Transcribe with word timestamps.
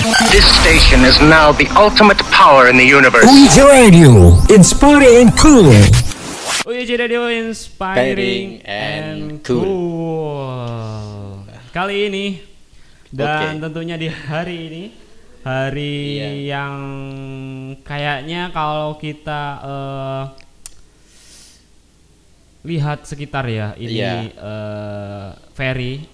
This 0.00 0.48
station 0.64 1.04
is 1.04 1.20
now 1.20 1.52
the 1.52 1.68
ultimate 1.76 2.16
power 2.32 2.72
in 2.72 2.80
the 2.80 2.88
universe. 2.88 3.28
Uji 3.28 3.60
Radio, 3.60 4.32
inspiring 4.48 5.28
and 5.28 5.36
cool. 5.36 5.76
UIJ 6.64 6.96
Radio 6.96 7.28
Inspiring 7.28 7.28
Inspiring 7.28 8.64
and 8.64 9.44
Cool. 9.44 11.44
Kali 11.68 12.08
ini 12.08 12.40
dan 13.12 13.60
Oke. 13.60 13.68
tentunya 13.68 14.00
di 14.00 14.08
hari 14.08 14.72
ini 14.72 14.84
hari 15.44 16.16
Iya. 16.16 16.56
yang 16.56 16.76
kayaknya 17.84 18.48
kalau 18.56 18.96
kita 18.96 19.42
eh, 19.60 20.24
lihat 22.64 23.04
sekitar 23.04 23.44
ya 23.52 23.76
ini 23.76 24.00
Iya. 24.00 24.32
eh, 24.32 25.28
ferry 25.52 26.08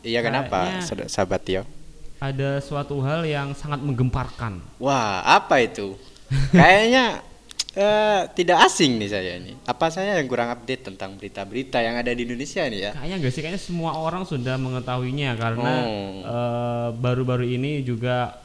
Iya 0.00 0.24
kenapa, 0.24 0.80
sahabat 1.04 1.44
Tio? 1.44 1.81
Ada 2.22 2.62
suatu 2.62 3.02
hal 3.02 3.26
yang 3.26 3.50
sangat 3.50 3.82
menggemparkan. 3.82 4.62
Wah, 4.78 5.26
apa 5.26 5.58
itu? 5.58 5.98
Kayaknya 6.54 7.18
eh, 7.74 8.20
tidak 8.38 8.62
asing 8.70 9.02
nih 9.02 9.10
saya 9.10 9.32
ini. 9.42 9.58
Apa 9.66 9.90
saya 9.90 10.22
yang 10.22 10.30
kurang 10.30 10.54
update 10.54 10.86
tentang 10.86 11.18
berita-berita 11.18 11.82
yang 11.82 11.98
ada 11.98 12.14
di 12.14 12.22
Indonesia 12.22 12.62
nih 12.62 12.80
ya? 12.80 12.92
Kayaknya 12.94 13.16
enggak 13.18 13.32
sih, 13.34 13.40
kayaknya 13.42 13.58
semua 13.60 13.98
orang 13.98 14.22
sudah 14.22 14.54
mengetahuinya 14.54 15.34
karena 15.34 15.72
Oh. 15.82 16.22
eh, 16.22 16.88
baru-baru 16.94 17.50
ini 17.50 17.82
juga 17.82 18.38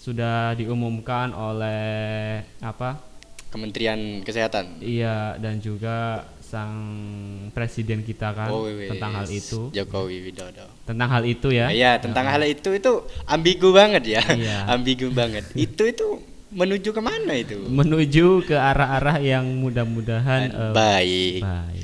sudah 0.00 0.56
diumumkan 0.56 1.32
oleh 1.32 2.40
apa? 2.64 2.96
Kementerian 3.52 4.24
Kesehatan. 4.24 4.80
Iya 4.82 5.38
dan 5.38 5.62
juga 5.62 6.24
sang 6.54 6.74
presiden 7.50 8.06
kita 8.06 8.30
kan 8.30 8.46
Oh, 8.46 8.70
wis. 8.70 8.86
tentang 8.94 9.10
hal 9.10 9.26
itu. 9.26 9.74
Jokowi 9.74 10.30
Widodo. 10.30 10.66
Tentang 10.86 11.08
hal 11.10 11.22
itu 11.26 11.50
ya. 11.50 11.66
Iya, 11.74 11.98
tentang 11.98 12.30
hal 12.30 12.46
itu 12.46 12.70
itu 12.70 12.92
ambigu 13.26 13.74
banget 13.74 14.06
ya. 14.06 14.22
Iya. 14.22 14.58
ambigu 14.78 15.10
banget. 15.10 15.50
Itu 15.66 15.82
itu 15.82 16.06
menuju 16.54 16.94
ke 16.94 17.02
mana 17.02 17.34
itu? 17.34 17.58
Menuju 17.66 18.46
ke 18.46 18.54
arah-arah 18.54 19.18
yang 19.18 19.42
mudah-mudahan 19.58 20.54
eh, 20.54 20.70
Baik. 20.70 21.42
baik. 21.42 21.82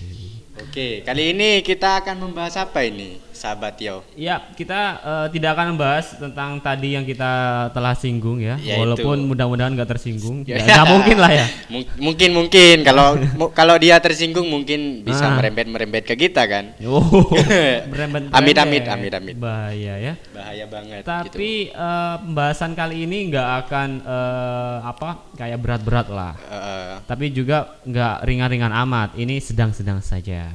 Oke, 0.61 0.89
kali 1.03 1.35
ini 1.35 1.67
kita 1.67 1.99
akan 1.99 2.31
membahas 2.31 2.55
apa 2.63 2.87
ini, 2.87 3.19
sahabat 3.41 3.73
Tio? 3.75 4.05
Ya, 4.13 4.45
kita 4.53 4.81
eh, 5.01 5.27
tidak 5.33 5.57
akan 5.57 5.67
membahas 5.73 6.13
tentang 6.15 6.61
tadi 6.61 6.93
yang 6.93 7.03
kita 7.03 7.33
telah 7.71 7.95
singgung 7.95 8.37
ya, 8.39 8.61
Ya, 8.61 8.77
walaupun 8.77 9.25
mudah-mudahan 9.25 9.73
nggak 9.73 9.89
tersinggung. 9.89 10.45
Ya. 10.45 10.61
Ya, 10.61 10.85
mungkin 10.85 11.17
lah 11.17 11.33
ya. 11.33 11.47
Mung- 11.73 11.89
mungkin 11.99 12.31
mungkin 12.35 12.77
kalau 12.83 13.17
kalau 13.51 13.77
dia 13.77 13.97
tersinggung 13.97 14.45
mungkin 14.45 15.01
bisa 15.01 15.25
Ah. 15.25 15.33
merembet 15.33 15.67
merembet 15.67 16.05
ke 16.05 16.15
kita 16.15 16.45
kan. 16.45 16.77
Oh, 16.83 17.01
berembet-berembet. 17.91 18.35
Amit-amit, 18.35 18.85
amit-amit. 18.85 19.35
Bahaya 19.35 19.95
ya. 19.97 20.13
Bahaya 20.31 20.65
banget. 20.67 21.01
gitu. 21.01 21.09
Tapi 21.09 21.51
eh, 21.69 22.15
pembahasan 22.21 22.73
kali 22.73 23.09
ini 23.09 23.31
nggak 23.31 23.49
akan 23.65 23.89
eh, 24.01 24.77
apa 24.85 25.09
kayak 25.35 25.59
berat-berat 25.59 26.09
lah. 26.09 26.33
Eh, 26.43 26.95
Tapi 27.03 27.31
juga 27.31 27.81
nggak 27.83 28.23
ringan-ringan 28.23 28.73
amat. 28.85 29.15
Ini 29.15 29.41
sedang-sedang 29.41 30.01
saja. 30.01 30.51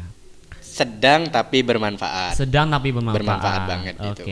Sedang 0.76 1.32
tapi 1.32 1.64
bermanfaat. 1.64 2.36
Sedang 2.36 2.68
tapi 2.68 2.92
bermanfaat. 2.92 3.16
Bermanfaat 3.16 3.62
banget 3.64 3.96
Oke. 3.96 4.08
gitu. 4.12 4.24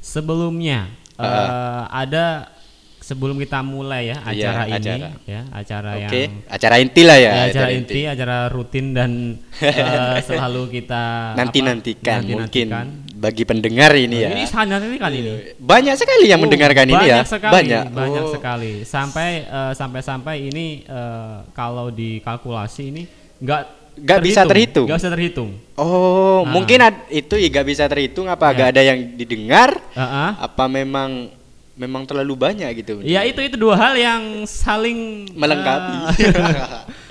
Sebelumnya 0.00 0.92
eh, 1.16 1.82
ada 1.88 2.52
sebelum 2.98 3.38
kita 3.38 3.62
mulai 3.62 4.10
ya 4.10 4.18
Iya, 4.28 4.50
acara 4.50 4.62
ini 4.66 4.74
acara. 4.76 5.08
ya 5.24 5.40
acara 5.54 5.90
Oke, 5.94 6.20
yang 6.26 6.32
acara 6.50 6.74
inti 6.76 7.02
lah 7.02 7.16
ya. 7.16 7.30
ya, 7.30 7.42
acara 7.48 7.68
inti, 7.70 8.00
acara 8.04 8.36
rutin 8.50 8.86
dan 8.92 9.10
eh, 9.62 10.16
selalu 10.20 10.62
kita 10.74 11.32
Nanti 11.32 11.58
apa, 11.58 11.66
nantikan 11.70 12.20
mungkin 12.20 12.66
nanti-nantikan. 12.66 12.86
bagi 13.16 13.42
pendengar 13.46 13.94
ini 13.94 14.16
ya. 14.20 14.28
Ini 14.28 14.44
sangat 14.44 14.82
nanti 14.82 14.98
kali 14.98 15.16
ini. 15.22 15.32
Banyak 15.56 15.94
sekali 15.94 16.26
yang 16.26 16.38
Oh, 16.38 16.44
mendengarkan 16.44 16.84
ini 16.84 17.04
ya. 17.06 17.22
banyak 17.22 17.28
sekali, 17.30 17.52
banyak. 17.54 17.84
banyak 17.94 18.24
Oh. 18.26 18.32
sekali. 18.34 18.72
Sampai 18.82 19.30
eh, 19.42 19.72
sampai-sampai 19.72 20.36
ini 20.44 20.66
eh, 20.82 21.36
kalau 21.50 21.88
dikalkulasi 21.88 22.82
ini 22.90 23.02
nggak 23.38 23.85
Nggak 23.96 24.20
bisa 24.22 24.40
terhitung. 24.44 24.86
Nggak 24.86 25.00
bisa 25.00 25.10
terhitung. 25.10 25.48
Oh, 25.74 26.40
Ah. 26.40 26.40
mungkin 26.46 26.78
ad- 26.78 27.08
itu 27.08 27.34
juga 27.34 27.60
bisa 27.60 27.84
terhitung 27.84 28.26
apa 28.26 28.44
Ya. 28.44 28.52
agak 28.52 28.66
ada 28.70 28.82
yang 28.84 28.98
didengar? 29.12 29.70
Heeh. 29.90 30.30
Apa 30.38 30.64
memang 30.66 31.32
memang 31.72 32.04
terlalu 32.04 32.36
banyak 32.38 32.68
gitu? 32.76 33.00
Ya 33.00 33.20
itu 33.22 33.36
itu 33.38 33.56
dua 33.56 33.74
hal 33.74 33.94
yang 33.94 34.22
saling 34.44 35.28
Melengkapi. 35.32 35.96
eh, 36.18 36.32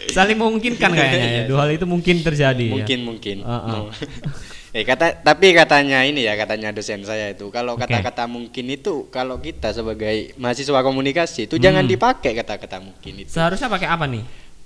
saling 0.15 0.33
memungkinkan 0.35 0.89
kayaknya 0.89 1.29
ya. 1.31 1.43
Dua 1.45 1.59
hal 1.61 1.73
itu 1.73 1.85
mungkin 1.85 2.21
terjadi. 2.21 2.65
mungkin 2.67 2.97
ya. 2.97 3.03
mungkin. 3.03 3.37
Heeh. 3.41 3.71
Mau. 3.71 3.85
eh 4.75 4.83
kata 4.83 5.23
tapi 5.23 5.55
katanya 5.55 6.03
ini 6.03 6.21
ya 6.21 6.35
katanya 6.35 6.67
dosen 6.69 6.99
saya 7.01 7.31
itu 7.31 7.47
kalau 7.47 7.79
Oke. 7.79 7.87
kata-kata 7.87 8.27
mungkin 8.27 8.67
itu 8.67 9.07
kalau 9.07 9.39
kita 9.39 9.71
sebagai 9.71 10.35
mahasiswa 10.35 10.75
komunikasi 10.77 11.47
itu 11.47 11.55
jangan 11.55 11.81
Hmm. 11.81 11.91
dipakai 11.95 12.35
kata-kata 12.35 12.83
mungkin 12.83 13.23
itu. 13.23 13.31
Seharusnya 13.31 13.71
pakai 13.71 13.87
apa 13.87 14.03
nih? 14.03 14.23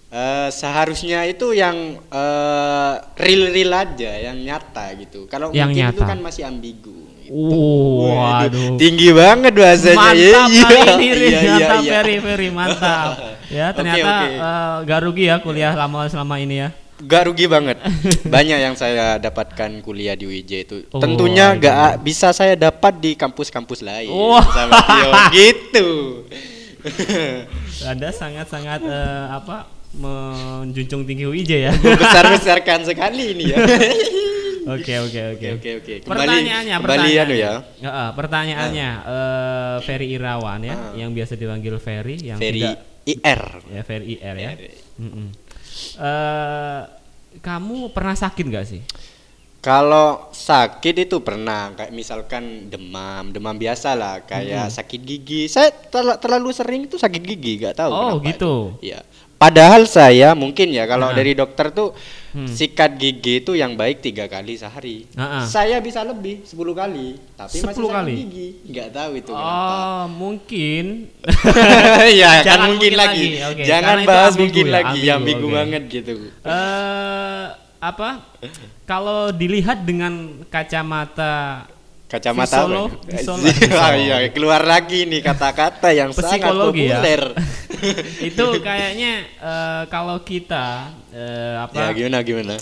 Eh, 0.09 0.49
seharusnya 0.49 1.21
itu 1.29 1.53
yang 1.53 2.01
eh, 2.01 2.93
real-real 3.13 3.71
aja, 3.77 4.09
yang 4.17 4.41
nyata 4.41 4.97
gitu. 4.97 5.29
Kalau 5.29 5.53
Yang 5.53 5.69
mungkin 5.69 5.85
itu 5.85 6.01
nyata. 6.01 6.09
kan 6.09 6.19
masih 6.19 6.43
ambigu. 6.49 6.97
gitu. 7.21 7.29
Uh, 7.29 8.17
Waduh, 8.17 8.73
tinggi 8.81 9.13
banget 9.13 9.53
bahasanya. 9.53 10.01
Mantap 10.01 10.49
Iya, 10.49 10.65
kali 10.65 10.81
ini, 10.97 11.07
Rin. 11.13 11.29
iya, 11.29 11.29
iya, 11.29 11.49
mantap, 11.61 11.81
iya. 11.85 11.91
very, 11.93 12.15
very 12.17 12.49
mantap. 12.49 13.09
Ya, 13.49 13.67
ternyata 13.73 14.09
oke. 14.13 14.29
eh, 14.29 14.75
gak 14.85 14.99
rugi 15.05 15.23
ya 15.25 15.35
kuliah 15.41 15.73
lama 15.73 16.05
selama 16.05 16.37
ini 16.37 16.57
ya. 16.57 16.69
Gak 16.99 17.29
rugi 17.29 17.45
banget. 17.45 17.77
Banyak 18.33 18.59
yang 18.59 18.73
saya 18.73 19.17
dapatkan 19.17 19.81
kuliah 19.81 20.13
di 20.13 20.25
UIJ 20.25 20.51
itu. 20.65 20.77
Oh, 20.89 20.97
Tentunya 20.97 21.53
iya. 21.53 21.61
gak 21.61 22.01
bisa 22.01 22.29
saya 22.29 22.53
dapat 22.53 22.97
di 22.97 23.13
kampus-kampus 23.13 23.81
lain. 23.81 24.09
Wah. 24.09 24.41
Sama 24.41 24.73
Tio 24.85 25.11
gitu. 25.37 25.87
Anda 27.85 28.09
sangat-sangat 28.09 28.81
eh, 28.81 29.25
apa 29.29 29.78
menjunjung 29.91 31.03
tinggi 31.03 31.25
UIJ 31.25 31.51
ya. 31.61 31.73
Besar-besarkan 31.73 32.83
sekali 32.83 33.33
ini 33.33 33.44
ya. 33.50 33.57
Oke 34.69 35.01
oke 35.01 35.22
oke. 35.33 35.47
Oke, 35.57 35.69
oke. 35.81 35.94
Kembali- 36.00 36.29
Pertanyaannya, 36.29 36.75
kembali 36.77 36.85
pertanyaannya. 36.85 37.23
anu 37.25 37.33
ya. 37.33 37.53
Heeh, 37.81 38.09
pertanyaannya 38.13 38.89
eh, 39.01 39.77
Ferry 39.81 40.07
Irawan 40.13 40.61
ya, 40.61 40.75
Ah. 40.75 40.94
yang 40.94 41.09
biasa 41.09 41.33
dipanggil 41.33 41.73
Ferry, 41.81 42.22
yang 42.22 42.38
Ferry 42.38 42.61
tidak 42.61 42.77
IR. 43.03 43.41
ya 43.66 43.81
Ferry 43.81 44.05
IR 44.13 44.35
ya. 44.38 44.51
IR. 44.53 44.59
Mm-mm. 45.00 45.27
Eh, 45.97 46.81
kamu 47.39 47.89
pernah 47.89 48.13
sakit 48.13 48.45
nggak 48.45 48.66
sih? 48.67 48.81
Kalau 49.59 50.29
sakit 50.29 50.95
itu 51.01 51.19
pernah 51.19 51.73
kayak 51.73 51.91
misalkan 51.91 52.69
demam, 52.69 53.27
demam 53.27 53.51
biasa 53.53 53.91
lah 53.91 54.21
kayak 54.21 54.69
sakit 54.69 55.01
gigi. 55.01 55.50
Saya 55.50 55.67
terla- 55.73 56.16
terlalu 56.16 56.53
sering 56.53 56.85
itu 56.85 56.95
sakit 56.95 57.19
gigi, 57.19 57.59
gak 57.59 57.75
tahu. 57.75 57.89
Oh, 57.89 58.13
gitu. 58.19 58.29
itu. 58.77 58.85
Iya. 58.85 59.01
Padahal 59.39 59.88
saya 59.88 60.35
mungkin 60.35 60.67
ya 60.67 60.83
kalau 60.83 61.09
Nah. 61.09 61.16
dari 61.16 61.31
dokter 61.31 61.72
tuh 61.72 61.95
Hmm. 62.29 62.45
sikat 62.45 62.94
gigi 62.94 63.39
itu 63.39 63.55
yang 63.55 63.73
baik 63.73 64.03
tiga 64.03 64.27
kali 64.27 64.53
sehari. 64.53 65.07
Ah, 65.16 65.41
ah. 65.41 65.44
Saya 65.44 65.79
bisa 65.79 66.03
lebih 66.03 66.44
10 66.44 66.75
kali, 66.75 67.17
tapi 67.33 67.57
masih 67.57 67.73
10 67.73 67.88
sakit 67.88 67.97
kali? 67.97 68.13
gigi. 68.19 68.47
Nggak 68.67 68.88
tahu 68.91 69.11
itu 69.16 69.31
kenapa. 69.31 69.73
Oh, 69.73 70.03
mungkin. 70.11 70.85
ya 72.22 72.31
kan 72.35 72.45
Jangan 72.45 72.59
mungkin 72.67 72.69
mungkin 72.69 72.94
lagi. 72.94 73.25
lagi, 73.25 73.47
oke. 73.50 73.63
Jangan 73.63 73.97
Karena 73.97 74.09
bahas 74.11 74.29
ambigu 74.29 74.41
mungkin 74.44 74.66
ya, 74.66 74.73
lagi, 74.75 75.00
ambigu, 75.00 75.16
ambigu 75.16 75.47
oke. 75.47 75.56
banget 75.56 75.83
gitu. 75.89 76.11
Eh, 76.44 77.45
apa? 77.79 78.09
Kalau 78.83 79.19
dilihat 79.31 79.79
dengan 79.81 80.13
kacamata 80.45 81.63
Kacamata 82.06 82.66
apa? 82.66 82.89
visolo- 83.06 83.45
Ah, 83.71 83.94
iya, 84.03 84.17
keluar 84.27 84.61
lagi 84.61 85.06
nih 85.06 85.21
kata-kata 85.23 85.94
yang 85.94 86.09
sangat 86.09 86.41
Psikologi 86.41 86.89
ya. 86.89 87.00
itu 88.29 88.45
kayaknya 88.59 89.13
eh, 89.38 89.84
kalau 89.88 90.19
kita 90.22 90.91
ya 91.09 91.63
apa 91.63 91.91
gimana 91.91 92.19
gimana? 92.22 92.56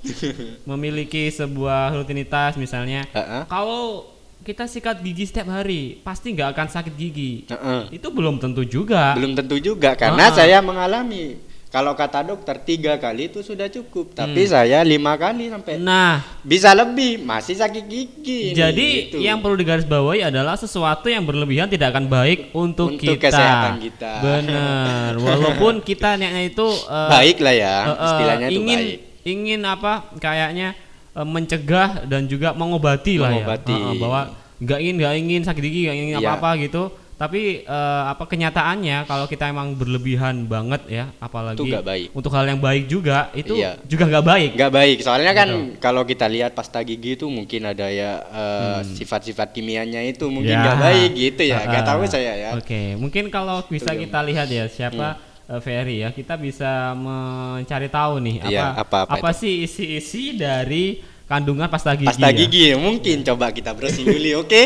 memiliki 0.70 1.28
sebuah 1.28 1.92
rutinitas 1.92 2.56
misalnya 2.56 3.04
Heeh. 3.12 3.44
kalau 3.46 4.08
kita 4.40 4.64
sikat 4.64 5.04
gigi 5.04 5.28
setiap 5.28 5.52
hari 5.52 6.00
pasti 6.00 6.32
nggak 6.32 6.56
akan 6.56 6.68
sakit 6.72 6.94
gigi 6.96 7.44
Heeh. 7.44 7.92
itu 7.92 8.08
belum 8.08 8.40
tentu 8.40 8.64
juga 8.64 9.12
Belum 9.12 9.36
tentu 9.36 9.60
juga 9.60 9.92
karena 9.92 10.28
Ah. 10.28 10.32
saya 10.32 10.64
mengalami. 10.64 11.36
Kalau 11.70 11.94
kata 11.94 12.26
dokter 12.26 12.58
tiga 12.58 12.98
kali 12.98 13.26
itu 13.26 13.40
sudah 13.40 13.66
cukup, 13.66 14.10
tapi 14.10 14.42
saya 14.44 14.82
lima 14.82 15.14
kali 15.14 15.46
sampai 15.46 15.78
Hmm. 15.78 15.86
nah 15.86 16.18
bisa 16.42 16.74
lebih 16.74 17.22
masih 17.22 17.54
sakit 17.54 17.84
gigi. 17.84 18.40
nih, 18.44 18.58
jadi 18.58 18.88
gitu. 19.06 19.16
yang 19.20 19.38
perlu 19.38 19.54
digarisbawahi 19.54 20.18
adalah 20.24 20.54
sesuatu 20.54 21.06
yang 21.06 21.22
berlebihan 21.22 21.66
tidak 21.66 21.94
akan 21.94 22.06
baik 22.06 22.50
untuk, 22.52 22.90
Untuk 22.90 23.14
kita 23.14 23.22
kesehatan 23.24 23.78
kita. 23.78 24.12
benar 24.18 25.14
walaupun 25.16 25.78
kita 25.78 26.14
niatnya 26.16 26.42
itu 26.44 26.66
eh, 26.90 27.08
baik 27.08 27.38
lah 27.38 27.54
ya, 27.54 27.76
eh, 27.78 27.86
eh, 27.88 28.02
istilahnya 28.04 28.46
itu 28.46 28.54
ingin 28.56 28.78
baik. 28.80 28.98
ingin 29.24 29.60
apa 29.62 29.92
kayaknya 30.16 30.68
eh, 31.12 31.22
mencegah 31.24 32.02
dan 32.04 32.26
juga 32.26 32.50
mengobati, 32.50 33.14
lah 33.14 33.30
ya 33.30 33.46
Mengobati. 33.46 33.70
Eh, 33.72 33.86
eh, 33.86 33.96
bahwa 33.96 34.20
nggak 34.58 34.78
ingin 34.80 34.94
nggak 34.96 35.14
ingin 35.16 35.40
sakit 35.42 35.62
gigi 35.62 35.80
nggak 35.86 35.96
ingin 35.96 36.16
Iya. 36.16 36.26
apa 36.26 36.32
apa 36.36 36.50
gitu 36.58 36.82
tapi 37.20 37.40
eh, 37.62 38.02
apa 38.06 38.24
kenyataannya 38.24 39.04
kalau 39.04 39.26
kita 39.26 39.44
emang 39.46 39.76
berlebihan 39.76 40.40
banget 40.44 40.80
ya 40.88 41.04
apalagi 41.18 41.52
Itu 41.54 41.68
nggak 41.68 41.84
baik. 41.84 42.06
untuk 42.10 42.32
hal 42.32 42.48
yang 42.48 42.56
baik 42.58 42.84
juga 42.86 43.28
itu 43.34 43.52
Iya. 43.52 43.76
juga 43.84 44.08
nggak 44.08 44.24
baik 44.24 44.50
nggak 44.56 44.72
baik 44.72 44.96
soalnya 45.00 45.32
kan 45.34 45.48
Betul. 45.50 45.76
kalau 45.78 46.02
kita 46.02 46.24
lihat 46.26 46.50
pasta 46.50 46.80
gigi 46.80 47.14
itu 47.14 47.28
mungkin 47.28 47.60
ada 47.66 47.86
ya 47.86 48.10
eh, 48.24 48.78
sifat-sifat 48.90 49.52
kimianya 49.52 50.00
itu 50.02 50.24
mungkin 50.26 50.48
Hmm. 50.50 50.56
Ya. 50.56 50.64
nggak 50.66 50.80
baik 50.80 51.10
gitu 51.14 51.42
ya 51.44 51.58
nggak 51.62 51.82
Ah, 51.82 51.88
tahu 51.90 52.00
saya 52.06 52.32
ya 52.34 52.50
Oke, 52.56 52.96
mungkin 52.96 53.28
kalau 53.28 53.60
bisa 53.66 53.92
Itu 53.92 54.00
kita 54.00 54.18
lihat 54.22 54.48
ya 54.48 54.64
siapa 54.66 55.20
eh, 55.44 55.60
Ferry 55.60 56.00
ya, 56.00 56.08
kita 56.10 56.34
bisa 56.34 56.96
mencari 56.96 57.88
tahu 57.88 58.16
nih 58.18 58.36
apa 58.38 58.48
Iya, 58.48 58.64
apa- 58.76 59.04
apa 59.04 59.30
sih 59.30 59.60
isi-isi 59.60 60.34
dari 60.34 60.98
kandungan 61.26 61.68
pasta 61.68 61.92
gigi. 61.92 62.08
pasta 62.08 62.26
ya. 62.26 62.34
gigi 62.34 62.72
mungkin 62.74 63.20
coba 63.22 63.52
kita 63.52 63.70
browsing 63.70 64.08
dulu 64.08 64.40
oke 64.40 64.62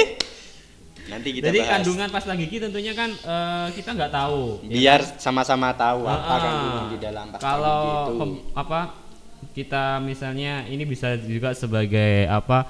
nanti 1.04 1.28
kita 1.32 1.44
Jadi 1.46 1.58
bahas 1.60 1.70
kandungan 1.74 2.08
pasta 2.08 2.32
gigi 2.34 2.56
tentunya 2.58 2.92
kan 2.92 3.10
eh, 3.12 3.66
kita 3.72 3.90
nggak 3.92 4.10
tahu. 4.10 4.42
ya 4.64 4.72
biar 4.72 5.00
sama-sama 5.16 5.68
tahu 5.72 6.00
apa 6.02 6.16
Ah, 6.26 6.40
kandungan 6.40 6.84
di 6.88 6.98
dalam 6.98 7.26
pasta 7.28 7.44
kalau 7.44 7.82
itu 7.84 8.12
pem- 8.16 8.40
apa 8.54 8.80
kita 9.50 9.84
misalnya 10.00 10.64
ini 10.64 10.84
bisa 10.84 11.14
juga 11.18 11.52
sebagai 11.52 12.24
apa 12.26 12.64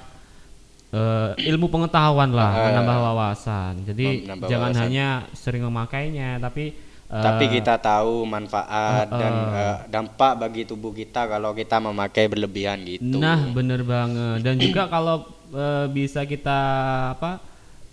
eh, 0.91 1.29
ilmu 1.47 1.67
pengetahuan 1.67 2.29
lah 2.29 2.51
Ah, 2.51 2.63
menambah 2.69 2.97
wawasan 3.01 3.73
jadi 3.85 4.07
menambah 4.21 4.47
jangan 4.47 4.71
wawasan. 4.71 4.83
hanya 4.83 5.07
sering 5.31 5.63
memakainya 5.63 6.35
tapi 6.37 6.75
eh, 7.07 7.23
tapi 7.23 7.43
kita 7.49 7.77
tahu 7.77 8.25
manfaat 8.25 9.07
Ah, 9.07 9.15
dan 9.15 9.33
ah. 9.33 9.55
eh, 9.55 9.77
dampak 9.87 10.33
bagi 10.37 10.63
tubuh 10.63 10.91
kita 10.91 11.25
kalau 11.25 11.51
kita 11.51 11.79
memakai 11.79 12.27
berlebihan 12.27 12.83
gitu 12.83 13.17
Nah, 13.17 13.47
bener 13.49 13.81
banget. 13.81 14.43
Dan 14.43 14.55
juga 14.57 14.87
kalau 14.87 15.23
eh, 15.49 15.87
bisa 15.89 16.23
kita 16.23 16.59
apa 17.13 17.39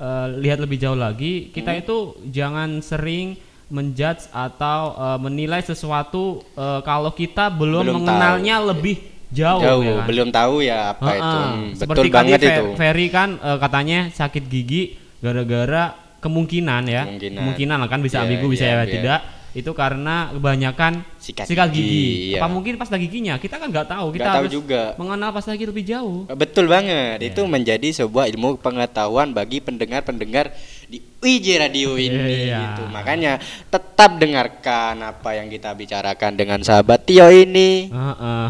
eh, 0.02 0.26
lihat 0.36 0.58
lebih 0.58 0.76
jauh 0.76 0.98
lagi, 0.98 1.46
Hmm. 1.46 1.50
kita 1.54 1.70
itu 1.76 1.96
jangan 2.28 2.82
sering 2.82 3.38
menjudge 3.68 4.28
atau 4.28 4.80
eh, 4.92 5.18
menilai 5.18 5.62
sesuatu 5.62 6.42
eh, 6.52 6.80
kalau 6.82 7.10
kita 7.10 7.48
belum, 7.48 7.86
Belum 7.86 7.94
mengenalnya 8.02 8.58
lebih 8.60 8.98
jauh, 9.30 9.62
jauh 9.62 9.80
ya 9.80 9.92
kan? 9.96 10.06
belum 10.06 10.28
tahu 10.28 10.54
ya 10.60 10.78
apa 10.92 11.10
itu 11.10 11.22
Heeh. 11.24 11.46
Hmm, 11.48 11.62
betul 11.72 11.78
Seperti 11.78 12.08
banget 12.10 12.36
tadi 12.36 12.46
Fe- 12.46 12.52
itu 12.52 12.66
Ferry 12.76 13.06
kan 13.08 13.28
eh, 13.38 13.58
katanya 13.58 13.98
sakit 14.10 14.44
gigi 14.44 14.82
gara-gara 15.22 15.84
kemungkinan 16.18 16.82
ya, 16.86 17.02
Kemungkinan. 17.08 17.78
lah 17.78 17.88
kan 17.88 17.98
bisa 17.98 18.20
Iya, 18.20 18.24
ambigu 18.26 18.46
bisa 18.46 18.64
iya, 18.66 18.74
ya 18.74 18.84
iya. 18.84 18.92
tidak. 18.92 19.20
Itu 19.52 19.76
karena 19.76 20.32
kebanyakan 20.32 21.04
Sikat 21.20 21.44
sikat, 21.44 21.68
gigi, 21.70 21.84
gigi. 21.84 22.04
iya. 22.32 22.40
Apa 22.40 22.48
mungkin 22.48 22.74
pasta 22.74 22.96
giginya? 22.96 23.36
Kita 23.36 23.60
kan 23.60 23.68
nggak 23.68 23.84
tahu. 23.84 24.16
Kita 24.16 24.32
tahu 24.32 24.36
harus 24.42 24.52
juga. 24.52 24.82
mengenal 24.96 25.30
pasta 25.30 25.52
gigi 25.52 25.68
lebih 25.68 25.84
jauh. 25.84 26.24
Betul 26.32 26.66
banget, 26.66 27.20
Iya. 27.20 27.28
itu 27.30 27.44
menjadi 27.44 27.88
sebuah 27.94 28.32
ilmu 28.32 28.56
pengetahuan 28.58 29.30
bagi 29.30 29.60
pendengar-pendengar 29.60 30.50
di 30.88 30.98
WJ 31.20 31.46
Radio 31.60 31.94
ini 31.94 32.48
Iya. 32.48 32.58
gitu. 32.58 32.82
Makanya 32.88 33.38
tetap 33.68 34.16
dengarkan 34.16 35.04
apa 35.04 35.30
yang 35.36 35.46
kita 35.46 35.70
bicarakan 35.72 36.32
dengan 36.34 36.58
sahabat 36.60 37.04
Tio 37.04 37.28
ini. 37.28 37.92
Heeh. 37.92 38.46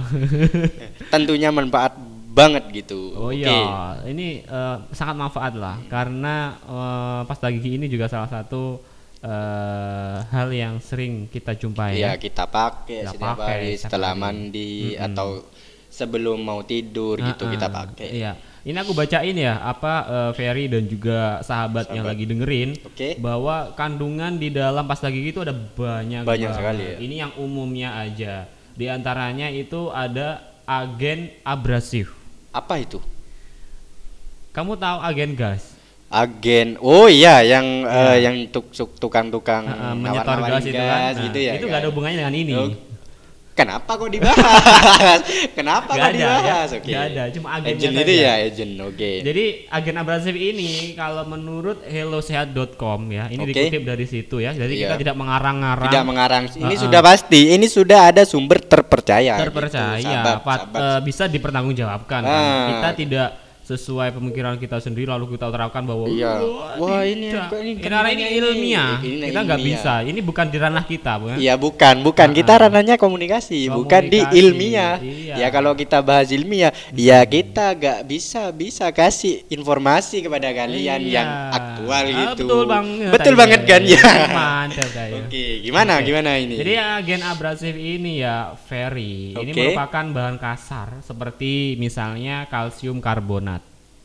Tentunya 1.12 1.50
manfaat 1.50 1.99
banget 2.32 2.64
gitu. 2.72 3.12
oh 3.12 3.28
Oke. 3.28 3.44
iya, 3.44 4.00
ini 4.08 4.40
eh, 4.40 4.76
sangat 4.90 5.16
manfaat 5.19 5.52
lah 5.52 5.76
karena 5.84 6.56
eh, 6.64 7.20
pasta 7.28 7.52
gigi 7.52 7.76
ini 7.76 7.87
juga 7.87 8.08
salah 8.08 8.25
satu 8.25 8.81
eh, 9.23 10.17
hal 10.25 10.49
yang 10.51 10.75
sering 10.79 11.27
kita 11.27 11.55
jumpai 11.55 11.97
Iya, 11.97 12.15
ya. 12.15 12.19
kita 12.19 12.45
pakai 12.45 13.01
Kita 13.01 13.11
setiap 13.13 13.39
pakai 13.39 13.49
hari 13.49 13.71
setelah 13.77 14.13
hari. 14.13 14.21
mandi 14.21 14.73
atau 14.95 15.47
sebelum 15.87 16.39
mau 16.39 16.61
tidur 16.63 17.17
gitu 17.17 17.45
Heeh, 17.45 17.53
kita 17.53 17.69
pakai. 17.69 18.09
Iya. 18.13 18.33
Ini 18.63 18.79
aku 18.79 18.95
bacain 18.95 19.35
ya 19.35 19.59
apa 19.59 19.93
eh, 20.05 20.31
Ferry 20.33 20.67
dan 20.67 20.87
juga 20.87 21.39
sahabat, 21.41 21.91
yang 21.91 22.03
Sahabat. 22.03 22.11
lagi 22.15 22.25
dengerin 22.25 22.71
Oke. 22.81 23.09
bahwa 23.19 23.75
kandungan 23.75 24.37
di 24.37 24.49
dalam 24.49 24.87
pasta 24.87 25.07
gigi 25.07 25.31
itu 25.31 25.43
ada 25.43 25.51
banyak 25.51 26.23
Banyak 26.23 26.31
banget. 26.47 26.57
sekali 26.57 26.83
ya. 26.85 26.97
Ini 26.99 27.15
yang 27.21 27.33
umumnya 27.37 27.91
aja. 27.97 28.47
Di 28.73 28.87
antaranya 28.87 29.47
itu 29.49 29.91
ada 29.91 30.41
agen 30.65 31.31
abrasif. 31.43 32.15
Apa 32.51 32.79
itu? 32.79 33.03
Kamu 34.53 34.77
tahu 34.77 34.99
agen 35.01 35.33
gas? 35.33 35.72
Agen. 36.12 36.76
Oh 36.79 37.09
iya, 37.09 37.41
yang 37.41 37.64
eh, 37.82 38.17
yang 38.20 38.37
tuk, 38.49 38.69
tuk- 38.69 38.94
tukang-tukang 38.94 39.64
Eh, 39.64 39.73
eh, 39.73 39.94
menyetor 39.94 40.37
nawar-nawarin 40.37 40.53
gas 40.55 40.64
itu 40.67 40.76
kan. 40.76 41.00
Nah, 41.00 41.12
gitu 41.19 41.38
ya. 41.41 41.53
itu 41.53 41.64
kan? 41.64 41.73
gak 41.73 41.81
ada 41.81 41.88
hubungannya 41.88 42.19
dengan 42.20 42.37
ini. 42.37 42.55
Oh, 42.55 42.69
Kenapa 43.53 44.00
kok 44.00 44.09
dibahas? 44.09 45.20
Kenapa 45.59 45.85
Nggak 45.87 46.00
kok 46.00 46.09
ada, 46.09 46.17
ya. 46.17 46.32
dibahas? 46.41 46.69
Oke. 46.73 46.88
Nggak 46.88 47.05
ada, 47.06 47.23
cuma 47.29 47.49
agennya 47.53 47.76
Agent 47.76 47.94
itu 47.99 48.12
ya, 48.14 48.32
agent. 48.43 48.73
Oke. 48.82 49.11
Jadi 49.20 49.44
agen 49.69 49.97
abrasif 49.99 50.32
ini 50.35 50.70
kalau 50.94 51.25
menurut 51.26 51.85
hellosehat.com 51.85 53.00
ya, 53.09 53.29
ini 53.29 53.43
Oke. 53.43 53.53
dikutip 53.53 53.82
dari 53.82 54.06
situ 54.06 54.37
ya. 54.38 54.53
Jadi 54.53 54.73
kita 54.79 54.97
Iya. 54.97 55.00
tidak 55.03 55.17
mengarang-ngarang. 55.17 55.85
Tidak 55.85 56.00
mengarang. 56.03 56.43
Ini 56.49 56.64
Uh-uh. 56.67 56.81
sudah 56.81 57.00
pasti. 57.03 57.53
Ini 57.53 57.67
sudah 57.67 58.00
ada 58.09 58.23
sumber 58.25 58.56
terpercaya. 58.59 59.37
terpercaya, 59.38 60.00
gitu. 60.00 60.31
Pat- 60.41 60.73
sahabat. 60.73 60.81
eh, 60.81 61.00
bisa 61.03 61.25
dipertanggungjawabkan. 61.26 62.20
kan. 62.23 62.32
Ah. 62.32 62.67
Kita 62.70 62.88
tidak 62.97 63.29
sesuai 63.62 64.11
pemikiran 64.12 64.56
kita 64.56 64.76
sendiri 64.76 65.06
lalu 65.06 65.32
kita 65.32 65.47
terapkan 65.49 65.81
bahwa 65.81 66.05
Iya. 66.05 66.35
"Wah, 66.37 66.75
Wah, 66.76 67.03
ini 67.03 67.26
tidak." 67.29 67.47
apa 67.47 67.56
ini? 67.56 67.70
karena 67.79 68.09
ini 68.09 68.25
ini. 68.25 68.37
ilmiah 68.37 68.93
Ini 68.99 69.26
kita 69.29 69.41
nggak 69.41 69.61
bisa 69.62 69.93
ini 70.03 70.20
bukan 70.20 70.47
di 70.47 70.56
ranah 70.56 70.85
kita 70.85 71.12
bukan 71.17 71.37
Iya 71.37 71.55
bukan, 71.55 71.94
bukan 72.00 72.29
kita 72.31 72.53
Ah. 72.53 72.61
ranahnya 72.62 72.97
komunikasi, 72.97 73.67
bukan 73.69 74.03
di 74.05 74.19
Komunikasi, 74.19 74.37
ilmiah. 74.37 74.94
iya. 74.99 75.35
Ya 75.37 75.49
kalau 75.49 75.73
kita 75.73 75.99
bahas 76.00 76.29
ilmiah, 76.29 76.70
ya 76.93 77.23
kita 77.25 77.73
gak 77.73 77.99
bisa 78.03 78.50
bisa 78.50 78.91
kasih 78.91 79.47
informasi 79.49 80.20
kepada 80.20 80.50
kalian 80.50 81.00
Iya. 81.00 81.12
yang 81.14 81.29
aktual 81.53 82.03
Ah, 82.03 82.12
gitu. 82.12 82.44
betul 82.44 82.62
banget 82.67 83.11
Betul 83.11 83.35
banget 83.35 83.61
kan 83.62 83.82
ya. 83.85 84.03
mantap 84.29 84.88
kayak 84.91 85.23
Oke, 85.23 85.44
gimana 85.61 85.93
Oke. 85.97 86.05
gimana 86.05 86.31
ini? 86.35 86.55
Jadi 86.56 86.73
agen 86.75 87.23
abrasif 87.23 87.73
ini 87.73 88.20
ya 88.20 88.53
Ferry. 88.59 89.32
Ini 89.32 89.49
Oke. 89.49 89.61
merupakan 89.70 90.05
bahan 90.11 90.37
kasar 90.37 90.99
seperti 91.00 91.53
misalnya 91.76 92.44
kalsium 92.47 92.99
karbonat. 92.99 93.62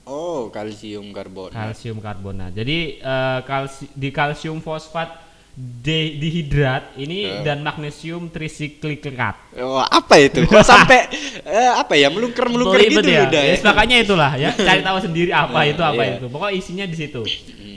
Oh, 0.08 0.48
kalsium 0.48 1.12
karbonat. 1.12 1.54
Kalsium 1.54 2.00
karbonat. 2.00 2.52
Jadi 2.52 2.78
eh, 2.98 3.40
kalsi- 3.44 3.92
di 3.92 4.10
kalsium 4.10 4.58
fosfat 4.58 5.28
de- 5.54 6.16
dihidrat 6.16 6.94
ini 6.96 7.26
Eh. 7.28 7.42
dan 7.42 7.60
magnesium 7.60 8.30
trisiklikat. 8.30 9.36
Oh, 9.56 9.82
apa 9.82 10.16
itu? 10.18 10.42
Kok 10.44 10.64
sampai 10.88 11.10
eh, 11.42 11.72
apa 11.74 11.94
ya 11.94 12.08
melungker-melungker 12.08 12.80
gitu 12.84 13.02
ya. 13.04 13.26
udah 13.26 13.42
ya. 13.42 13.52
Yes, 13.52 13.62
makanya 13.62 13.96
itulah 13.98 14.32
ya. 14.34 14.50
Cari 14.68 14.82
tahu 14.82 14.98
sendiri 15.02 15.32
apa 15.32 15.60
itu 15.66 15.82
apa 15.82 16.02
Iya. 16.02 16.14
itu. 16.16 16.26
Pokoknya 16.28 16.54
isinya 16.54 16.86
di 16.86 16.96
situ. 16.96 17.22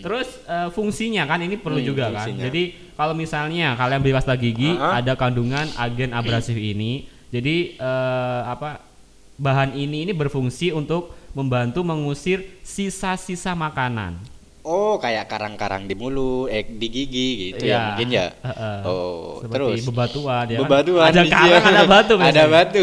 Terus 0.01 0.29
eh, 0.45 0.69
fungsinya 0.71 1.25
kan 1.25 1.41
ini 1.41 1.57
perlu 1.57 1.79
Hmm, 1.79 1.87
juga 1.87 2.05
kan. 2.07 2.25
fungsinya. 2.25 2.43
Jadi 2.47 2.63
kalau 2.95 3.13
misalnya 3.13 3.75
kalian 3.75 4.01
beli 4.01 4.13
pasta 4.13 4.35
gigi 4.35 4.71
Ah. 4.73 4.99
ada 4.99 5.13
kandungan 5.15 5.67
agen 5.75 6.13
abrasif 6.13 6.55
ini. 6.55 7.05
Jadi 7.29 7.75
eh, 7.75 8.41
apa 8.45 8.81
bahan 9.35 9.73
ini 9.73 10.05
ini 10.05 10.13
berfungsi 10.13 10.69
untuk 10.71 11.17
membantu 11.37 11.85
mengusir 11.87 12.61
sisa-sisa 12.65 13.55
makanan. 13.55 14.19
Oh, 14.71 14.95
kayak 14.97 15.27
karang-karang 15.27 15.85
di 15.85 15.95
mulut, 15.95 16.47
eh 16.47 16.63
di 16.63 16.87
gigi 16.87 17.29
gitu 17.51 17.67
ya 17.67 17.75
Iya. 17.75 17.79
mungkin 17.91 18.09
ya. 18.09 18.27
Heeh. 18.39 18.77
Oh, 18.87 19.43
Seperti 19.43 19.59
terus 19.59 19.83
bebatuan 19.85 20.45
ya. 20.47 20.55
kan? 20.55 20.61
Bebatuan 20.63 21.07
Ada 21.11 21.23
karang, 21.27 21.65
ada 21.67 21.83
batu. 21.85 22.15
Ada 22.21 22.23
biasanya. 22.23 22.47
batu. 22.47 22.83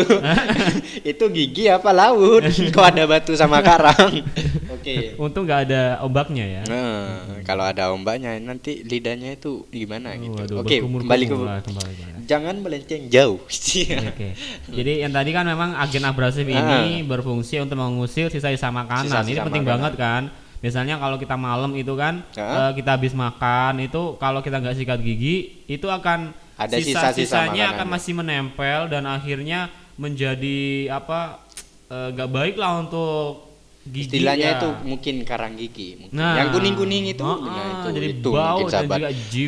itu 1.15 1.23
gigi 1.31 1.63
apa 1.67 1.89
laut? 1.91 2.43
Kok 2.75 2.85
ada 2.85 3.03
batu 3.07 3.31
sama 3.33 3.63
karang? 3.63 4.19
Oke. 4.67 5.15
Untung 5.15 5.47
nggak 5.47 5.61
ada 5.63 5.81
ombaknya 6.01 6.43
ya. 6.43 6.61
Nah, 6.67 7.23
kalau 7.41 7.63
ada 7.63 7.89
ombaknya 7.89 8.35
nanti 8.37 8.83
lidahnya 8.83 9.33
itu 9.33 9.63
gimana 9.69 10.11
gitu. 10.13 10.35
Waduh, 10.35 10.55
Oke, 10.59 10.83
berkumur-kumur 10.83 11.01
kembali 11.07 11.23
ke 11.23 11.31
kembali, 11.31 11.61
kembali. 11.63 11.93
Jangan 12.27 12.55
melenceng 12.59 13.03
jauh. 13.07 13.39
Oke. 13.39 14.27
Jadi 14.67 14.93
yang 14.99 15.15
tadi 15.15 15.31
kan 15.31 15.47
memang 15.47 15.71
agen 15.73 16.03
abrasif 16.03 16.43
ini 16.43 16.99
berfungsi 17.01 17.63
untuk 17.63 17.79
mengusir 17.79 18.27
sisa-sisa 18.27 18.67
makanan. 18.67 19.07
Ah. 19.07 19.23
Sisa-sisa 19.23 19.31
ini 19.33 19.47
penting 19.47 19.63
makanan. 19.63 19.71
banget 19.79 19.93
kan. 19.95 20.23
Misalnya 20.57 20.97
kalau 20.97 21.21
kita 21.21 21.37
malam 21.37 21.77
itu 21.77 21.93
kan 21.93 22.25
eh, 22.33 22.71
kita 22.73 22.97
habis 22.97 23.13
makan 23.13 23.77
itu 23.85 24.17
kalau 24.17 24.41
kita 24.41 24.57
nggak 24.57 24.77
sikat 24.77 24.99
gigi 25.05 25.65
itu 25.69 25.85
akan 25.85 26.33
Ada 26.57 26.81
sisa-sisa 26.81 27.13
sisa-sisanya 27.13 27.77
akan 27.77 27.85
makanan. 27.85 27.93
masih 27.93 28.13
menempel 28.17 28.79
dan 28.89 29.03
akhirnya 29.05 29.69
menjadi 30.01 30.89
apa 30.89 31.45
eh, 31.93 32.09
nggak 32.17 32.29
baik 32.33 32.55
lah 32.57 32.81
untuk 32.81 33.47
gigi. 33.87 34.19
Istilahnya 34.19 34.47
ya. 34.47 34.57
itu 34.59 34.69
mungkin 34.83 35.15
karang 35.23 35.53
gigi. 35.55 35.95
mungkin. 35.95 36.15
Nah. 36.15 36.35
yang 36.35 36.49
kuning-kuning 36.51 37.03
itu, 37.07 37.23
Ah, 37.23 37.37
nah, 37.39 37.47
ah, 37.55 37.67
itu, 37.71 37.87
jadi 37.95 38.07
itu 38.11 38.29
bau 38.29 38.59
mungkin 38.59 38.65
dan 38.67 38.83
sahabat. 38.83 38.99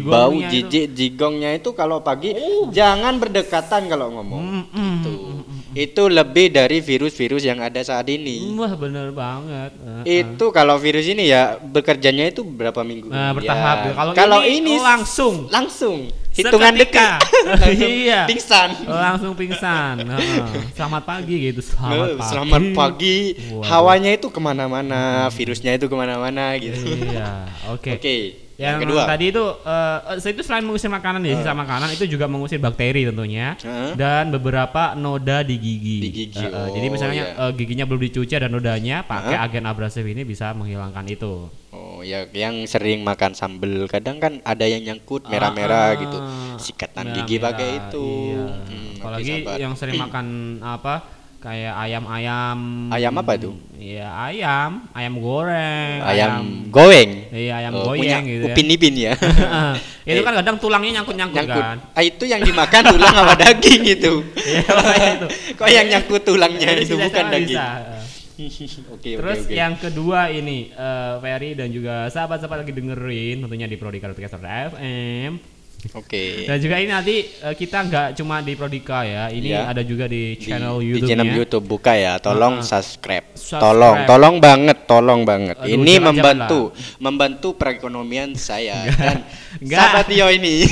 Bau 0.07 0.31
jijik 0.39 0.85
jigongnya 0.95 1.49
itu 1.59 1.69
kalau 1.75 1.99
pagi 1.99 2.31
jangan 2.71 3.19
berdekatan 3.19 3.81
kalau 3.91 4.07
ngomong. 4.19 4.39
Mm, 4.39 4.63
mm, 4.71 4.95
Itu. 5.73 6.09
lebih 6.09 6.49
dari 6.49 6.81
virus-virus 6.81 7.45
yang 7.45 7.61
ada 7.61 7.79
saat 7.85 8.09
ini. 8.09 8.41
Wah 8.57 8.73
bener 8.73 9.13
banget. 9.13 9.71
Itu 10.03 10.49
kalau 10.49 10.81
virus 10.81 11.05
ini 11.05 11.29
ya 11.29 11.61
bekerjanya 11.61 12.27
itu 12.27 12.41
berapa 12.41 12.81
minggu? 12.81 13.07
Nah, 13.13 13.31
bertahap. 13.35 13.77
Ya. 13.85 13.93
Kalau, 13.93 14.11
Kalau 14.17 14.39
ini, 14.41 14.73
ini 14.73 14.81
langsung 14.81 15.45
langsung 15.53 16.09
hitungan 16.33 16.73
langsung 16.79 17.91
Iya. 17.91 18.25
pingsan. 18.25 18.69
langsung 18.89 19.33
pingsan. 19.37 19.95
Heeh. 20.07 20.45
Selamat 20.73 21.03
pagi 21.05 21.35
gitu. 21.51 21.61
Selamat 21.61 22.17
pagi. 22.17 22.29
Selamat 22.31 22.63
pagi. 22.73 23.17
Waduh. 23.53 23.63
Hawanya 23.69 24.11
itu 24.15 24.27
ke 24.31 24.39
mana-mana, 24.41 25.29
virusnya 25.29 25.77
itu 25.77 25.85
ke 25.85 25.95
mana-mana 25.95 26.57
gitu. 26.57 26.79
Iya. 26.89 27.45
Oke. 27.69 27.91
Oke. 27.99 28.48
Yang, 28.59 28.91
kedua. 28.91 29.03
tadi 29.07 29.25
itu 29.31 29.45
eh, 29.63 30.29
itu 30.35 30.41
selain 30.43 30.67
mengusir 30.67 30.91
makanan 30.91 31.23
ya, 31.23 31.39
sisa 31.39 31.55
makanan 31.55 31.95
itu 31.95 32.03
juga 32.11 32.27
mengusir 32.27 32.59
bakteri 32.59 33.07
tentunya 33.07 33.55
Heeh. 33.55 33.95
dan 33.95 34.35
beberapa 34.35 34.99
noda 34.99 35.47
di 35.47 35.55
gigi. 35.55 35.97
Di 36.03 36.09
gigi, 36.11 36.43
eh, 36.43 36.51
oh, 36.51 36.67
jadi 36.67 36.87
misalnya 36.91 37.23
iya. 37.31 37.47
eh, 37.47 37.51
giginya 37.55 37.87
belum 37.87 38.03
dicuci 38.11 38.35
ada 38.35 38.51
nodanya, 38.51 39.07
pakai 39.07 39.39
agen 39.39 39.63
abrasif 39.63 40.03
ini 40.03 40.27
bisa 40.27 40.51
menghilangkan 40.51 41.07
itu. 41.07 41.47
Oh 41.71 42.03
ya, 42.03 42.27
yang 42.35 42.67
sering 42.67 42.99
makan 43.07 43.31
sambel 43.31 43.87
kadang 43.87 44.19
kan 44.19 44.43
ada 44.43 44.67
yang 44.67 44.83
nyangkut 44.83 45.31
merah-merah 45.31 45.95
Ah, 45.95 45.95
gitu. 45.95 46.17
Sikatan 46.59 47.15
gigi 47.15 47.39
merah-merah, 47.39 47.55
pakai 47.55 47.67
itu. 47.79 48.07
Iya. 48.11 48.43
Hmm, 48.43 48.91
Apalagi 48.99 49.33
yang 49.55 49.73
sering 49.79 49.95
makan 50.03 50.25
apa? 50.59 51.18
Kayak 51.39 51.71
ayam-ayam. 51.79 52.59
Ayam 52.91 53.15
apa 53.15 53.39
tuh? 53.39 53.55
Iya, 53.79 54.11
ayam, 54.11 54.91
ayam 54.91 55.23
goreng, 55.23 56.03
ayam 56.03 56.67
goreng. 56.67 57.31
Iya, 57.31 57.63
ayam 57.63 57.71
Oh, 57.79 57.95
goyeng 57.95 58.03
punya 58.03 58.17
gitu 58.27 58.43
ya. 58.43 58.51
Upin 58.51 58.67
Ipin 58.67 58.95
ya. 58.99 59.13
itu 60.09 60.19
kan 60.19 60.33
kadang 60.43 60.59
tulangnya 60.59 60.99
nyangkut-nyangkut 60.99 61.39
nyangkut. 61.47 61.63
kan. 61.63 61.77
Ah, 61.95 62.03
itu 62.03 62.23
yang 62.27 62.43
dimakan 62.43 62.81
tulang 62.91 63.13
sama 63.15 63.33
daging 63.39 63.81
itu. 63.87 64.13
Iya, 64.51 65.15
itu. 65.15 65.27
Kok 65.55 65.67
yang 65.71 65.87
nyangkut 65.87 66.21
tulangnya 66.27 66.69
itu 66.75 66.99
bukan 66.99 67.25
daging. 67.31 67.55
bisa. 67.55 67.67
Oke, 68.91 69.19
Terus 69.19 69.39
oke. 69.47 69.51
yang 69.51 69.75
kedua 69.75 70.31
ini 70.31 70.71
eh, 70.71 71.13
Ferry 71.19 71.55
dan 71.55 71.71
juga 71.71 72.07
sahabat-sahabat 72.07 72.63
lagi 72.63 72.71
dengerin 72.71 73.43
tentunya 73.43 73.67
di 73.67 73.75
Prodika 73.75 74.11
Podcast 74.11 74.39
FM. 74.39 75.58
Oke. 75.91 76.43
Dan 76.43 76.59
juga 76.59 76.75
ini 76.75 76.89
nanti 76.89 77.15
eh, 77.25 77.55
kita 77.55 77.81
nggak 77.81 78.07
cuma 78.13 78.39
di 78.39 78.53
Prodika 78.53 79.01
ya, 79.01 79.27
ini 79.27 79.49
Iya. 79.49 79.63
ada 79.65 79.81
juga 79.81 80.05
di 80.05 80.35
channel 80.35 80.75
di 80.77 80.91
YouTube-nya. 80.91 81.07
channel 81.09 81.29
YouTube 81.33 81.65
buka 81.65 81.93
ya, 81.93 82.13
tolong 82.17 82.59
Ah, 82.59 82.67
subscribe. 82.67 83.25
subscribe. 83.31 83.63
Tolong, 83.63 83.97
tolong 84.03 84.35
banget, 84.37 84.77
tolong 84.85 85.21
banget. 85.23 85.55
Aduh, 85.55 85.71
ini 85.71 85.93
membantu, 85.97 86.61
membantu 86.97 87.55
perekonomian 87.55 88.35
saya 88.35 88.91
dan 88.91 89.23
sahabat 89.71 90.05
Tio 90.05 90.27
ini. 90.27 90.67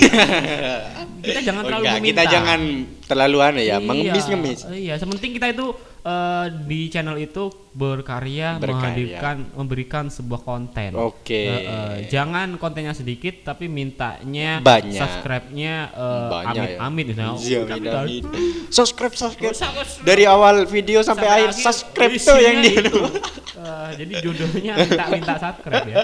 Kita 1.17 1.39
jangan 1.41 1.61
Oh, 1.61 1.67
terlalu 1.67 1.81
enggak, 1.81 1.95
meminta. 1.97 2.07
kita 2.13 2.23
jangan 2.29 2.59
terlalu 3.03 3.37
aneh 3.41 3.63
ya, 3.63 3.67
Iya, 3.73 3.77
mengemis-ngemis. 3.79 4.59
Iya, 4.69 4.93
sementing 4.95 5.31
kita 5.33 5.47
itu 5.49 5.65
eh, 6.07 6.45
di 6.63 6.87
channel 6.87 7.19
itu 7.19 7.51
berkarya, 7.75 8.57
Berkarya. 8.57 8.71
menghadirkan 8.73 9.35
memberikan 9.53 10.05
sebuah 10.07 10.41
konten. 10.41 10.95
Oke. 10.95 11.35
Eh, 11.45 11.61
eh, 11.61 11.95
jangan 12.07 12.55
kontennya 12.55 12.95
sedikit 12.95 13.45
tapi 13.45 13.67
mintanya 13.67 14.63
Banyak. 14.63 14.95
subscribe-nya 14.95 15.75
eh, 15.91 16.29
Banyak 16.31 16.55
ya. 16.55 16.77
amit-amit 16.79 17.05
Oh, 17.11 17.35
amin, 17.35 17.77
kita- 17.77 18.01
amin. 18.01 18.23
Subscribe, 18.71 19.13
subscribe. 19.13 19.53
Dari 20.01 20.23
awal 20.25 20.65
video 20.65 21.03
sampai, 21.03 21.27
akhir 21.27 21.49
akhir 21.53 21.61
subscribe 21.61 22.13
tuh 22.15 22.39
yang 22.39 22.55
dia. 22.63 22.81
itu. 22.81 22.97
Eh, 23.57 23.89
jadi 23.97 24.13
jodohnya 24.21 24.73
minta-minta 24.79 25.33
subscribe 25.41 25.89
ya. 25.89 25.97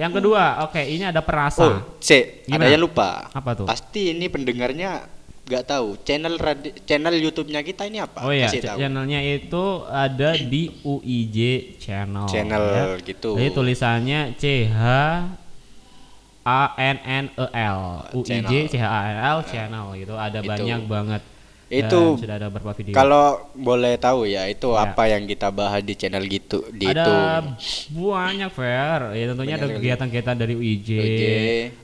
Yang 0.00 0.12
kedua, 0.16 0.64
oke, 0.64 0.80
ini 0.80 1.04
ada 1.04 1.20
perasa. 1.20 1.60
Oh, 1.62 1.76
C, 2.00 2.40
ada 2.48 2.66
yang 2.66 2.82
lupa. 2.82 3.28
Apa 3.30 3.52
tuh? 3.52 3.66
Pasti 3.68 4.16
ini 4.16 4.26
pendengarnya 4.26 5.04
nggak 5.44 5.64
tahu. 5.66 6.00
Channel 6.00 6.34
radi- 6.36 6.72
channel 6.82 7.14
YouTube-nya 7.14 7.60
kita 7.60 7.84
ini 7.84 8.00
apa? 8.00 8.24
Oh 8.24 8.32
iya, 8.32 8.48
Kasih 8.48 8.64
tahu. 8.64 8.78
channelnya 8.80 9.20
itu 9.20 9.64
ada 9.84 10.30
di 10.34 10.62
UIJ 10.80 11.38
channel. 11.76 12.24
Channel 12.24 12.62
ya. 12.64 12.84
gitu. 12.98 13.36
Jadi 13.36 13.50
tulisannya 13.50 14.20
C 14.34 14.44
H 14.66 14.80
A 16.44 16.62
N 16.76 16.96
N 17.02 17.24
E 17.30 17.46
L 17.52 17.80
UIJ 18.12 18.28
Channel. 18.42 18.68
C 18.68 18.74
H 18.74 18.84
A 18.84 19.00
N 19.06 19.18
L 19.18 19.38
channel 19.44 19.86
gitu. 19.94 20.14
Ada 20.14 20.40
Itu. 20.40 20.48
banyak 20.48 20.80
banget. 20.84 21.22
Itu 21.76 22.00
sudah 22.16 22.36
ada 22.36 22.46
beberapa 22.46 22.72
video. 22.72 22.92
Kalau 22.92 23.24
boleh 23.52 23.94
tahu 23.96 24.24
ya, 24.24 24.46
itu 24.46 24.68
Ya. 24.68 24.86
apa 24.86 25.02
yang 25.06 25.24
kita 25.24 25.48
bahas 25.48 25.80
di 25.80 25.94
channel 25.94 26.22
gitu 26.24 26.62
di 26.70 26.86
ada 26.86 27.02
itu. 27.02 27.12
banyak 27.90 28.50
fair 28.50 29.00
ya 29.12 29.24
tentunya 29.26 29.54
Banyak 29.54 29.64
ada 29.64 29.74
kegiatan-kegiatan 29.74 30.36
dari 30.36 30.54
UIJ, 30.54 30.88
UIJ. 30.92 31.24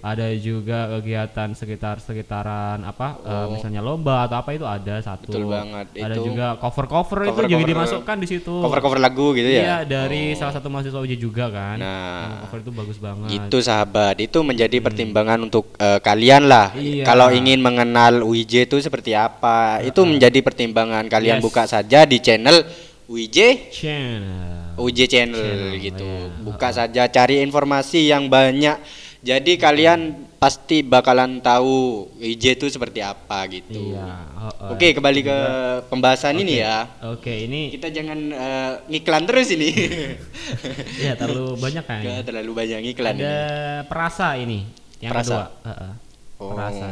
ada 0.00 0.26
juga 0.34 0.78
kegiatan 0.92 1.48
sekitar 1.52 1.96
sekitaran 1.98 2.82
apa 2.82 3.08
eh, 3.20 3.38
Oh. 3.40 3.46
misalnya 3.52 3.80
lomba 3.80 4.24
atau 4.24 4.36
apa 4.38 4.50
itu 4.50 4.64
ada 4.64 5.00
satu 5.00 5.30
Betul 5.30 5.48
banget, 5.48 5.86
ada 5.96 6.14
itu. 6.14 6.22
juga 6.24 6.46
cover-cover 6.56 7.18
itu 7.20 7.30
Cover-cover, 7.30 7.52
juga 7.56 7.64
dimasukkan 7.66 8.16
di 8.16 8.26
situ 8.28 8.54
Cover-cover 8.56 8.98
lagu 8.98 9.32
gitu 9.32 9.48
iya 9.48 9.62
ya. 9.62 9.76
dari 9.82 10.32
Oh. 10.32 10.36
salah 10.36 10.52
satu 10.52 10.68
mahasiswa 10.68 10.98
UIJ 10.98 11.14
juga 11.16 11.48
kan 11.48 11.76
Nah. 11.76 12.20
Yang 12.20 12.38
cover 12.42 12.58
itu 12.60 12.72
bagus 12.72 12.98
banget 12.98 13.28
Gitu 13.30 13.56
sahabat, 13.60 14.14
itu 14.18 14.38
menjadi 14.40 14.76
pertimbangan 14.78 15.38
untuk 15.40 15.72
eh, 15.76 15.98
kalian 15.98 16.44
lah. 16.44 16.72
Iya. 16.72 17.04
Kalau 17.04 17.30
ingin 17.30 17.58
mengenal 17.58 18.20
UIJ 18.22 18.64
itu 18.64 18.76
seperti 18.78 19.12
apa, 19.12 19.79
itu 19.82 20.00
menjadi 20.02 20.38
pertimbangan 20.40 21.04
kalian 21.06 21.38
Yes. 21.38 21.44
buka 21.44 21.64
saja 21.64 22.02
di 22.02 22.18
channel 22.18 22.64
UIJ 23.06 23.38
channel 23.70 24.76
UJ 24.76 24.98
channel, 25.06 25.36
Channel, 25.36 25.76
gitu. 25.76 26.08
iya. 26.08 26.40
Buka 26.40 26.72
saja 26.72 27.04
cari 27.04 27.40
informasi 27.40 28.08
yang 28.08 28.26
banyak. 28.26 28.80
Jadi 29.20 29.60
kalian 29.60 30.16
pasti 30.40 30.80
bakalan 30.80 31.36
tahu 31.38 32.08
UIJ 32.16 32.56
itu 32.56 32.64
seperti 32.66 33.04
apa 33.04 33.44
gitu. 33.50 33.92
iya 33.92 34.24
oh, 34.32 34.48
oh. 34.48 34.72
Oke, 34.72 34.96
kembali 34.96 35.20
ke 35.20 35.38
pembahasan 35.86 36.32
ini 36.34 36.64
ya. 36.64 36.88
oke 37.04 37.28
ini 37.28 37.68
Kita 37.68 37.92
jangan 37.92 38.16
eh, 38.32 38.72
ngiklan 38.88 39.28
terus 39.28 39.52
ini. 39.52 39.68
ya 41.04 41.12
terlalu 41.12 41.60
banyak 41.60 41.84
kan 41.84 42.00
Gak 42.00 42.24
terlalu 42.24 42.52
banyak 42.56 42.80
iklan 42.88 43.12
ada 43.12 43.20
ini. 43.20 43.36
perasa 43.84 44.26
ini 44.34 44.64
yang 45.04 45.12
Perasa. 45.12 45.28
kedua 45.28 45.44
Heeh. 45.68 45.92
Oh. 46.40 46.48
perasa 46.56 46.86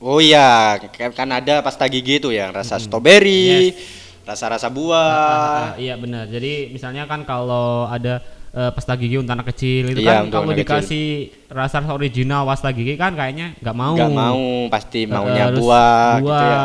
Oh 0.00 0.16
iya, 0.16 0.80
kan 0.96 1.12
kan 1.12 1.28
ada 1.28 1.60
pasta 1.60 1.84
gigi 1.84 2.16
itu 2.16 2.32
yang 2.32 2.48
rasa 2.50 2.80
strawberry, 2.80 3.68
Yes. 3.68 3.76
rasa-rasa 4.24 4.66
Ah, 4.66 4.72
buah. 4.72 5.68
iya 5.76 5.92
benar. 6.00 6.24
Jadi 6.24 6.72
misalnya 6.72 7.04
kan 7.04 7.20
kalau 7.22 7.84
ada 7.84 8.24
eh, 8.50 8.70
pasta 8.72 8.96
gigi 8.96 9.14
untuk 9.14 9.30
anak 9.30 9.52
kecil 9.52 9.92
itu 9.92 10.00
Iya, 10.00 10.24
kan 10.24 10.48
anak 10.48 10.56
dikasih 10.56 11.06
rasa 11.46 11.84
original 11.86 12.48
pasta 12.48 12.72
gigi 12.72 12.96
kan 12.96 13.12
kayaknya 13.12 13.52
nggak 13.60 13.76
mau. 13.76 13.92
Nggak 13.92 14.14
mau, 14.16 14.40
pasti 14.72 15.04
Eh, 15.04 15.06
maunya 15.06 15.44
terus 15.52 15.60
buah, 15.60 16.00
buah, 16.16 16.16
gitu 16.16 16.44
ya. 16.48 16.58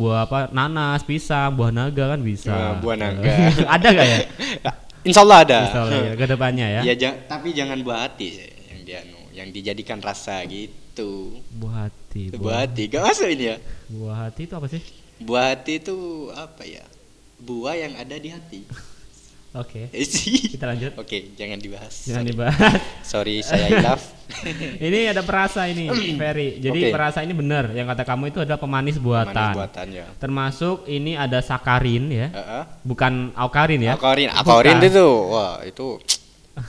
buah 0.00 0.20
apa? 0.24 0.38
Nanas, 0.50 1.00
pisang, 1.04 1.52
buah 1.52 1.70
naga 1.70 2.16
kan 2.16 2.20
bisa. 2.24 2.48
Eh, 2.50 2.72
buah 2.80 2.96
naga. 2.96 3.32
ada 3.76 3.88
nggak 3.92 4.06
ya? 4.08 4.18
Insya 5.06 5.20
Allah 5.20 5.38
ada. 5.44 5.58
Bisa 5.68 5.80
lah 5.84 6.00
ya, 6.00 6.12
ke 6.16 6.24
depannya 6.26 6.66
ya. 6.66 6.80
Ya, 6.88 6.94
tapi 7.28 7.52
jangan 7.52 7.76
buah 7.80 8.08
hati 8.08 8.26
sih, 8.32 8.48
yang 8.72 8.80
dia 8.82 8.98
anu, 9.04 9.20
yang 9.36 9.48
dijadikan 9.52 10.00
rasa 10.00 10.40
gitu. 10.48 10.79
Buah 11.56 11.86
hati. 11.88 12.22
Buah 12.34 12.56
hati, 12.66 12.82
gak 12.90 13.02
masuk 13.06 13.28
ini 13.30 13.44
ya. 13.54 13.56
buah 13.90 14.16
hati 14.26 14.42
itu 14.46 14.54
apa 14.56 14.66
sih? 14.66 14.82
Buah 15.20 15.44
hati 15.54 15.72
itu 15.78 15.96
apa 16.34 16.62
ya? 16.66 16.84
Buah 17.40 17.74
yang 17.78 17.94
ada 17.96 18.16
di 18.18 18.28
hati. 18.32 18.60
Oke. 19.50 19.90
Eh, 19.90 20.06
sih. 20.06 20.54
Kita 20.54 20.70
lanjut. 20.70 20.94
Oke, 20.94 21.34
jangan 21.34 21.58
dibahas. 21.58 22.06
Jangan 22.06 22.22
Sorry. 22.22 22.30
dibahas. 22.30 22.78
Sorry, 23.10 23.36
saya 23.42 23.66
hilaf. 23.66 24.02
ini 24.86 25.10
ada 25.10 25.26
perasa 25.26 25.66
ini, 25.66 25.90
Ferry. 26.22 26.62
Jadi 26.62 26.86
Oke. 26.86 26.94
perasa 26.94 27.18
ini 27.26 27.34
benar. 27.34 27.74
Yang 27.74 27.86
kata 27.90 28.02
kamu 28.06 28.30
itu 28.30 28.38
adalah 28.46 28.62
pemanis 28.62 29.02
buatan. 29.02 29.34
Manis 29.34 29.58
buatannya. 29.58 30.04
Termasuk 30.22 30.86
ini 30.86 31.18
ada 31.18 31.42
sakarin 31.42 32.14
ya. 32.14 32.30
Heeh. 32.30 32.62
Bukan 32.86 33.34
aukarin 33.34 33.82
ya. 33.82 33.98
Akorin, 33.98 34.30
Bukan. 34.30 34.38
akorin 34.38 34.78
itu, 34.86 35.08
wah 35.34 35.58
itu 35.66 35.98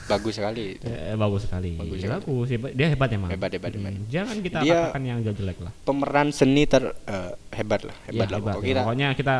bagus 0.08 0.34
sekali. 0.34 0.76
itu. 0.76 0.86
Eh, 0.86 1.14
bagus 1.14 1.44
sekali. 1.44 1.74
Bagus 1.74 1.98
Bagus, 2.00 2.22
sekali. 2.22 2.48
hebat. 2.48 2.70
Dia 2.72 2.86
hebat 2.88 3.08
emang. 3.10 3.30
Hebat, 3.30 3.50
hebat, 3.50 3.70
hebat. 3.70 3.92
Hmm, 3.92 4.06
Jangan 4.08 4.36
kita 4.40 4.58
Dia- 4.62 4.74
katakan 4.88 5.02
yang 5.02 5.18
jelek 5.20 5.58
lah. 5.60 5.72
Pemeran 5.82 6.28
seni 6.30 6.64
ter 6.64 6.82
eh, 7.04 7.30
hebat 7.52 7.80
lah, 7.82 7.96
hebat 8.06 8.28
lah. 8.28 8.38
hebat. 8.38 8.54
Pokoknya 8.54 8.62
ya. 8.62 8.72
kita 8.72 8.82
Pokoknya 8.82 9.08
kita 9.12 9.34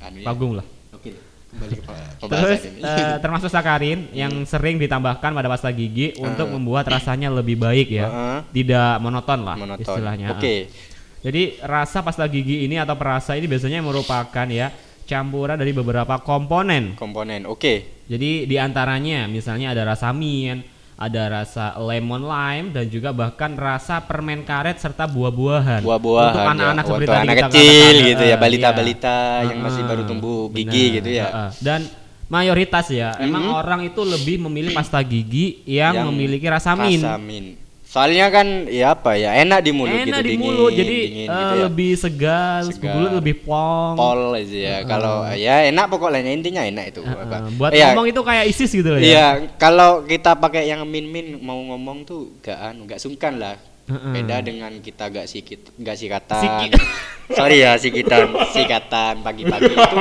anu 0.00 0.16
ya. 0.18 0.54
lah. 0.54 0.66
Oke, 0.94 1.10
kembali 1.48 1.74
ke 1.78 2.26
Terus 2.28 2.60
eh, 2.64 3.16
termasuk 3.18 3.48
sakarin 3.48 3.98
yang 4.12 4.32
sering 4.44 4.76
ditambahkan 4.76 5.30
pada 5.30 5.48
pasta 5.48 5.70
gigi 5.70 6.14
untuk 6.16 6.48
membuat 6.50 6.88
rasanya 6.88 7.28
lebih 7.28 7.56
baik 7.56 7.88
ya. 7.88 8.06
Heeh. 8.08 8.38
Tidak 8.54 8.98
monoton 8.98 9.44
lah 9.44 9.56
Monoton. 9.56 9.82
istilahnya. 9.82 10.34
Oke. 10.34 10.70
Jadi 11.18 11.58
rasa 11.60 11.98
pasta 12.00 12.22
gigi 12.30 12.62
ini 12.64 12.78
atau 12.78 12.94
perasa 12.94 13.34
ini 13.34 13.44
biasanya 13.44 13.82
merupakan 13.82 14.46
ya 14.46 14.70
campuran 15.08 15.56
dari 15.56 15.72
beberapa 15.72 16.20
komponen. 16.20 16.92
Komponen. 17.00 17.48
Oke. 17.48 18.04
Jadi 18.04 18.44
di 18.44 18.56
antaranya 18.60 19.24
misalnya 19.24 19.72
ada 19.72 19.88
rasa 19.88 20.12
mint, 20.12 20.68
ada 20.98 21.30
rasa 21.30 21.78
lemon 21.80 22.26
lime 22.26 22.74
dan 22.76 22.90
juga 22.92 23.14
bahkan 23.16 23.56
rasa 23.56 24.04
permen 24.04 24.44
karet 24.44 24.76
serta 24.76 25.08
buah-buahan. 25.08 25.80
Buah-buahan 25.80 26.28
Untuk 26.34 26.42
ya. 26.44 26.52
anak-anak 26.52 26.84
seperti 26.84 27.06
Untuk 27.06 27.14
tadi 27.16 27.24
anak 27.24 27.36
kecil 27.48 27.64
katakan, 27.94 28.08
gitu 28.12 28.24
ya, 28.26 28.36
eh, 28.36 28.38
balita-balita 28.38 29.18
iya. 29.40 29.48
yang 29.48 29.58
masih 29.64 29.82
baru 29.88 30.02
tumbuh 30.04 30.40
gigi 30.52 30.66
benar, 30.66 30.96
gitu 31.00 31.10
ya. 31.14 31.26
Dan 31.62 31.80
mayoritas 32.28 32.86
ya, 32.92 33.14
emang 33.22 33.44
Mhm. 33.48 33.54
orang 33.56 33.80
itu 33.86 34.02
lebih 34.04 34.36
memilih 34.44 34.76
pasta 34.76 35.00
gigi 35.00 35.64
yang, 35.64 36.02
Yang 36.02 36.06
memiliki 36.12 36.46
rasa 36.50 36.76
mint. 36.76 37.00
Rasa 37.00 37.16
mint. 37.16 37.67
Soalnya 37.98 38.30
kan 38.30 38.46
ya 38.70 38.94
apa 38.94 39.18
ya, 39.18 39.34
enak 39.42 39.58
di 39.58 39.74
mulut 39.74 39.90
Enak 39.90 40.06
gitu, 40.06 40.20
di 40.22 40.30
dingin, 40.30 40.46
mulut, 40.54 40.70
jadi 40.70 40.94
dingin 41.02 41.26
eh, 41.26 41.34
gitu 41.34 41.54
ya. 41.58 41.62
lebih 41.66 41.90
segar, 41.98 42.62
Segar. 42.62 42.94
kulit 42.94 43.10
lebih 43.10 43.34
pong. 43.42 43.94
pol 43.98 44.20
aja 44.38 44.54
ya. 44.54 44.78
Kalau 44.86 45.26
ya 45.34 45.66
enak 45.66 45.84
pokoknya 45.90 46.30
intinya 46.30 46.62
enak 46.62 46.94
itu. 46.94 47.02
Heeh, 47.02 47.26
apa. 47.26 47.36
buat 47.58 47.70
Iya, 47.74 47.90
ngomong 47.90 48.06
itu 48.06 48.20
kayak 48.22 48.44
ISIS 48.46 48.70
gitu 48.70 48.86
loh 48.94 49.02
ya. 49.02 49.10
Iya, 49.10 49.26
kalau 49.58 50.06
kita 50.06 50.38
pakai 50.38 50.70
yang 50.70 50.86
min-min 50.86 51.42
mau 51.42 51.58
ngomong 51.58 52.06
tuh 52.06 52.38
gak 52.38 52.70
anu, 52.70 52.86
gak 52.86 53.02
sungkan 53.02 53.34
lah. 53.34 53.58
Beda 53.90 54.46
dengan 54.46 54.70
kita 54.78 55.10
gak 55.10 55.26
sikit, 55.26 55.74
gak 55.74 55.98
sikatan. 55.98 56.38
Sikit. 56.38 56.78
Sorry 57.34 57.66
ya, 57.66 57.74
sikitan, 57.82 58.30
sikatan 58.54 59.26
pagi-pagi 59.26 59.74
itu 59.74 59.98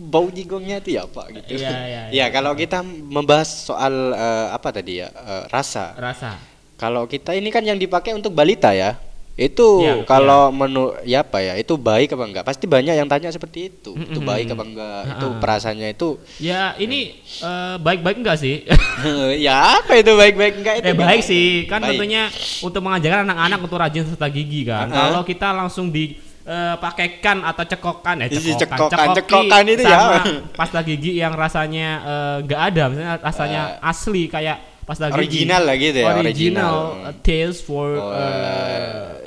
bau 0.00 0.32
jigongnya 0.32 0.80
itu 0.80 0.96
ya 0.96 1.04
apa 1.04 1.28
gitu. 1.36 1.60
Iya, 1.60 1.68
iya, 1.84 2.00
Ya, 2.16 2.26
kalau 2.32 2.56
kita 2.56 2.80
membahas 2.86 3.68
soal 3.68 4.16
eh, 4.16 4.48
apa 4.56 4.72
tadi 4.72 5.04
ya? 5.04 5.12
eh, 5.12 5.44
rasa. 5.52 5.92
Rasa. 6.00 6.55
Kalau 6.76 7.04
kita 7.04 7.32
ini 7.32 7.48
kan 7.48 7.60
yang 7.60 7.76
dipakai 7.76 8.12
untuk 8.12 8.30
balita 8.30 8.70
ya. 8.70 9.00
Itu 9.34 9.84
Iya, 9.84 10.00
kalau 10.08 10.48
menu 10.48 10.96
ya 11.04 11.20
apa 11.20 11.44
ya? 11.44 11.52
Itu 11.56 11.76
baik 11.76 12.16
apa 12.16 12.24
enggak? 12.24 12.44
Pasti 12.44 12.64
banyak 12.64 12.96
yang 12.96 13.04
tanya 13.04 13.28
seperti 13.28 13.68
itu. 13.68 13.92
Itu 13.92 14.16
Mm-mm. 14.16 14.24
baik 14.24 14.48
apa 14.48 14.64
enggak? 14.64 15.00
Itu 15.12 15.26
Ha-ha. 15.28 15.40
perasaannya 15.40 15.88
itu 15.92 16.08
Ya 16.40 16.72
ini 16.76 17.20
eh, 17.20 17.76
baik-baik 17.76 18.16
enggak 18.16 18.40
sih? 18.40 18.64
ya 19.44 19.76
apa 19.76 19.92
itu 19.94 20.08
baik-baik 20.08 20.54
enggak 20.56 20.74
itu? 20.80 20.86
eh 20.86 20.94
baik 20.94 21.20
enggak. 21.20 21.28
sih, 21.28 21.46
kan 21.66 21.84
Baik. 21.84 21.88
tentunya 21.92 22.22
untuk 22.60 22.80
mengajarkan 22.80 23.28
anak-anak 23.28 23.58
untuk 23.60 23.76
rajin 23.76 24.04
serta 24.04 24.28
gigi 24.28 24.64
kan. 24.64 24.88
Ha-ha. 24.88 25.00
Kalau 25.04 25.20
kita 25.20 25.48
langsung 25.52 25.92
di 25.92 26.16
eh, 26.42 26.74
pakaikan 26.76 27.44
atau 27.44 27.64
cekokan 27.66 28.16
eh 28.24 28.28
Isi 28.32 28.56
cekokan, 28.56 28.88
cekokan, 28.88 29.08
cekoki 29.12 29.32
cekokan 29.36 29.64
itu 29.66 29.82
ya. 29.84 29.92
sama 29.92 30.16
pasta 30.56 30.80
gigi 30.80 31.12
yang 31.14 31.36
rasanya 31.36 31.88
eh, 32.00 32.36
enggak 32.40 32.60
ada, 32.72 32.82
misalnya 32.88 33.14
rasanya 33.20 33.60
asli 33.84 34.32
kayak 34.32 34.75
pasta 34.86 35.10
gigi. 35.10 35.12
Eh. 35.12 35.18
Original 35.18 35.62
lah 35.66 35.76
gitu 35.76 35.98
ya, 35.98 36.06
Original, 36.08 36.22
original. 36.22 36.74
uh, 37.04 37.14
taste 37.20 37.60
for 37.60 37.88
Oh, 37.92 38.14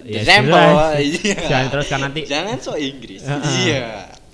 the 0.01 0.09
ya 0.09 0.21
sudah. 0.23 0.67
Iya. 1.03 1.35
Jangan 1.45 1.67
teruskan 1.69 1.99
nanti 2.01 2.21
Jangan 2.25 2.55
so 2.57 2.73
Inggris. 2.73 3.21
Ha-ha. 3.21 3.43
Iya. 3.43 3.83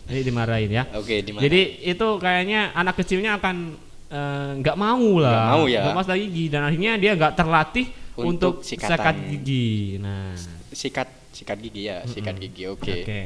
Ini 0.05 0.21
dimarahin 0.21 0.69
ya. 0.69 0.83
Oke, 0.93 1.25
di 1.25 1.33
mana? 1.33 1.41
Jadi 1.41 1.61
itu 1.81 2.07
kayaknya 2.21 2.69
anak 2.71 2.95
kecilnya 2.95 3.41
akan 3.41 3.55
eh, 4.07 4.49
nggak 4.61 4.77
mau 4.77 5.17
lah. 5.17 5.33
Nggak 5.33 5.49
mau 5.51 5.63
ya. 5.65 5.81
untuk 5.81 5.97
pasta 5.97 6.13
gigi 6.13 6.45
dan 6.47 6.61
akhirnya 6.63 6.93
dia 6.95 7.11
nggak 7.17 7.33
terlatih 7.33 7.87
Untuk 8.15 8.61
untuk, 8.61 8.63
sikatan. 8.63 8.95
sikat 8.95 9.15
gigi. 9.27 9.97
Nah, 9.99 10.37
sikat 10.71 11.09
sikat 11.35 11.57
gigi 11.59 11.89
ya, 11.89 12.05
sikat 12.05 12.37
gigi. 12.37 12.63
Oke. 12.69 13.03
oke. 13.03 13.21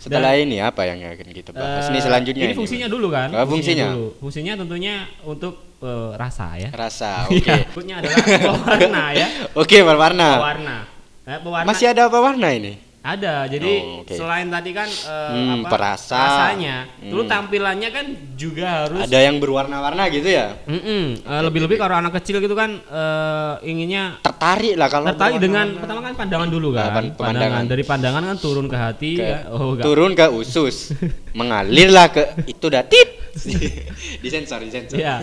Setelah 0.00 0.32
ini 0.32 0.64
apa 0.64 0.88
yang 0.88 0.96
akan 1.12 1.28
kita 1.28 1.52
bahas? 1.52 1.92
ini 1.92 2.00
Eh, 2.00 2.04
selanjutnya 2.06 2.44
Ini 2.48 2.56
fungsinya 2.56 2.88
dulu 2.88 3.12
kan? 3.12 3.28
Oh, 3.36 3.44
fungsinya. 3.44 3.92
dulu. 3.92 4.16
Fungsinya 4.16 4.56
tentunya 4.56 5.04
untuk 5.28 5.69
eh, 5.80 6.10
rasa 6.14 6.46
ya. 6.56 6.68
Rasa. 6.70 7.24
Oke. 7.26 7.40
Berikutnya 7.42 7.94
adalah 7.98 8.16
pewarna 8.20 9.04
ya. 9.12 9.26
Oke, 9.60 9.78
berwarna. 9.80 10.28
Pewarna. 10.36 10.76
Eh, 11.22 11.38
pewarna 11.38 11.66
Masih 11.66 11.86
ada 11.88 12.06
apa 12.06 12.18
warna 12.18 12.50
ini? 12.50 12.74
ada. 13.00 13.48
Jadi 13.48 13.72
Oh, 13.80 14.04
oke. 14.04 14.12
selain 14.12 14.44
tadi 14.46 14.76
kan 14.76 14.84
eh, 14.84 15.32
Hmm, 15.32 15.64
apa? 15.64 15.72
perasa. 15.72 16.20
rasanya, 16.20 16.84
dulu 17.00 17.24
Hmm. 17.24 17.32
tampilannya 17.32 17.88
kan 17.88 18.04
juga 18.36 18.84
harus 18.84 19.08
Ada 19.08 19.24
yang 19.24 19.40
berwarna-warna 19.40 20.04
gitu 20.10 20.28
ya? 20.28 20.60
Mm-mm. 20.62 21.16
Eh, 21.16 21.40
lebih-lebih 21.40 21.80
kalau 21.80 21.96
anak 21.96 22.20
kecil 22.20 22.44
gitu 22.44 22.52
kan 22.52 22.76
eh, 22.76 23.54
inginnya 23.64 24.20
Tertarik 24.20 24.76
lah 24.76 24.88
kalau 24.88 25.08
tertarik 25.08 25.40
dengan 25.40 25.80
pertama 25.80 26.00
kan 26.02 26.12
pandangan 26.14 26.48
dulu 26.50 26.68
Ah, 26.70 26.76
kan 26.76 26.76
pan- 26.76 26.92
pandangan 26.92 27.16
pemandangan. 27.16 27.64
dari 27.66 27.82
pandangan 27.82 28.22
kan 28.26 28.36
turun 28.36 28.66
ke 28.66 28.76
hati 28.76 29.10
Ke- 29.16 29.24
ya. 29.24 29.38
oh 29.48 29.72
enggak 29.72 29.84
turun 29.86 30.10
ke 30.12 30.26
usus, 30.30 30.76
mengalirlah 31.40 32.06
ke 32.06 32.22
itu 32.44 32.66
dah 32.66 32.84
tit. 32.84 33.16
disensor, 34.24 34.60
disensor. 34.64 34.98
ya 34.98 35.20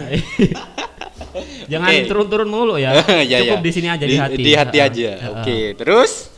jangan 1.72 1.90
Oke. 1.92 2.08
turun-turun 2.08 2.50
mulu 2.50 2.76
ya 2.80 2.98
Ya, 3.32 3.44
cukup 3.44 3.60
ya. 3.62 3.66
di 3.66 3.72
sini 3.74 3.88
aja 3.92 4.06
di, 4.06 4.16
hati 4.18 4.42
Di 4.42 4.54
hati 4.56 4.78
aja. 4.80 5.10
Heeh. 5.20 5.32
Oke, 5.38 5.58
terus 5.78 6.32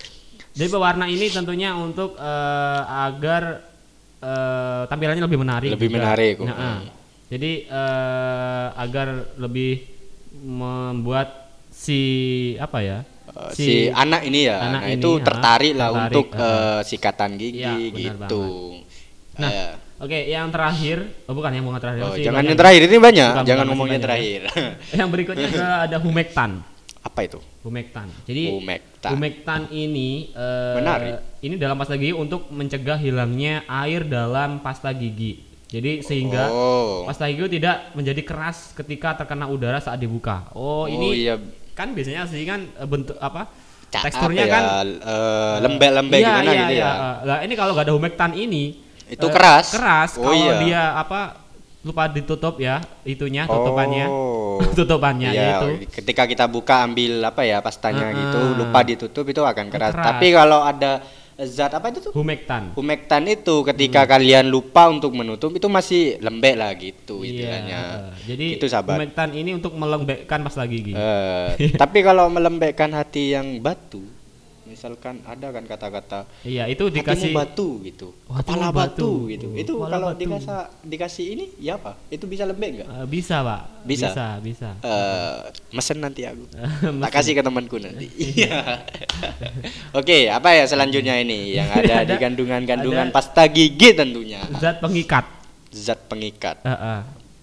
jadi 0.55 0.67
pewarna 0.67 1.05
ini 1.07 1.31
tentunya 1.31 1.71
untuk 1.77 2.19
eh, 2.19 2.81
agar 3.07 3.63
eh, 4.19 4.83
tampilannya 4.89 5.23
lebih 5.23 5.39
menarik 5.39 5.69
Lebih 5.71 5.87
juga. 5.87 5.97
menarik, 6.01 6.35
Heeh. 6.41 6.51
hmm. 6.51 6.81
jadi 7.31 7.51
eh, 7.69 8.67
agar 8.75 9.07
lebih 9.39 9.87
membuat 10.39 11.47
si 11.69 12.01
apa 12.59 12.79
ya 12.83 12.99
eh, 13.29 13.51
si, 13.55 13.87
anak 13.87 14.27
ini 14.27 14.51
ya, 14.51 14.57
anak 14.59 14.81
nah 14.83 14.89
ini, 14.91 14.99
itu 14.99 15.11
tertarik 15.23 15.73
lah 15.77 15.89
tertarik, 15.95 16.11
untuk 16.11 16.27
ha. 16.35 16.43
eh, 16.43 16.81
sikatan 16.83 17.31
gigi 17.39 17.77
benar 17.95 18.27
gitu. 18.27 18.43
Nah, 19.39 19.51
Eh, 19.51 19.73
Oke, 19.99 20.15
yang 20.25 20.47
terakhir, 20.47 21.03
oh 21.27 21.35
bukan 21.35 21.51
yang 21.51 21.67
bukan 21.67 21.79
terakhir. 21.79 22.01
oh, 22.03 22.15
sih, 22.15 22.23
jangan 22.23 22.39
banyak. 22.39 22.47
yang 22.47 22.59
terakhir 22.59 22.81
ini 22.81 22.97
banyak, 22.97 23.31
Bukan, 23.35 23.45
jangan 23.45 23.65
ngomongnya 23.67 23.91
masih 23.93 24.05
terakhir. 24.07 24.41
Yang 24.95 25.09
berikutnya 25.11 25.47
ada 25.83 25.97
humektan. 25.99 26.49
Apa 26.99 27.19
itu? 27.21 27.39
Humektan. 27.61 28.07
Jadi 28.23 28.43
Humektan. 28.49 29.09
humektan 29.11 29.61
ini 29.69 30.31
eh, 30.31 30.75
Menarik. 30.75 31.13
ini 31.41 31.55
dalam 31.55 31.75
pasta 31.75 31.95
gigi 31.95 32.11
untuk 32.11 32.47
mencegah 32.47 32.95
hilangnya 32.95 33.67
air 33.67 34.03
dalam 34.03 34.59
pasta 34.59 34.87
gigi. 34.91 35.43
Jadi 35.67 35.99
sehingga 35.99 36.47
Oh. 36.47 37.03
pasta 37.03 37.27
gigi 37.27 37.59
tidak 37.59 37.91
menjadi 37.91 38.21
keras 38.21 38.71
ketika 38.73 39.15
terkena 39.15 39.45
udara 39.45 39.79
saat 39.79 39.95
dibuka. 39.95 40.47
Oh, 40.51 40.83
Oh, 40.83 40.83
ini 40.87 41.27
iya. 41.27 41.35
kan 41.73 41.91
biasanya 41.91 42.23
sih 42.23 42.43
kan 42.43 42.63
eh, 42.69 42.87
bentuk 42.87 43.15
apa? 43.17 43.51
Ca- 43.89 44.05
teksturnya 44.05 44.45
kan 44.45 44.63
ya, 44.63 44.71
eh, 44.85 45.55
lembek-lembek 45.61 46.19
iya, 46.19 46.27
gimana 46.29 46.49
iya, 46.49 46.61
gitu 46.61 46.73
iya. 46.73 46.87
ya. 46.87 46.93
Lah 47.21 47.37
ini 47.41 47.53
kalau 47.53 47.71
nggak 47.73 47.83
ada 47.83 47.93
humektan 47.93 48.31
ini 48.31 48.63
Itu 49.09 49.27
eh, 49.27 49.33
keras? 49.33 49.73
Keras. 49.73 50.09
Oh, 50.15 50.23
kalau 50.23 50.37
iya. 50.37 50.53
dia 50.59 50.81
apa 50.95 51.21
lupa 51.79 52.05
ditutup 52.05 52.59
ya 52.59 52.77
itunya 53.03 53.43
tutupannya. 53.45 54.05
Oh. 54.07 54.59
tutupannya 54.77 55.31
Iya, 55.31 55.47
itu. 55.55 55.67
ketika 55.89 56.27
kita 56.27 56.45
buka 56.45 56.83
ambil 56.83 57.23
apa 57.23 57.41
ya 57.41 57.59
pastanya 57.59 58.05
Ah, 58.05 58.13
gitu, 58.13 58.39
lupa 58.55 58.79
ditutup 58.83 59.25
itu 59.25 59.41
akan 59.41 59.65
keras. 59.67 59.95
Keras. 59.95 60.05
Tapi 60.05 60.27
kalau 60.29 60.59
ada 60.59 60.99
zat 61.39 61.71
apa 61.71 61.87
itu 61.87 62.03
tuh? 62.03 62.11
Humektan. 62.11 62.75
Humektan 62.75 63.23
itu 63.25 63.63
ketika 63.63 64.03
Hmm. 64.03 64.11
kalian 64.11 64.45
lupa 64.45 64.91
untuk 64.91 65.15
menutup 65.15 65.55
itu 65.55 65.71
masih 65.71 66.19
lembek 66.19 66.55
lah 66.59 66.75
gitu 66.75 67.23
Iya. 67.23 67.31
istilahnya. 67.31 67.79
jadi 68.27 68.45
itu 68.59 68.65
sahabat. 68.67 68.99
humektan 68.99 69.29
ini 69.31 69.55
untuk 69.55 69.71
melembekkan 69.71 70.43
pasta 70.43 70.67
gigi. 70.67 70.91
Eh, 70.91 71.71
tapi 71.79 72.03
kalau 72.03 72.27
melembekkan 72.27 72.91
hati 72.91 73.31
yang 73.31 73.55
batu, 73.57 74.03
misalkan 74.69 75.19
ada 75.23 75.49
kan 75.49 75.65
kata-kata 75.65 76.29
iya, 76.41 76.63
itu 76.65 76.85
dikasih 76.87 77.33
batu 77.33 77.81
gitu, 77.81 78.13
Oh, 78.25 78.37
kepala 78.37 78.69
batu, 78.69 79.25
batu. 79.25 79.27
gitu. 79.27 79.47
Oh, 79.49 79.57
Itu 79.57 79.73
kalau 79.81 80.13
batu. 80.13 80.21
dikasih 80.21 80.53
dikasih 80.85 81.25
ini 81.27 81.45
ya 81.57 81.75
apa? 81.75 81.97
Itu 82.07 82.23
bisa 82.23 82.45
lembek 82.45 82.69
nggak? 82.77 82.87
Eh, 82.87 83.05
bisa, 83.05 83.41
Pak. 83.41 83.61
Bisa? 83.83 84.07
Bisa, 84.07 84.27
bisa. 84.39 84.69
Eh, 84.79 85.37
mesen 85.71 85.97
nanti 85.97 86.21
aku. 86.23 86.45
Mesen. 86.53 87.01
tak 87.01 87.11
kasih 87.11 87.33
ke 87.33 87.41
temanku 87.41 87.75
nanti. 87.75 88.05
Iya. 88.37 88.85
Oke, 89.99 90.29
apa 90.29 90.53
ya 90.53 90.63
selanjutnya 90.63 91.17
ini 91.17 91.55
yang 91.55 91.67
ada, 91.67 92.05
di 92.05 92.13
Ada- 92.13 92.21
kandungan-kandungan 92.21 93.09
ada- 93.09 93.15
pasta 93.15 93.43
gigi 93.45 93.91
tentunya. 93.91 94.39
Zat 94.55 94.77
pengikat. 94.79 95.25
Zat 95.69 96.05
pengikat. 96.05 96.61
Eh, 96.61 96.69
eh. 96.69 97.01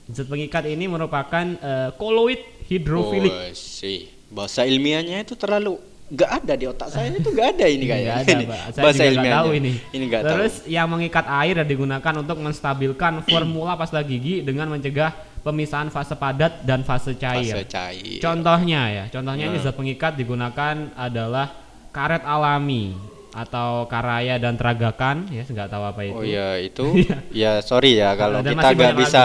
Zat 0.09 0.27
pengikat 0.27 0.63
ini 0.65 0.87
merupakan 0.87 1.43
eh, 1.45 1.91
koloid 1.95 2.39
hidrofilik. 2.65 3.33
Oh, 3.33 3.51
sih. 3.53 4.07
Bahasa 4.27 4.63
ilmiahnya 4.63 5.23
itu 5.23 5.35
terlalu 5.35 5.79
nggak 6.07 6.31
ada 6.33 6.55
di 6.55 6.65
otak 6.65 6.87
saya 6.87 7.11
itu 7.11 7.27
nggak 7.27 7.49
ada 7.53 7.67
ini 7.67 7.85
kayaknya. 7.85 8.15
Ada, 8.17 8.31
Ini, 8.31 8.45
Pak. 8.47 8.59
Saya 8.71 8.83
bahasa 8.87 9.03
ilmiahnya. 9.05 9.35
tahu 9.35 9.49
ini. 9.53 9.73
Ini 9.91 10.05
nggak 10.07 10.23
Terus 10.23 10.55
tahu. 10.57 10.71
yang 10.71 10.87
mengikat 10.87 11.25
air 11.27 11.55
dan 11.57 11.67
digunakan 11.67 12.13
untuk 12.17 12.37
menstabilkan 12.39 13.13
formula 13.23 13.75
pasta 13.75 13.99
gigi 14.01 14.39
dengan 14.41 14.71
mencegah 14.71 15.11
pemisahan 15.43 15.91
fase 15.91 16.15
padat 16.15 16.63
dan 16.63 16.83
fase 16.83 17.15
cair. 17.15 17.51
Fase 17.53 17.67
cair. 17.67 18.19
Contohnya 18.19 18.83
ya, 18.89 19.05
contohnya 19.09 19.47
ini 19.47 19.59
Nah. 19.59 19.65
zat 19.65 19.75
pengikat 19.75 20.15
digunakan 20.15 20.75
adalah 20.95 21.47
karet 21.91 22.23
alami 22.23 22.95
atau 23.31 23.85
karaya 23.85 24.39
dan 24.39 24.55
teragakan 24.55 25.27
ya 25.29 25.43
nggak 25.43 25.69
tahu 25.69 25.85
apa 25.85 26.01
itu. 26.03 26.17
Oh 26.17 26.23
iya 26.23 26.55
itu. 26.57 26.87
ya 27.35 27.59
sorry 27.61 27.95
ya 27.95 28.15
kalau 28.15 28.41
Dan 28.41 28.55
kita 28.55 28.69
nggak 28.73 28.95
bisa 28.97 29.25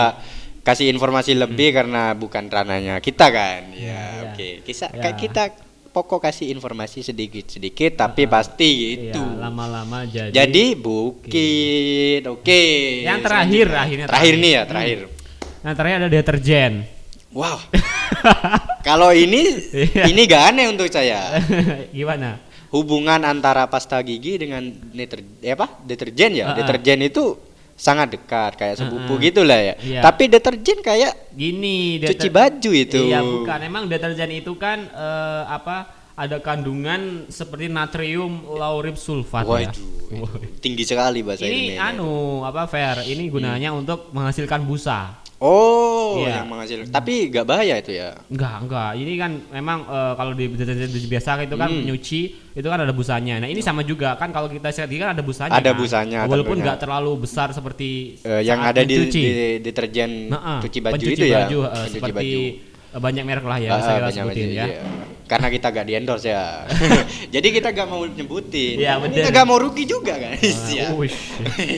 kasih 0.62 0.90
informasi 0.90 1.34
lebih 1.34 1.72
karena 1.72 2.12
bukan 2.12 2.46
ranahnya 2.46 2.98
kita 2.98 3.30
kan. 3.30 3.70
Ya, 3.70 3.78
Iya, 3.78 4.02
iya. 4.02 4.22
oke. 4.28 4.50
Kita 4.62 4.86
Ya. 4.88 4.98
kayak 5.00 5.18
kita 5.20 5.44
pokok 5.92 6.24
kasih 6.24 6.50
informasi 6.50 7.04
sedikit-sedikit 7.04 8.00
tapi 8.00 8.24
pasti 8.26 8.72
Iya, 8.72 9.12
gitu. 9.12 9.24
lama-lama 9.36 10.04
jadi. 10.04 10.32
Jadi 10.32 10.66
bukit. 10.74 12.24
Oke. 12.26 12.64
Yang 13.04 13.20
terakhir, 13.22 13.66
selanjutnya. 13.68 13.82
akhirnya 13.82 14.06
Terakhir 14.08 14.32
terakhir. 14.32 14.34
nih 14.40 14.52
ya, 14.52 14.62
terakhir. 14.66 15.00
Nah, 15.62 15.74
terakhir 15.76 15.96
ada 15.98 16.10
deterjen. 16.10 16.74
Wow. 17.32 17.58
Kalau 18.88 19.12
ini 19.12 19.42
Iya. 19.72 20.04
ini 20.08 20.22
gak 20.26 20.44
aneh 20.50 20.66
untuk 20.68 20.88
saya. 20.88 21.40
Gimana? 21.94 22.40
Hubungan 22.72 23.20
antara 23.22 23.68
pasta 23.68 24.00
gigi 24.00 24.40
dengan 24.40 24.64
deter, 24.90 25.20
eh 25.40 25.52
apa? 25.52 25.84
deterjen 25.84 26.32
ya. 26.34 26.46
Ah, 26.46 26.50
ah. 26.50 26.58
Deterjen 26.58 27.04
itu 27.04 27.36
sangat 27.82 28.14
dekat 28.14 28.54
kayak 28.54 28.78
sepupu 28.78 29.10
Ah, 29.10 29.18
ah. 29.18 29.24
gitulah 29.24 29.60
ya. 29.60 29.74
Iya. 29.76 30.02
Tapi 30.02 30.30
deterjen 30.30 30.80
kayak 30.80 31.34
Gini, 31.34 31.98
cuci 31.98 32.30
deter- 32.30 32.30
baju 32.30 32.72
itu. 32.72 33.00
Iya, 33.02 33.20
bukan. 33.20 33.60
Emang 33.60 33.84
deterjen 33.90 34.30
itu 34.30 34.54
kan 34.56 34.86
eh, 34.86 35.44
apa? 35.50 35.98
Ada 36.12 36.38
kandungan 36.38 37.26
seperti 37.26 37.66
natrium 37.66 38.46
laurib 38.54 38.94
sulfat 38.94 39.42
ya. 39.42 39.74
Waduh, 39.74 40.30
tinggi 40.62 40.86
sekali 40.86 41.26
bahasa 41.26 41.42
Ini 41.42 41.50
ilmiahnya. 41.74 41.98
anu 41.98 42.12
apa 42.44 42.70
fair? 42.70 43.02
Ini 43.02 43.26
gunanya 43.26 43.74
untuk 43.74 44.14
menghasilkan 44.14 44.62
busa. 44.62 45.21
Oh, 45.42 46.22
Iya. 46.22 46.46
yang 46.46 46.54
menghasilkan. 46.54 46.94
Tapi 46.94 47.34
gak 47.34 47.50
bahaya 47.50 47.82
itu 47.82 47.98
ya. 47.98 48.14
Enggak, 48.30 48.62
enggak. 48.62 48.90
Ini 48.94 49.14
kan 49.18 49.32
memang 49.50 49.80
eh, 49.90 50.14
kalau 50.14 50.32
di 50.38 50.46
deterjen 50.54 50.86
biasa 51.10 51.30
itu 51.42 51.56
kan 51.58 51.66
Hmm. 51.66 51.82
nyuci 51.82 52.22
itu 52.54 52.68
kan 52.70 52.78
ada 52.78 52.94
busanya. 52.94 53.42
Nah, 53.42 53.50
ini 53.50 53.58
sama 53.58 53.82
juga 53.82 54.14
kan 54.16 54.30
kalau 54.30 54.46
kita 54.46 54.70
sikat 54.70 54.94
kan 54.94 55.18
ada 55.18 55.24
busanya. 55.26 55.58
Ada 55.58 55.74
kan? 55.74 55.80
busanya, 55.82 56.20
Walaupun 56.30 56.62
enggak 56.62 56.78
terlalu 56.78 57.26
besar 57.26 57.50
seperti 57.50 58.22
Eh, 58.22 58.46
yang 58.46 58.62
ada 58.62 58.86
di, 58.86 59.10
di 59.10 59.24
deterjen 59.58 60.30
Nah, 60.30 60.62
cuci 60.62 60.78
baju 60.78 61.06
itu 61.10 61.26
ya. 61.26 61.50
baju, 61.50 61.58
eh, 61.58 61.70
Pencuci 61.74 61.90
seperti 61.90 62.14
baju. 62.14 62.42
Banyak 62.92 63.24
merek 63.24 63.46
lah 63.48 63.56
ya 63.56 63.72
bisa 63.80 63.88
ah, 63.88 63.96
kita 63.96 64.04
banyak 64.04 64.24
sebutin 64.28 64.48
ya. 64.52 64.66
iya. 64.68 64.84
Karena 65.24 65.48
kita 65.48 65.72
gak 65.72 65.86
di 65.88 65.94
endorse 65.96 66.28
ya. 66.28 66.68
Jadi 67.40 67.48
kita 67.56 67.72
gak 67.72 67.88
mau 67.88 68.04
nyebutin. 68.04 68.76
Iya, 68.76 69.00
Kita 69.00 69.32
gak 69.32 69.48
mau 69.48 69.56
rugi 69.56 69.88
juga 69.88 70.20
guys 70.20 70.60
ya. 70.68 70.92
wush, 70.92 71.16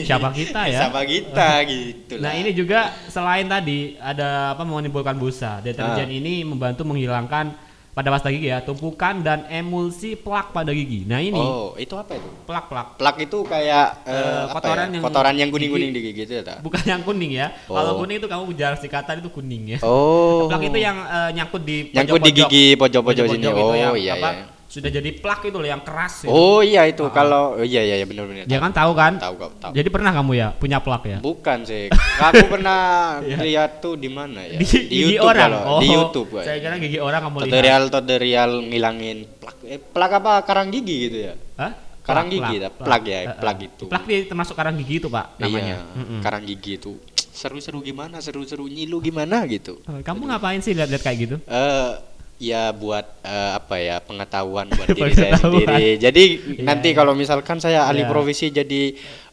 siapa 0.02 0.34
kita 0.34 0.66
ya? 0.66 0.78
Siapa 0.90 1.06
kita 1.06 1.62
gitu 1.62 2.18
Nah 2.18 2.34
ini 2.34 2.50
juga 2.50 2.90
selain 3.06 3.46
tadi 3.46 3.94
ada 4.02 4.58
apa 4.58 4.66
menimbulkan 4.66 5.14
busa, 5.14 5.62
deterjen 5.62 6.10
Ah. 6.10 6.18
ini 6.18 6.42
membantu 6.42 6.82
menghilangkan 6.82 7.54
pada 7.94 8.10
pasta 8.10 8.26
gigi 8.26 8.50
ya, 8.50 8.58
tumpukan 8.58 9.22
dan 9.22 9.46
emulsi 9.46 10.18
plak 10.18 10.50
pada 10.50 10.74
gigi. 10.74 11.06
Nah 11.06 11.22
ini 11.22 11.38
Oh, 11.38 11.78
itu 11.78 11.94
apa 11.94 12.12
itu? 12.12 12.26
plak-plak, 12.42 12.98
Plak 12.98 13.16
itu 13.20 13.38
kayak 13.40 13.86
apa 14.02 14.50
kotoran 14.52 14.84
ya? 14.84 14.90
yang 14.90 15.02
kotoran 15.02 15.34
yang 15.38 15.48
kuning-kuning 15.48 15.90
gigi- 15.90 16.02
di 16.02 16.10
gigi 16.10 16.22
itu 16.26 16.34
ya, 16.36 16.58
bukan 16.58 16.82
yang 16.82 17.00
kuning 17.00 17.32
ya. 17.32 17.46
Oh. 17.64 17.78
Kalau 17.78 17.92
kuning 18.02 18.18
itu 18.18 18.26
kamu 18.26 18.50
jarang 18.52 18.78
sikatan 18.78 19.22
itu 19.22 19.30
kuning 19.30 19.62
ya. 19.68 19.78
Oh. 19.80 20.50
Plak 20.50 20.62
itu 20.64 20.78
yang 20.80 20.98
eh, 20.98 21.30
nyangkut 21.32 21.62
di 21.62 21.76
Nyangkut 21.88 22.18
di 22.18 22.30
pojok-pojok. 22.30 22.50
gigi 22.50 22.64
pojok-pojok 22.74 23.24
sini. 23.30 23.46
Itu 23.46 23.62
Oh, 23.62 23.72
yang 23.72 23.94
iya, 23.94 24.12
apa, 24.12 24.28
iya. 24.28 24.44
Sudah 24.74 24.90
jadi 24.90 25.06
plak 25.14 25.46
itu 25.46 25.54
loh 25.54 25.64
yang 25.64 25.80
keras. 25.80 26.26
itu. 26.26 26.28
Oh 26.28 26.58
iya 26.58 26.82
itu 26.82 27.06
Ah. 27.06 27.14
kalau 27.14 27.54
oh, 27.54 27.62
iya 27.62 27.78
iya 27.80 27.94
iya 27.94 28.02
benar 28.02 28.26
benar. 28.26 28.42
Ya 28.44 28.58
kan 28.58 28.74
tahu 28.74 28.90
kan? 28.92 29.12
Tahu 29.16 29.34
kok 29.36 29.50
tahu. 29.60 29.70
Jadi 29.70 29.86
pernah 29.86 30.10
kamu 30.10 30.32
ya 30.34 30.48
punya 30.50 30.82
plak 30.82 31.02
ya? 31.06 31.18
Bukan 31.20 31.62
sih. 31.62 31.94
Aku 32.26 32.50
pernah 32.50 32.80
Iya. 33.22 33.36
lihat 33.38 33.78
tuh 33.78 33.94
di 33.94 34.10
mana 34.10 34.42
ya? 34.42 34.58
Di, 34.58 34.66
gigi 34.66 35.14
YouTube 35.14 35.30
orang. 35.30 35.50
kalau. 35.54 35.78
Di 35.78 35.86
YouTube 35.88 36.30
Saya 36.42 36.58
kira 36.58 36.74
gigi 36.76 36.98
orang 36.98 37.20
kamu 37.22 37.36
lihat. 37.38 37.46
Tutorial 37.48 37.82
tutorial 37.88 38.50
ngilangin 38.64 39.18
plak 39.38 39.56
eh, 39.64 39.78
plak 39.78 40.10
apa 40.18 40.32
karang 40.42 40.68
gigi 40.68 40.96
gitu 41.06 41.18
ya? 41.22 41.34
Hah? 41.54 41.72
Karang 42.02 42.28
Plak, 42.28 42.34
gigi, 42.36 42.56
plak, 42.58 42.68
tak? 42.68 42.84
Plak 42.84 43.02
ya, 43.02 43.16
eh. 43.16 43.26
plak 43.32 43.58
itu. 43.62 43.84
Plak 43.86 44.04
dia 44.04 44.18
termasuk 44.26 44.52
karang 44.52 44.76
gigi 44.76 45.00
itu, 45.00 45.08
Pak, 45.08 45.40
namanya. 45.40 45.80
Iya, 45.80 45.96
Mm-mm. 45.96 46.20
karang 46.20 46.44
gigi 46.44 46.76
itu 46.76 47.00
seru-seru 47.32 47.80
gimana, 47.80 48.20
seru-seru 48.20 48.66
nyilu 48.66 49.00
gimana 49.00 49.40
gitu. 49.44 49.80
Eh, 49.82 50.04
Kamu 50.04 50.28
ngapain 50.28 50.60
sih 50.60 50.70
lihat-lihat 50.70 51.00
kayak 51.00 51.18
gitu? 51.18 51.36
Eh 51.42 51.90
ya 52.36 52.70
buat 52.70 53.06
eh, 53.20 53.50
apa 53.54 53.76
ya 53.76 53.96
pengetahuan 53.98 54.66
buat 54.68 54.88
diri 54.92 55.12
saya 55.12 55.34
sendiri. 55.34 55.96
Jadi 55.96 56.24
Iya, 56.34 56.62
nanti 56.62 56.88
iya. 56.90 56.96
kalau 56.96 57.12
misalkan 57.12 57.58
saya 57.58 57.84
alih 57.84 58.04
Iya. 58.04 58.10
profesi 58.10 58.46
jadi 58.48 58.82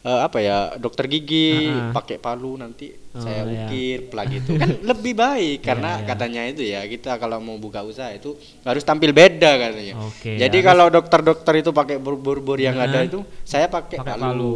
eh, 0.00 0.20
apa 0.20 0.38
ya 0.38 0.56
dokter 0.76 1.06
gigi 1.06 1.66
Ah, 1.68 1.90
ah. 1.90 1.92
pakai 1.92 2.16
palu 2.16 2.54
nanti 2.54 2.94
Oh, 3.12 3.20
saya 3.20 3.44
iya. 3.44 3.66
ukir 3.66 4.08
plak 4.08 4.28
itu 4.32 4.56
kan 4.56 4.70
lebih 4.80 5.12
baik 5.12 5.60
karena 5.60 5.98
iya. 5.98 6.06
katanya 6.06 6.42
itu 6.46 6.62
ya 6.64 6.80
kita 6.82 7.16
kalau 7.16 7.36
mau 7.38 7.56
buka 7.56 7.82
usaha 7.82 8.08
itu 8.08 8.32
harus 8.62 8.80
tampil 8.82 9.12
beda 9.12 9.50
katanya. 9.60 9.94
Oke, 10.02 10.32
jadi 10.34 10.48
harus- 10.50 10.66
kalau 10.66 10.86
dokter-dokter 10.88 11.54
itu 11.58 11.70
pakai 11.70 11.96
bur-bur 11.98 12.56
yang 12.56 12.76
Ah. 12.76 12.86
ada 12.86 13.02
itu 13.02 13.20
saya 13.42 13.66
pakai 13.66 13.98
palu. 13.98 14.16
palu, 14.16 14.54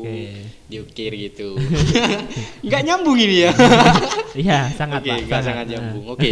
oke. 0.00 0.18
Diukir 0.64 1.12
gitu. 1.14 1.56
Nggak 2.64 2.82
nyambung 2.82 3.16
ini 3.16 3.44
ya. 3.44 3.52
Iya, 4.34 4.58
sangat, 4.70 5.00
Pak. 5.00 5.16
nggak 5.24 5.42
sangat 5.42 5.64
Eh. 5.64 5.70
nyambung. 5.74 6.04
Oke. 6.08 6.28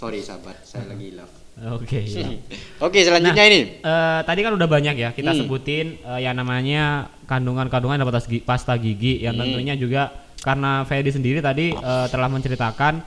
Sorry 0.00 0.18
sahabat, 0.18 0.56
saya 0.62 0.88
lagi 0.88 1.12
love. 1.12 1.28
Oke, 1.76 2.00
iya. 2.00 2.40
Oke, 2.86 3.04
selanjutnya 3.04 3.36
Nah, 3.38 3.50
ini. 3.50 3.60
eh, 3.76 4.20
tadi 4.24 4.40
kan 4.40 4.52
udah 4.54 4.64
banyak 4.66 4.96
ya 4.96 5.10
kita 5.10 5.30
Hmm. 5.30 5.38
sebutin 5.38 6.00
eh, 6.00 6.20
yang 6.22 6.32
namanya 6.32 6.84
kandungan-kandungan 7.26 8.00
dalam 8.00 8.08
pasta 8.08 8.24
gigi, 8.26 8.40
pasta 8.40 8.72
gigi 8.74 9.20
yang 9.20 9.36
Hmm. 9.36 9.44
tentunya 9.44 9.76
juga 9.76 10.08
karena 10.40 10.82
Fedi 10.82 11.10
sendiri 11.10 11.38
tadi 11.38 11.70
eh, 11.70 12.06
telah 12.08 12.28
menceritakan 12.28 13.04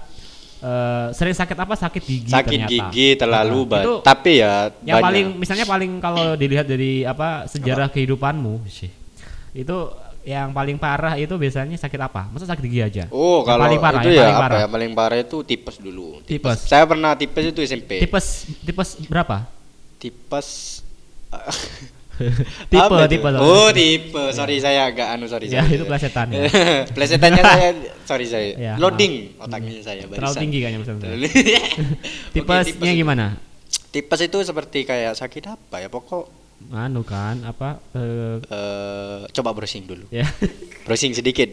eh, 0.62 1.08
sering 1.12 1.34
sakit 1.34 1.58
apa 1.58 1.74
sakit 1.74 2.04
gigi 2.04 2.30
Sakit 2.30 2.46
ternyata. 2.62 2.70
gigi 2.88 3.08
terlalu 3.18 3.58
Nah, 3.58 3.68
banyak. 3.68 3.84
itu 3.84 3.94
Tapi 4.06 4.32
ya 4.36 4.54
yang 4.80 4.96
banyak. 4.96 5.02
paling 5.02 5.26
misalnya 5.36 5.66
paling 5.66 5.92
kalau 5.98 6.26
dilihat 6.36 6.66
dari 6.66 7.02
apa 7.04 7.50
sejarah 7.50 7.90
kehidupanmu 7.90 8.70
sih 8.70 8.88
itu 9.52 9.78
yang 10.24 10.50
paling 10.50 10.76
parah 10.76 11.16
itu 11.16 11.32
biasanya 11.34 11.76
sakit 11.76 12.00
apa? 12.00 12.28
Masa 12.28 12.44
sakit 12.46 12.64
gigi 12.64 12.80
aja? 12.80 13.04
Oh, 13.10 13.40
Yang 13.40 13.46
kalau 13.46 13.62
paling 13.62 13.80
parah, 13.80 14.00
itu 14.00 14.10
yang 14.10 14.16
ya 14.16 14.22
paling 14.22 14.34
apa 14.34 14.44
parah. 14.44 14.58
ya? 14.58 14.68
Paling 14.68 14.92
parah 14.94 15.18
itu 15.20 15.38
tipes 15.42 15.76
dulu. 15.78 16.08
Tipes. 16.24 16.60
Saya 16.64 16.84
pernah 16.84 17.12
tipes 17.14 17.44
itu 17.46 17.60
SMP. 17.62 18.00
Tipes 18.00 18.26
tipes 18.62 18.90
berapa? 19.06 19.44
Tipes 19.98 20.80
Tipe 22.64 22.78
Apa 22.86 23.04
tipe. 23.06 23.26
Oh, 23.36 23.68
tipe. 23.70 24.22
Sorry 24.32 24.58
saya 24.58 24.86
agak 24.86 25.08
anu 25.10 25.26
sorry 25.26 25.50
Ya, 25.50 25.60
sorry. 25.60 25.76
itu 25.76 25.84
plesetan 25.84 26.28
ya. 26.30 26.46
Plesetannya 26.96 27.42
saya 27.50 27.70
sorry 28.06 28.26
saya. 28.26 28.48
Ya, 28.54 28.74
Loading 28.78 29.34
otaknya 29.38 29.82
saya 29.82 30.06
Terlalu 30.06 30.14
barisan. 30.22 30.40
tinggi 30.40 30.58
kayaknya. 30.62 30.80
Terlalu- 30.86 31.26
Oke, 31.26 31.52
Tipesnya 32.32 32.64
tipes 32.70 32.94
gimana? 32.96 33.26
Tipes 33.90 34.20
itu 34.22 34.38
seperti 34.40 34.80
kayak 34.84 35.14
sakit 35.14 35.44
apa 35.48 35.76
ya? 35.80 35.90
Pokok 35.90 36.43
Anu 36.66 37.02
kan 37.02 37.44
apa 37.44 37.82
eh, 37.92 38.38
eh, 38.42 39.20
coba 39.30 39.50
browsing 39.52 39.84
dulu. 39.84 40.06
ya. 40.10 40.24
Browsing 40.86 41.12
sedikit. 41.12 41.50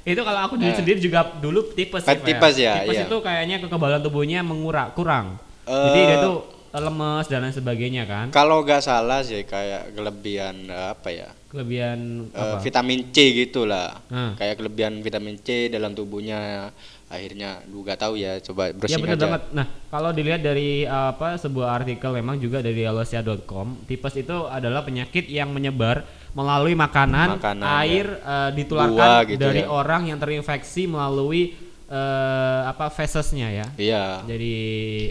itu 0.00 0.16
kalau 0.18 0.40
aku 0.40 0.56
dulu 0.56 0.66
Eh. 0.66 0.74
sendiri 0.74 0.96
juga 0.96 1.28
dulu 1.34 1.60
tipes 1.70 2.00
Pak, 2.00 2.24
tipes 2.24 2.56
ya, 2.56 2.80
Tipes 2.80 2.96
iya. 2.96 3.04
itu 3.04 3.16
kayaknya 3.18 3.56
kekebalan 3.60 4.00
tubuhnya 4.00 4.40
mengurang 4.40 4.90
kurang. 4.92 5.36
Eh. 5.64 5.76
Jadi 5.76 6.00
dia 6.04 6.18
tuh 6.20 6.36
lemes 6.72 7.26
dan 7.26 7.42
lain 7.42 7.52
sebagainya 7.52 8.04
kan. 8.04 8.26
Kalau 8.30 8.62
nggak 8.62 8.80
salah 8.80 9.20
sih 9.20 9.42
kayak 9.42 9.92
kelebihan 9.92 10.56
apa 10.70 11.10
ya? 11.10 11.28
Kelebihan 11.46 12.26
Eh, 12.26 12.38
apa? 12.38 12.58
vitamin 12.58 13.10
C 13.10 13.16
gitulah. 13.36 13.98
Hmm. 14.06 14.32
Kayak 14.34 14.56
kelebihan 14.56 14.98
vitamin 14.98 15.36
C 15.36 15.66
dalam 15.66 15.92
tubuhnya 15.92 16.70
akhirnya 17.10 17.58
juga 17.66 17.98
tahu 17.98 18.14
ya 18.14 18.38
coba 18.38 18.70
Ya 18.70 18.74
browsing 18.78 19.02
benar 19.02 19.16
aja. 19.18 19.24
banget. 19.26 19.42
Nah, 19.50 19.66
kalau 19.90 20.10
dilihat 20.10 20.40
dari 20.40 20.86
apa 20.86 21.34
sebuah 21.34 21.74
artikel 21.74 22.14
memang 22.14 22.38
juga 22.38 22.62
dari 22.62 22.86
alosia.com, 22.86 23.82
tipes 23.84 24.14
itu 24.14 24.46
adalah 24.46 24.80
penyakit 24.80 25.26
yang 25.26 25.50
menyebar 25.50 26.06
melalui 26.30 26.78
makanan, 26.78 27.42
Makanan, 27.42 27.66
air 27.82 28.06
ya. 28.06 28.46
eh, 28.46 28.50
ditularkan 28.54 28.94
Buah 28.94 29.26
gitu 29.26 29.42
dari 29.42 29.60
ya. 29.60 29.68
orang 29.68 30.06
yang 30.06 30.16
terinfeksi 30.16 30.86
melalui 30.86 31.58
eh, 31.90 32.60
apa 32.64 32.86
fesesnya 32.88 33.50
ya. 33.50 33.66
Iya. 33.74 34.22
Jadi 34.24 34.54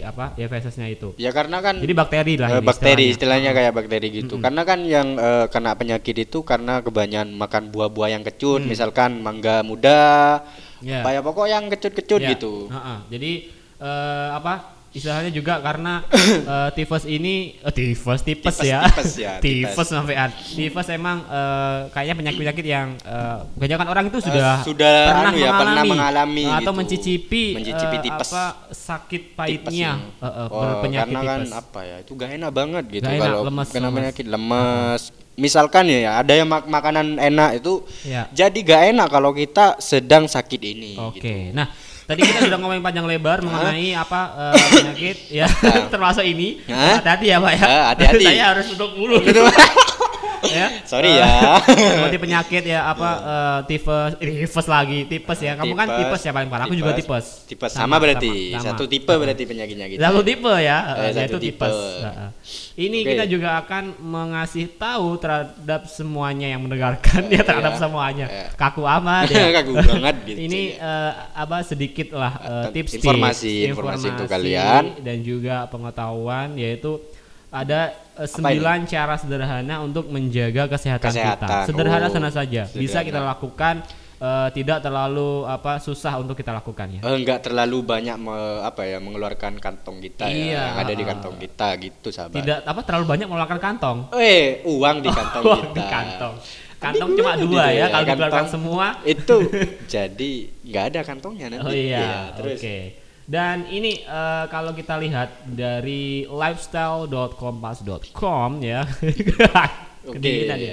apa? 0.00 0.32
Ya 0.34 0.48
fesesnya 0.48 0.88
itu. 0.88 1.12
Ya 1.20 1.28
karena 1.30 1.60
kan 1.60 1.76
Jadi 1.76 1.92
bakteri 1.92 2.34
lah 2.40 2.48
ini 2.56 2.64
bakteri 2.64 3.12
istilahnya. 3.12 3.12
istilahnya 3.12 3.50
kayak 3.52 3.72
bakteri 3.76 4.08
gitu. 4.10 4.34
Karena 4.40 4.62
kan 4.64 4.80
yang 4.82 5.08
eh, 5.14 5.46
kena 5.52 5.76
penyakit 5.76 6.16
itu 6.16 6.40
karena 6.40 6.80
kebanyakan 6.80 7.36
makan 7.36 7.62
buah-buah 7.68 8.08
yang 8.16 8.24
kecut, 8.24 8.64
misalkan 8.64 9.20
mangga 9.20 9.60
muda, 9.60 10.40
Hmm. 10.80 11.04
Ya. 11.04 11.20
pokok 11.20 11.44
yang 11.44 11.68
kecut-kecut 11.68 12.24
Ya, 12.24 12.32
gitu. 12.32 12.72
heeh. 12.72 12.98
Jadi 13.12 13.32
eh, 13.76 14.28
apa? 14.32 14.79
Istilahnya 14.90 15.30
juga 15.30 15.58
karena 15.58 16.02
eh, 16.52 16.68
tifus 16.74 17.06
ini 17.06 17.54
eh, 17.56 17.70
tifus 17.70 18.20
tipes 18.20 18.50
Tipes, 18.52 18.66
ya. 18.66 18.82
tipes 18.84 19.12
ya, 19.14 19.32
tifus 19.44 19.86
sampean. 19.86 20.34
Tifus 20.34 20.86
emang 20.88 21.22
eh, 21.24 21.78
kayaknya 21.90 22.14
penyakit-penyakit 22.18 22.64
yang 22.64 22.88
eh, 22.98 23.38
kebanyakan 23.54 23.86
orang 23.86 24.04
itu 24.06 24.18
sudah 24.18 24.60
sudah 24.60 24.94
pernah 25.06 25.30
anu 25.30 25.36
ya, 25.36 25.46
mengalami, 25.46 25.60
pernah 25.62 25.82
mengalami 25.86 26.44
atau 26.44 26.58
gitu. 26.66 26.70
mencicipi 26.74 27.44
Mencicipi 27.54 27.96
eh, 27.96 28.02
tipes. 28.02 28.28
apa 28.28 28.44
sakit 28.68 29.22
pahitnya 29.32 29.90
eh, 30.18 30.26
eh, 30.26 30.46
Oh, 30.48 30.58
berpenyakit 30.60 31.06
karena 31.06 31.20
kan 31.24 31.40
tipes. 31.40 31.54
apa 31.54 31.80
ya 31.80 31.96
itu 31.98 32.10
gak 32.12 32.30
enak 32.32 32.50
banget 32.50 32.84
gitu 32.90 33.04
Gak 33.04 33.14
enak, 33.14 33.24
kalau 33.24 33.40
lemes, 33.46 33.68
kena 33.70 33.80
lemes. 33.84 33.96
penyakit 33.96 34.26
lemes 34.26 35.02
misalkan 35.36 35.84
ya 35.86 36.18
ada 36.18 36.32
yang 36.34 36.44
mak- 36.44 36.66
makanan 36.66 37.16
enak 37.16 37.50
itu 37.56 37.80
Ya. 38.02 38.26
jadi 38.28 38.58
gak 38.58 38.82
enak 38.90 39.08
kalau 39.08 39.30
kita 39.30 39.78
sedang 39.78 40.26
sakit 40.26 40.60
ini 40.60 40.98
Oke. 40.98 41.16
gitu. 41.16 41.54
Nah, 41.54 41.70
tadi 42.10 42.26
kita 42.26 42.38
sudah 42.50 42.58
ngomongin 42.58 42.82
panjang 42.82 43.06
lebar 43.06 43.38
mengenai 43.46 43.94
apa 43.94 44.20
eh, 44.50 44.66
penyakit 44.74 45.16
ya 45.30 45.46
termasuk 45.94 46.26
ini. 46.26 46.58
Hati-hati 46.66 47.26
ya, 47.30 47.38
Pak 47.38 47.52
ya. 47.54 47.66
Hati-hati. 47.94 48.24
Saya 48.26 48.44
harus 48.50 48.66
tutup 48.74 48.98
mulu. 48.98 49.22
ya. 50.42 50.66
Sorry 50.90 51.10
Eh, 51.10 51.18
ya. 51.18 51.60
Seperti 51.92 52.18
penyakit 52.18 52.62
ya 52.64 52.86
apa 52.86 53.08
eh, 53.18 53.58
tifus, 53.66 54.16
eh, 54.16 54.40
tifus 54.40 54.66
lagi, 54.66 55.04
tipes 55.04 55.38
ya. 55.38 55.52
Kamu 55.54 55.72
kan 55.72 55.88
tipes 55.96 56.20
ya 56.20 56.30
paling 56.30 56.46
parah. 56.46 56.64
Aku 56.64 56.74
juga 56.74 56.92
tipes. 56.92 57.44
tipes 57.44 57.70
sama, 57.70 57.96
berarti 57.96 58.52
sama, 58.52 58.64
satu 58.66 58.84
tipe 58.84 59.10
berarti 59.10 59.42
penyakitnya 59.42 59.86
gitu 59.88 60.00
Satu 60.00 60.20
tipe 60.20 60.52
ya, 60.54 60.78
Eh, 60.88 61.00
eh, 61.02 61.10
satu 61.10 61.18
yaitu 61.20 61.38
tipe. 61.40 61.66
tipes. 61.66 61.76
Ini 62.72 62.98
kita 63.02 63.24
juga 63.26 63.60
akan 63.60 63.84
mengasih 64.00 64.72
tahu 64.72 65.16
terhadap 65.16 65.84
semuanya 65.86 66.48
yang 66.48 66.62
mendengarkan 66.62 67.28
ya 67.28 67.42
terhadap 67.42 67.74
Iya. 67.74 67.80
semuanya. 67.80 68.26
Iya. 68.26 68.46
Kaku 68.54 68.82
amat 68.82 69.24
ya. 69.26 69.46
Kaku 69.56 69.72
banget 69.76 70.14
gitu 70.24 70.38
Ini 70.40 70.60
eh, 70.76 71.12
apa 71.34 71.60
sedikit 71.60 72.08
lah 72.12 72.32
eh, 72.36 72.48
Tent- 72.62 72.74
tips 72.76 72.92
informasi, 72.96 73.52
informasi 73.66 74.06
untuk 74.08 74.26
kalian. 74.26 74.84
dan 75.00 75.16
juga 75.20 75.66
pengetahuan 75.66 76.54
yaitu 76.54 77.00
ada 77.50 77.80
eh, 78.14 78.26
sembilan 78.26 78.78
cara 78.84 79.14
sederhana 79.14 79.80
untuk 79.80 80.06
menjaga 80.06 80.66
kesehatan, 80.66 81.10
kita. 81.10 81.18
Kesehatan. 81.36 81.64
Sederhana 81.66 82.06
Oh, 82.06 82.12
sana 82.12 82.30
saja. 82.30 82.62
Bisa 82.64 82.78
sederhana. 82.96 83.08
kita 83.08 83.20
lakukan 83.26 83.74
eh, 84.16 84.48
tidak 84.52 84.78
terlalu 84.80 85.30
apa 85.44 85.78
susah 85.78 86.14
untuk 86.16 86.34
kita 86.34 86.52
lakukan 86.52 86.86
ya. 86.88 87.00
Eh, 87.00 87.16
enggak 87.16 87.42
terlalu 87.42 87.82
banyak 87.82 88.16
me- 88.16 88.36
apa 88.62 88.84
ya 88.84 88.98
mengeluarkan 88.98 89.56
kantong 89.56 89.98
kita 90.00 90.24
Iya. 90.24 90.46
ya 90.46 90.62
yang 90.64 90.76
ada 90.78 90.92
di 90.92 91.02
kantong 91.02 91.36
kita 91.36 91.68
gitu 91.80 92.08
sahabat 92.08 92.36
Tidak 92.36 92.58
apa 92.62 92.80
terlalu 92.82 93.04
banyak 93.08 93.26
mengeluarkan 93.26 93.58
kantong. 93.58 93.98
eh 94.14 94.62
uang 94.62 94.96
di 95.00 95.08
kantong 95.08 95.42
Uang 95.48 95.60
kita 95.64 95.74
di 95.74 95.84
kantong. 95.84 96.34
Kantong 96.80 97.10
cuma 97.12 97.36
dua 97.36 97.68
gitu 97.68 97.76
ya, 97.76 97.86
kalau 97.88 98.04
dikeluarkan 98.06 98.46
semua. 98.46 98.86
itu 99.04 99.36
jadi 99.96 100.32
nggak 100.62 100.84
ada 100.86 101.00
kantongnya 101.02 101.46
nanti 101.50 101.66
Oh 101.66 101.74
iya, 101.74 101.98
Ya, 101.98 102.08
oke. 102.24 102.36
terus 102.36 102.60
Dan 103.30 103.70
ini 103.70 104.02
eh, 104.02 104.44
kalau 104.50 104.74
kita 104.74 104.98
lihat 104.98 105.46
dari 105.46 106.26
lifestyle.kompas.com 106.26 108.50
ya. 108.58 108.82
oke 110.06 110.14
Kedinginan 110.16 110.58
ya. 110.58 110.72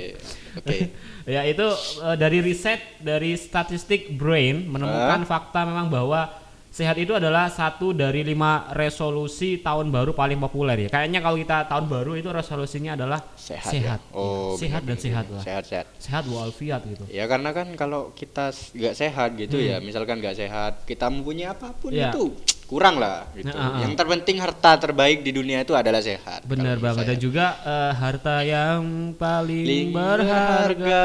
oke 0.58 0.78
ya 1.38 1.42
itu 1.46 1.68
eh, 2.02 2.16
dari 2.18 2.42
riset 2.42 2.80
dari 3.04 3.38
statistik 3.38 4.10
brain 4.16 4.72
menemukan 4.72 5.26
fakta 5.28 5.66
memang 5.68 5.92
bahwa 5.92 6.32
sehat 6.70 6.96
itu 6.96 7.10
adalah 7.12 7.48
satu 7.48 7.90
dari 7.90 8.22
lima 8.22 8.70
resolusi 8.72 9.58
tahun 9.58 9.90
baru 9.90 10.12
paling 10.12 10.38
populer 10.38 10.86
ya. 10.86 10.90
Kayaknya 10.90 11.20
kalau 11.20 11.36
kita 11.36 11.58
tahun 11.66 11.86
baru 11.86 12.12
itu 12.14 12.30
resolusinya 12.30 12.94
adalah 12.94 13.20
sehat 13.34 13.72
sehat, 13.72 14.00
ya? 14.04 14.14
oh 14.14 14.54
Iya, 14.54 14.60
sehat 14.60 14.82
dan 14.82 14.94
benar-benar. 14.94 15.06
sehat 15.06 15.26
lah. 15.28 15.44
sehat 15.44 15.64
sehat 15.66 15.86
Sehat 15.98 16.24
walafiat 16.26 16.82
gitu. 16.84 17.04
ya 17.08 17.26
karena 17.26 17.50
kan 17.52 17.68
kalau 17.74 18.12
kita 18.12 18.50
nggak 18.52 18.94
sehat 18.94 19.30
gitu 19.36 19.58
ya 19.58 19.78
misalkan 19.80 20.18
nggak 20.18 20.38
sehat 20.38 20.74
kita 20.84 21.08
mempunyai 21.08 21.50
apa 21.50 21.74
pun 21.74 21.90
Hmm. 21.90 22.00
Ya. 22.00 22.10
itu 22.10 22.30
kurang 22.66 23.00
lah 23.00 23.24
gitu. 23.32 23.48
Nah, 23.48 23.56
ah, 23.56 23.68
ah. 23.70 23.80
Yang 23.80 23.96
terpenting 23.96 24.38
harta 24.38 24.76
terbaik 24.76 25.24
di 25.24 25.32
dunia 25.32 25.64
itu 25.64 25.72
adalah 25.72 25.98
sehat. 26.00 26.44
Benar 26.44 26.76
banget 26.78 27.04
dan 27.06 27.18
juga 27.18 27.46
eh, 27.64 27.94
harta 27.96 28.44
yang 28.44 28.84
paling 29.14 29.64
Paling 29.64 29.88
berharga 29.90 31.04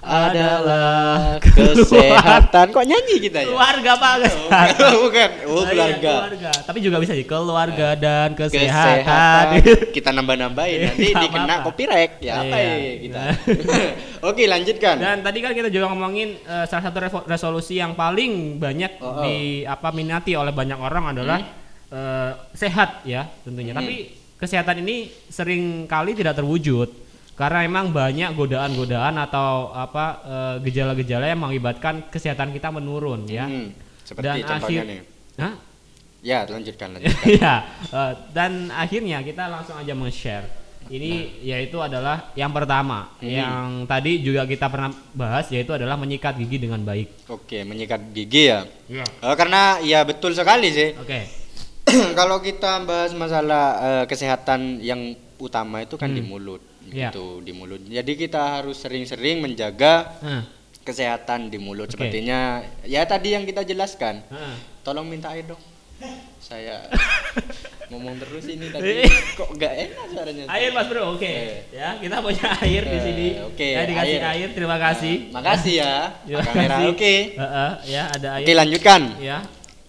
adalah 0.00 1.36
kesehatan. 1.42 2.70
Kok 2.70 2.84
nyanyi 2.84 3.16
kita 3.20 3.38
ya? 3.42 3.46
keluarga 3.48 3.92
Pak 3.94 4.12
kesehatan. 4.20 4.90
bukan, 5.04 5.28
bukan. 5.28 5.28
Oh, 5.48 5.62
iya, 5.62 5.68
keluarga. 5.68 6.12
keluarga. 6.14 6.50
Tapi 6.64 6.78
juga 6.80 6.96
bisa 6.98 7.12
sih 7.12 7.26
keluarga 7.26 7.88
dan 7.94 8.28
Kesehatan. 8.32 8.64
kesehatan. 8.64 9.46
Kita 9.96 10.10
nambah-nambahin 10.12 10.78
nanti 10.84 11.06
Nggak 11.10 11.22
dikena 11.22 11.44
apa-apa. 11.48 11.66
copyright. 11.66 12.12
Ya 12.20 12.32
apa 12.38 12.56
Iya. 12.56 12.70
ya 12.70 12.94
kita. 13.00 13.20
Oke, 14.28 14.42
lanjutkan. 14.44 14.94
Dan 14.98 15.16
tadi 15.20 15.38
kan 15.38 15.52
kita 15.52 15.68
juga 15.68 15.86
ngomongin 15.88 16.34
eh, 16.36 16.64
salah 16.66 16.84
satu 16.90 16.98
resolusi 17.24 17.78
yang 17.78 17.94
paling 17.94 18.58
banyak 18.58 18.98
Oh, 18.98 19.20
oh. 19.20 19.22
di 19.22 19.62
apa 19.62 19.90
minati 19.90 20.34
oleh 20.34 20.50
banyak 20.50 20.74
orang 20.74 21.14
adalah 21.14 21.38
eh, 21.88 22.32
sehat 22.52 23.02
ya 23.02 23.26
tentunya. 23.42 23.74
Hmm. 23.74 23.82
Tapi 23.82 23.94
kesehatan 24.38 24.82
ini 24.82 24.96
sering 25.26 25.86
kali 25.86 26.14
tidak 26.14 26.34
terwujud 26.34 26.86
karena 27.38 27.62
emang 27.62 27.94
banyak 27.94 28.34
godaan-godaan 28.34 29.14
atau 29.16 29.70
apa 29.70 30.04
eh, 30.26 30.54
gejala-gejala 30.66 31.30
yang 31.30 31.38
mengakibatkan 31.38 32.10
kesehatan 32.10 32.50
kita 32.50 32.68
menurun 32.68 33.24
ya. 33.24 33.46
Hmm, 33.46 33.70
seperti 34.02 34.26
Dan 34.26 34.36
contohnya 34.42 34.58
akhir 34.66 34.82
nih. 34.84 35.00
Hah? 35.38 35.54
Ya, 36.18 36.42
lanjutkan, 36.44 36.88
lanjutkan. 36.98 37.24
Iya, 37.30 37.54
eh, 37.88 38.12
dan 38.34 38.74
akhirnya 38.74 39.22
kita 39.22 39.46
langsung 39.46 39.78
aja 39.78 39.94
men-share. 39.94 40.50
Ini 40.88 41.44
yaitu 41.44 41.76
adalah 41.78 42.32
yang 42.32 42.48
pertama, 42.48 43.12
Hmm. 43.20 43.28
yang 43.28 43.66
tadi 43.84 44.18
juga 44.18 44.48
kita 44.48 44.66
pernah 44.66 44.88
bahas 45.12 45.44
yaitu 45.52 45.70
adalah 45.70 45.94
menyikat 45.94 46.32
gigi 46.34 46.56
dengan 46.58 46.80
baik. 46.80 47.28
Oke, 47.28 47.60
menyikat 47.60 48.08
gigi 48.10 48.48
ya. 48.48 48.64
Iya. 48.88 49.04
Eh, 49.04 49.36
karena 49.36 49.78
ya 49.84 50.00
betul 50.02 50.32
sekali 50.32 50.72
sih. 50.72 50.96
Oke. 50.96 51.28
Kalau 52.18 52.40
kita 52.40 52.82
bahas 52.82 53.12
masalah 53.12 53.64
eh, 53.78 54.04
kesehatan 54.08 54.80
yang 54.80 55.12
utama 55.36 55.84
itu 55.84 55.94
kan 55.94 56.08
di 56.08 56.24
Hmm. 56.24 56.34
mulut, 56.34 56.64
Iya. 56.88 57.08
gitu, 57.08 57.40
di 57.40 57.50
mulut. 57.50 57.80
Jadi 57.80 58.12
kita 58.14 58.58
harus 58.58 58.76
sering-sering 58.76 59.38
menjaga 59.38 60.16
Heeh. 60.18 60.42
kesehatan 60.82 61.48
di 61.48 61.56
mulut. 61.56 61.86
Oke. 61.86 61.94
Sepertinya 61.94 62.60
ya 62.82 63.04
tadi 63.04 63.32
yang 63.32 63.42
kita 63.42 63.62
jelaskan. 63.62 64.24
Heeh. 64.24 64.54
Tolong 64.80 65.04
minta 65.04 65.28
air 65.28 65.44
dong. 65.44 65.60
Saya 66.38 66.86
ngomong 67.90 68.16
terus 68.18 68.46
ini 68.46 68.68
tadi 68.68 69.02
kok 69.34 69.50
nggak 69.50 69.72
enak 69.74 70.06
suaranya. 70.08 70.44
Air 70.48 70.70
Mas 70.70 70.86
Bro, 70.86 71.02
oke. 71.12 71.24
Eh. 71.24 71.66
Ya, 71.70 71.96
kita 71.96 72.16
punya 72.18 72.46
air 72.58 72.82
di 72.84 72.94
Eh, 72.94 73.02
sini. 73.02 73.28
oke, 73.42 73.68
Ya 73.68 73.82
dikasih 73.82 74.16
air. 74.16 74.24
air. 74.30 74.48
terima 74.52 74.76
kasih. 74.76 75.14
Nah, 75.28 75.32
makasih 75.34 75.74
ya. 75.76 75.94
Terima 76.22 76.42
kamera. 76.42 76.76
Oke. 76.86 77.14
Ya 77.84 78.02
ada 78.08 78.28
air. 78.38 78.44
Oke, 78.44 78.52
lanjutkan. 78.54 79.00
Ya. 79.18 79.38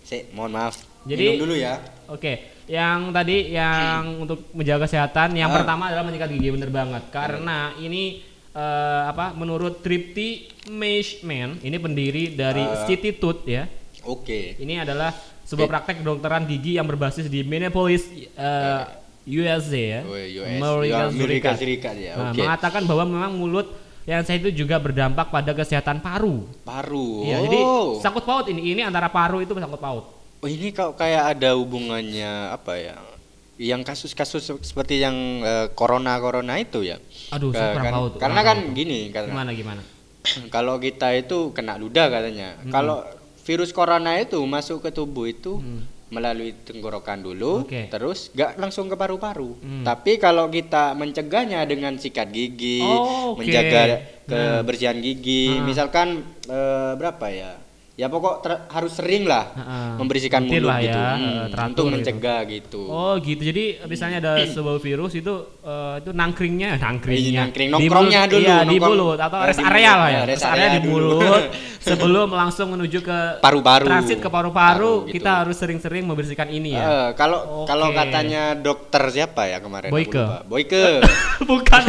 Sik, 0.02 0.34
mohon 0.34 0.52
maaf. 0.52 0.76
Jadi- 1.06 1.38
Minum 1.38 1.42
dulu 1.46 1.56
ya. 1.56 1.80
Oke, 2.10 2.59
yang 2.69 3.10
tadi 3.10 3.49
yang 3.49 4.29
untuk 4.29 4.53
menjaga 4.53 4.86
kesehatan 4.86 5.34
yang 5.34 5.49
Ah. 5.49 5.58
pertama 5.58 5.89
adalah 5.89 6.05
menyikat 6.05 6.29
gigi 6.29 6.53
bener 6.53 6.69
banget 6.69 7.10
karena 7.10 7.73
ini 7.82 8.21
eh, 8.53 9.01
apa 9.10 9.34
menurut 9.34 9.82
Tripti 9.82 10.45
Meishman 10.69 11.58
ini 11.65 11.77
pendiri 11.82 12.38
dari. 12.38 12.62
City 12.86 13.17
Tooth 13.17 13.41
ya. 13.49 13.65
Oke. 14.05 14.53
Ini 14.62 14.86
adalah 14.86 15.10
sebuah 15.49 15.65
praktek 15.65 16.05
kedokteran 16.05 16.45
gigi 16.45 16.77
yang 16.77 16.86
berbasis 16.86 17.25
di 17.25 17.41
Minneapolis 17.41 18.05
eh, 18.38 18.84
USA 19.29 19.82
ya. 19.82 20.01
Oh, 20.05 20.13
US. 20.13 20.62
Amerika 20.62 20.97
Amerika 21.10 21.17
Serikat. 21.17 21.53
Serikat 21.58 21.95
ya. 21.97 22.13
Nah, 22.17 22.32
Oke. 22.32 22.41
mengatakan 22.45 22.82
bahwa 22.86 23.03
memang 23.10 23.32
mulut 23.34 23.67
yang 24.05 24.21
saya 24.25 24.41
itu 24.41 24.49
juga 24.65 24.82
berdampak 24.82 25.29
pada 25.29 25.53
kesehatan 25.53 26.01
paru. 26.01 26.45
Paru. 26.65 27.25
Ya, 27.25 27.38
oh. 27.38 27.43
jadi 27.45 27.60
sangkut 28.01 28.25
paut 28.25 28.45
ini 28.49 28.73
ini 28.73 28.82
antara 28.82 29.10
paru 29.10 29.41
itu 29.41 29.53
sangkut 29.53 29.82
paut. 29.82 30.18
Oh, 30.39 30.47
ini 30.47 30.71
kok 30.71 30.95
kayak 30.95 31.36
ada 31.36 31.52
hubungannya 31.54 32.32
apa 32.49 32.73
ya? 32.75 32.95
Yang 33.60 33.82
kasus-kasus 33.86 34.39
se- 34.41 34.63
seperti 34.63 34.97
yang 34.97 35.15
eh, 35.41 35.67
corona-corona 35.73 36.56
itu 36.56 36.80
ya. 36.82 36.95
Aduh, 37.30 37.52
saya 37.52 37.71
Eh, 37.71 37.73
kurang 37.75 37.86
kan- 37.86 37.93
tahu 37.93 38.06
tuh, 38.10 38.19
Karena 38.19 38.41
kan 38.41 38.58
tahu 38.58 38.71
gini 38.73 38.99
karena 39.10 39.30
Gimana 39.30 39.52
gimana? 39.52 39.82
kalau 40.56 40.75
kita 40.78 41.12
itu 41.13 41.52
kena 41.52 41.75
ludah 41.75 42.08
katanya. 42.08 42.56
Kalau 42.65 43.04
virus 43.43 43.69
corona 43.69 44.15
itu 44.15 44.39
masuk 44.39 44.80
ke 44.80 44.89
tubuh 44.89 45.25
itu 45.25 45.60
melalui 46.10 46.56
tenggorokan 46.58 47.19
dulu, 47.19 47.62
Hmm. 47.62 47.65
Oke. 47.67 47.82
terus 47.88 48.32
nggak 48.32 48.58
langsung 48.58 48.88
ke 48.88 48.95
paru-paru. 48.95 49.54
Hmm. 49.56 49.84
Tapi 49.84 50.17
kalau 50.17 50.47
kita 50.47 50.93
mencegahnya 50.93 51.62
dengan 51.63 51.93
sikat 51.95 52.32
gigi, 52.32 52.80
Oh, 52.80 53.36
oke. 53.36 53.43
menjaga 53.43 53.82
Nah. 53.86 53.99
kebersihan 54.63 54.97
gigi, 54.97 55.52
Ah. 55.52 55.62
misalkan 55.62 56.08
eh, 56.45 56.91
berapa 56.95 57.28
ya? 57.28 57.52
Ya 58.00 58.08
pokok 58.08 58.40
ter- 58.40 58.64
harus 58.70 58.96
sering 58.96 59.28
lah 59.28 59.52
Ah, 59.52 60.00
membersihkan 60.00 60.40
mulut 60.42 60.64
lah 60.64 60.80
gitu, 60.80 60.96
ya, 60.96 61.12
Hmm, 61.12 61.20
eh, 61.20 61.46
teratur 61.52 61.68
untuk 61.70 61.84
gitu. 61.84 61.94
mencegah 61.94 62.40
gitu. 62.48 62.82
Oh 62.88 63.20
gitu. 63.20 63.42
Jadi 63.44 63.64
misalnya 63.86 64.18
ada 64.24 64.34
sebuah 64.40 64.80
virus 64.80 65.14
itu 65.14 65.34
eh, 65.60 66.00
itu 66.00 66.10
nangkringnya, 66.10 66.80
nangkringnya. 66.80 67.28
Iya, 67.28 67.40
nangkring. 67.44 67.68
Di 67.68 67.74
Nongkrongnya 67.76 68.22
dulu, 68.26 68.40
Iya, 68.42 68.58
di 68.58 68.68
nongkrong. 68.72 68.96
mulut 68.96 69.20
atau 69.20 69.38
Eh, 69.38 69.48
rest 69.48 69.60
di 69.60 69.66
area 69.68 69.92
lah 69.94 70.10
ya. 70.10 70.22
Rest 70.24 70.46
area 70.48 70.68
di 70.72 70.82
mulut 70.82 71.44
sebelum 71.90 72.28
langsung 72.32 72.72
menuju 72.72 73.00
ke 73.02 73.20
Paru-paru. 73.38 73.84
transit 73.84 74.18
ke 74.18 74.30
paru-paru, 74.30 74.56
Paru, 74.80 74.94
gitu. 75.04 75.14
kita 75.14 75.32
harus 75.44 75.56
sering-sering 75.56 76.08
membersihkan 76.08 76.48
ini 76.48 76.74
ya. 76.74 76.82
Eh, 76.82 77.10
kalau 77.14 77.40
Oke. 77.62 77.68
kalau 77.68 77.92
katanya 77.92 78.56
dokter 78.56 79.04
siapa 79.12 79.44
ya 79.46 79.60
kemarin? 79.60 79.92
Boyke. 79.92 80.24
Boyke. 80.46 81.04
Bukan. 81.52 81.82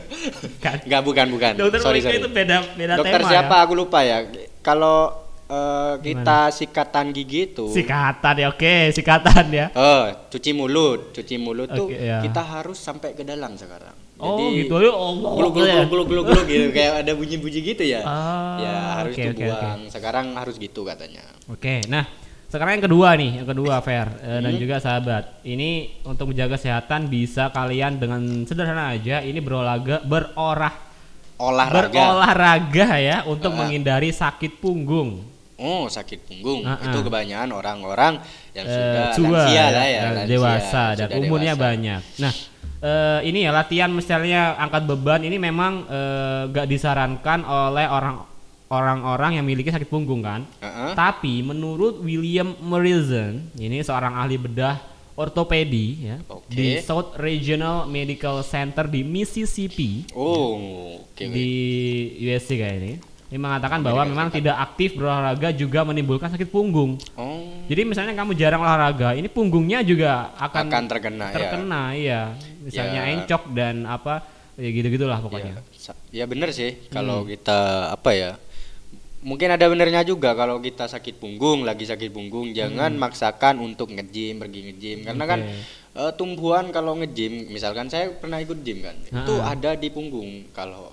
kan. 0.64 0.76
Enggak 0.80 1.02
bukan 1.02 1.26
bukan. 1.28 1.52
Dokter 1.58 1.78
sorry, 1.78 2.00
Boyke 2.00 2.08
sorry. 2.08 2.20
itu 2.20 2.28
beda 2.30 2.56
beda 2.72 2.92
dokter 2.96 3.20
tema 3.20 3.28
siapa 3.28 3.54
ya. 3.54 3.62
aku 3.62 3.72
lupa 3.74 3.98
ya. 4.00 4.18
Kalau 4.62 5.20
eh, 5.44 5.94
kita 6.00 6.50
sikatan 6.50 7.10
gigi 7.10 7.48
itu 7.48 7.66
Sikatan 7.68 8.34
ya, 8.34 8.46
oke, 8.48 8.74
sikatan 8.90 9.46
ya. 9.48 9.66
Oh, 9.72 10.04
cuci 10.28 10.50
mulut, 10.50 11.10
cuci 11.10 11.36
mulut 11.36 11.68
tuh 11.68 11.86
Oke, 11.86 11.98
ya. 11.98 12.20
kita 12.20 12.40
harus 12.40 12.76
sampai 12.76 13.12
ke 13.12 13.22
dalam 13.22 13.54
sekarang. 13.54 13.94
Oh 14.16 14.38
Jadi, 14.38 14.62
gitu 14.62 14.74
ya. 14.78 14.90
Oh, 14.90 15.12
Gluk 15.34 15.50
gluk 15.52 15.66
gluk 15.90 16.06
gluk 16.06 16.24
gluk 16.30 16.44
gitu 16.46 16.70
kayak 16.70 17.02
ada 17.02 17.12
bunyi-bunyi 17.12 17.60
gitu 17.64 17.82
ya. 17.82 18.00
Ah, 18.02 18.54
ya 18.56 18.74
harus 19.00 19.14
oke, 19.14 19.22
dibuang. 19.24 19.80
Sekarang 19.88 20.26
harus 20.32 20.54
gitu 20.56 20.80
katanya. 20.82 21.26
Oke, 21.46 21.82
nah 21.86 22.06
sekarang 22.46 22.78
yang 22.78 22.84
kedua 22.86 23.16
nih, 23.16 23.42
yang 23.42 23.48
kedua 23.48 23.80
Fair 23.80 24.06
eh, 24.20 24.38
dan 24.38 24.52
Hmm. 24.52 24.60
juga 24.60 24.76
sahabat. 24.78 25.42
Ini 25.42 25.70
untuk 26.04 26.30
menjaga 26.30 26.54
kesehatan 26.54 27.08
bisa 27.08 27.50
kalian 27.50 27.98
dengan 27.98 28.22
sederhana 28.44 28.92
aja 28.92 29.20
ini 29.20 29.40
berolahraga 29.40 30.04
berorah 30.04 30.74
Olahraga. 31.34 31.90
berolahraga 31.90 32.88
ya 33.00 33.16
untuk 33.26 33.50
Ah. 33.50 33.58
menghindari 33.58 34.14
sakit 34.14 34.62
punggung. 34.62 35.31
Oh, 35.62 35.86
sakit 35.86 36.26
punggung. 36.26 36.66
Ah, 36.66 36.82
Itu 36.82 36.98
ah. 36.98 37.04
kebanyakan 37.06 37.50
orang-orang 37.52 38.12
yang 38.50 38.66
Eh, 38.66 38.74
sudah 38.74 39.04
tua 39.14 39.30
lansia 39.38 39.54
ya, 39.54 39.64
lah 39.70 39.86
ya, 39.86 40.00
eh, 40.00 40.10
lansia, 40.12 40.26
dewasa 40.28 40.84
dan 40.92 41.08
umurnya 41.16 41.54
dewasa. 41.54 41.64
banyak. 41.64 42.00
Nah, 42.18 42.32
eh, 42.82 43.20
ini 43.24 43.38
ya 43.40 43.50
latihan 43.50 43.88
misalnya 43.88 44.58
angkat 44.58 44.82
beban 44.84 45.22
ini 45.22 45.38
memang 45.38 45.86
eh, 45.86 46.42
gak 46.48 46.66
disarankan 46.66 47.40
oleh 47.42 47.86
orang 47.86 48.26
orang-orang 48.68 49.36
yang 49.36 49.44
memiliki 49.44 49.68
sakit 49.68 49.86
punggung 49.86 50.20
kan. 50.20 50.42
Heeh. 50.58 50.92
Tapi 50.92 51.40
menurut 51.40 52.00
William 52.00 52.56
Morrison, 52.58 53.52
ini 53.54 53.78
seorang 53.80 54.16
ahli 54.16 54.34
bedah 54.34 54.80
ortopedi 55.12 56.08
ya 56.08 56.16
Oke. 56.24 56.48
di 56.48 56.80
South 56.80 57.12
Regional 57.16 57.84
Medical 57.84 58.40
Center 58.40 58.88
di 58.88 59.04
Mississippi 59.04 60.08
Oh, 60.16 60.56
oke. 61.04 61.20
di 61.20 61.48
USC 62.18 62.56
kayak 62.56 62.76
ini. 62.80 62.92
Ini 63.32 63.40
mengatakan 63.40 63.80
bahwa 63.80 64.04
memang 64.04 64.28
tidak 64.28 64.60
aktif 64.60 64.92
berolahraga 64.92 65.56
juga 65.56 65.88
menimbulkan 65.88 66.28
sakit 66.28 66.52
punggung. 66.52 67.00
Oh, 67.16 67.64
Jadi 67.64 67.88
misalnya 67.88 68.12
kamu 68.12 68.36
jarang 68.36 68.60
olahraga, 68.60 69.16
ini 69.16 69.24
punggungnya 69.24 69.80
juga 69.80 70.36
akan, 70.36 70.68
akan 70.68 70.82
terkena, 70.84 71.26
ya. 71.32 71.36
terkena 71.40 71.82
iya. 71.96 72.20
Misalnya 72.60 73.00
Ya. 73.02 73.12
encok 73.16 73.42
dan 73.56 73.88
apa 73.88 74.20
ya 74.52 74.68
gitu-gitulah 74.68 75.16
pokoknya. 75.18 75.64
Ya, 75.64 75.92
ya 76.12 76.24
bener 76.28 76.52
sih 76.52 76.76
Hmm. 76.76 76.92
kalau 76.92 77.24
kita 77.24 77.58
apa 77.90 78.10
ya 78.12 78.30
mungkin 79.22 79.48
ada 79.48 79.64
benernya 79.64 80.04
juga 80.04 80.36
kalau 80.36 80.60
kita 80.60 80.84
sakit 80.84 81.16
punggung 81.16 81.64
lagi 81.64 81.88
sakit 81.88 82.12
punggung 82.12 82.52
jangan 82.52 82.92
maksakan 82.92 83.64
untuk 83.64 83.88
nge-gym 83.88 84.36
pergi 84.36 84.60
nge-gym 84.68 84.98
karena 85.02 85.24
kan 85.24 85.40
Hmm. 85.40 85.80
Eh, 85.92 86.12
tumbuhan 86.16 86.68
kalau 86.68 86.96
nge-gym 86.96 87.48
misalkan 87.48 87.84
saya 87.86 88.12
pernah 88.12 88.36
ikut 88.36 88.60
gym 88.60 88.80
kan 88.80 88.96
itu 88.98 89.34
Ah. 89.38 89.52
ada 89.52 89.72
di 89.72 89.88
punggung 89.88 90.48
kalau 90.50 90.91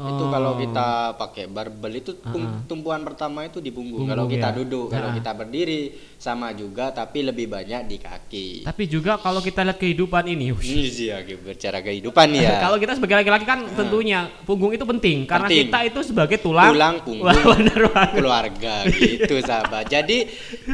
itu 0.00 0.22
Oh. 0.22 0.28
kalau 0.28 0.56
kita 0.56 0.88
pakai 1.14 1.44
barbel 1.44 1.92
itu 1.94 2.16
Ah. 2.18 2.32
tumpuan 2.64 3.00
pertama 3.00 3.44
itu 3.44 3.58
di 3.58 3.68
punggung, 3.68 4.00
Punggung, 4.00 4.08
kalau 4.08 4.24
kita 4.24 4.48
ya. 4.48 4.56
duduk 4.56 4.86
kalau 4.88 5.08
Ah. 5.08 5.14
kita 5.14 5.30
berdiri 5.30 5.80
sama 6.16 6.52
juga 6.52 6.88
tapi 6.90 7.20
lebih 7.22 7.46
banyak 7.46 7.84
di 7.84 7.96
kaki 7.96 8.48
Tapi 8.64 8.82
juga 8.86 9.16
kalau 9.16 9.38
kita 9.38 9.60
lihat 9.62 9.76
kehidupan 9.76 10.24
ini, 10.26 10.50
wush, 10.50 10.64
ini 10.64 10.88
sih 10.88 11.06
ya 11.06 11.20
bercara 11.20 11.80
kehidupan 11.80 12.26
ya 12.30 12.56
kalau 12.64 12.76
kita 12.76 12.92
sebagai 12.94 13.16
laki-laki 13.18 13.44
kan 13.44 13.60
tentunya 13.68 14.24
punggung 14.42 14.70
itu 14.70 14.84
penting 14.84 15.24
karena 15.24 15.44
Penting. 15.44 15.68
kita 15.68 15.78
itu 15.84 16.00
sebagai 16.02 16.36
tulang 16.38 16.72
tulang 16.72 16.96
punggung 17.04 17.28
keluarga 18.10 18.74
gitu 18.88 19.36
sahabat 19.38 19.84
jadi 19.84 20.24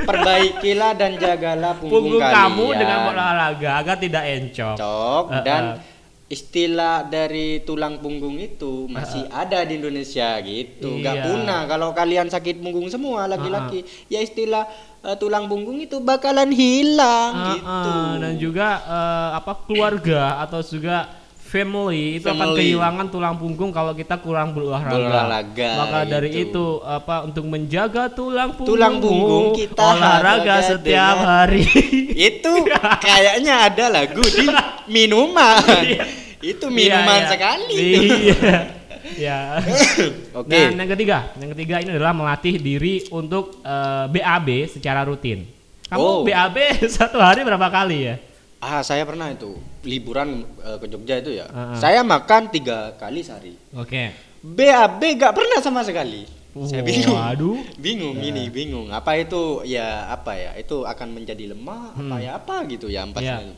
perbaikilah 0.00 0.92
dan 0.94 1.14
jagalah 1.16 1.74
punggung, 1.74 2.14
Punggung 2.14 2.22
kamu 2.22 2.66
dengan 2.76 2.98
berolahraga 3.06 3.70
agar 3.76 3.96
tidak 3.96 4.22
encok. 4.24 4.76
cok 4.76 5.24
Eh, 5.28 5.42
dan. 5.42 5.64
Istilah 6.26 7.06
dari 7.06 7.62
tulang 7.62 8.02
punggung 8.02 8.34
itu 8.36 8.90
masih 8.90 9.30
ada 9.30 9.62
di 9.62 9.78
Indonesia 9.78 10.34
gitu. 10.42 10.98
Nggak 10.98 11.14
Iya. 11.14 11.24
punah 11.24 11.60
kalau 11.64 11.88
kalian 11.92 12.26
sakit 12.26 12.58
punggung 12.58 12.90
semua 12.90 13.30
laki-laki. 13.30 13.80
Ya 14.06 14.18
istilah 14.18 14.66
eh, 15.00 15.14
tulang 15.16 15.46
punggung 15.46 15.78
itu 15.78 16.02
bakalan 16.02 16.50
hilang 16.50 17.30
Ah, 17.30 17.46
gitu. 17.52 17.90
dan 18.18 18.32
juga 18.36 18.66
eh, 18.82 19.28
apa 19.38 19.52
keluarga 19.64 20.42
atau 20.42 20.58
juga 20.60 21.06
family 21.46 22.18
itu 22.18 22.26
akan 22.26 22.36
Family. 22.50 22.58
kehilangan 22.68 23.06
tulang 23.06 23.34
punggung 23.36 23.70
kalau 23.70 23.94
kita 23.94 24.18
kurang 24.18 24.50
berolahraga. 24.50 24.92
Berolahraga, 24.92 25.70
Maka 25.78 25.98
dari 26.04 26.28
gitu. 26.28 26.42
itu 26.44 26.66
apa 26.82 27.22
untuk 27.22 27.44
menjaga 27.46 28.10
tulang 28.10 28.50
punggung, 28.52 28.68
Tulang 28.68 28.94
punggung 28.98 29.46
kita 29.54 29.78
olahraga 29.78 30.54
setiap 30.60 30.82
dengan- 31.16 31.24
hari. 31.24 31.64
itu 32.12 32.52
kayaknya 33.06 33.54
ada 33.64 33.84
lagu 33.88 34.20
di 34.20 34.46
minuman 34.86 35.62
itu 36.42 36.66
minuman 36.66 37.06
Iya, 37.14 37.22
iya. 37.22 37.30
sekali 37.30 37.78
Iya. 37.78 38.56
Ya. 39.16 39.62
Oke. 40.34 40.50
Dan 40.50 40.74
yang 40.76 40.90
ketiga, 40.90 41.30
yang 41.38 41.54
ketiga 41.54 41.78
ini 41.78 41.94
adalah 41.94 42.10
melatih 42.10 42.58
diri 42.58 43.06
untuk 43.08 43.62
eh, 43.62 44.04
BAB 44.10 44.66
secara 44.68 45.06
rutin. 45.06 45.46
Kamu 45.86 46.02
Oh. 46.02 46.20
BAB 46.20 46.58
satu 46.90 47.16
hari 47.16 47.40
berapa 47.40 47.70
kali 47.70 48.02
ya? 48.02 48.14
Ah 48.58 48.80
saya 48.80 49.04
pernah 49.04 49.28
itu 49.28 49.56
liburan 49.84 50.42
eh, 50.60 50.76
ke 50.80 50.86
Jogja 50.88 51.20
itu 51.20 51.30
ya 51.36 51.46
Ah, 51.52 51.72
ah. 51.72 51.78
saya 51.78 52.00
makan 52.00 52.48
tiga 52.48 52.96
kali 52.96 53.20
sehari 53.20 53.54
Oke. 53.76 54.12
BAB 54.46 55.02
gak 55.18 55.34
pernah 55.34 55.58
sama 55.58 55.82
sekali. 55.82 56.22
Saya 56.70 56.80
bingung. 56.86 57.18
Waduh. 57.18 57.58
Bingung 57.76 58.16
ini, 58.16 58.46
bingung. 58.48 58.88
Apa 58.88 59.18
itu 59.18 59.60
ya 59.66 60.06
apa 60.06 60.38
ya? 60.38 60.54
Itu 60.54 60.86
akan 60.86 61.18
menjadi 61.18 61.50
lemah 61.50 61.98
apa 61.98 62.16
ya 62.22 62.30
apa 62.38 62.62
gitu 62.70 62.86
ya 62.86 63.02
ampasnya. 63.04 63.42
Hmm. 63.42 63.50
Ya. 63.50 63.56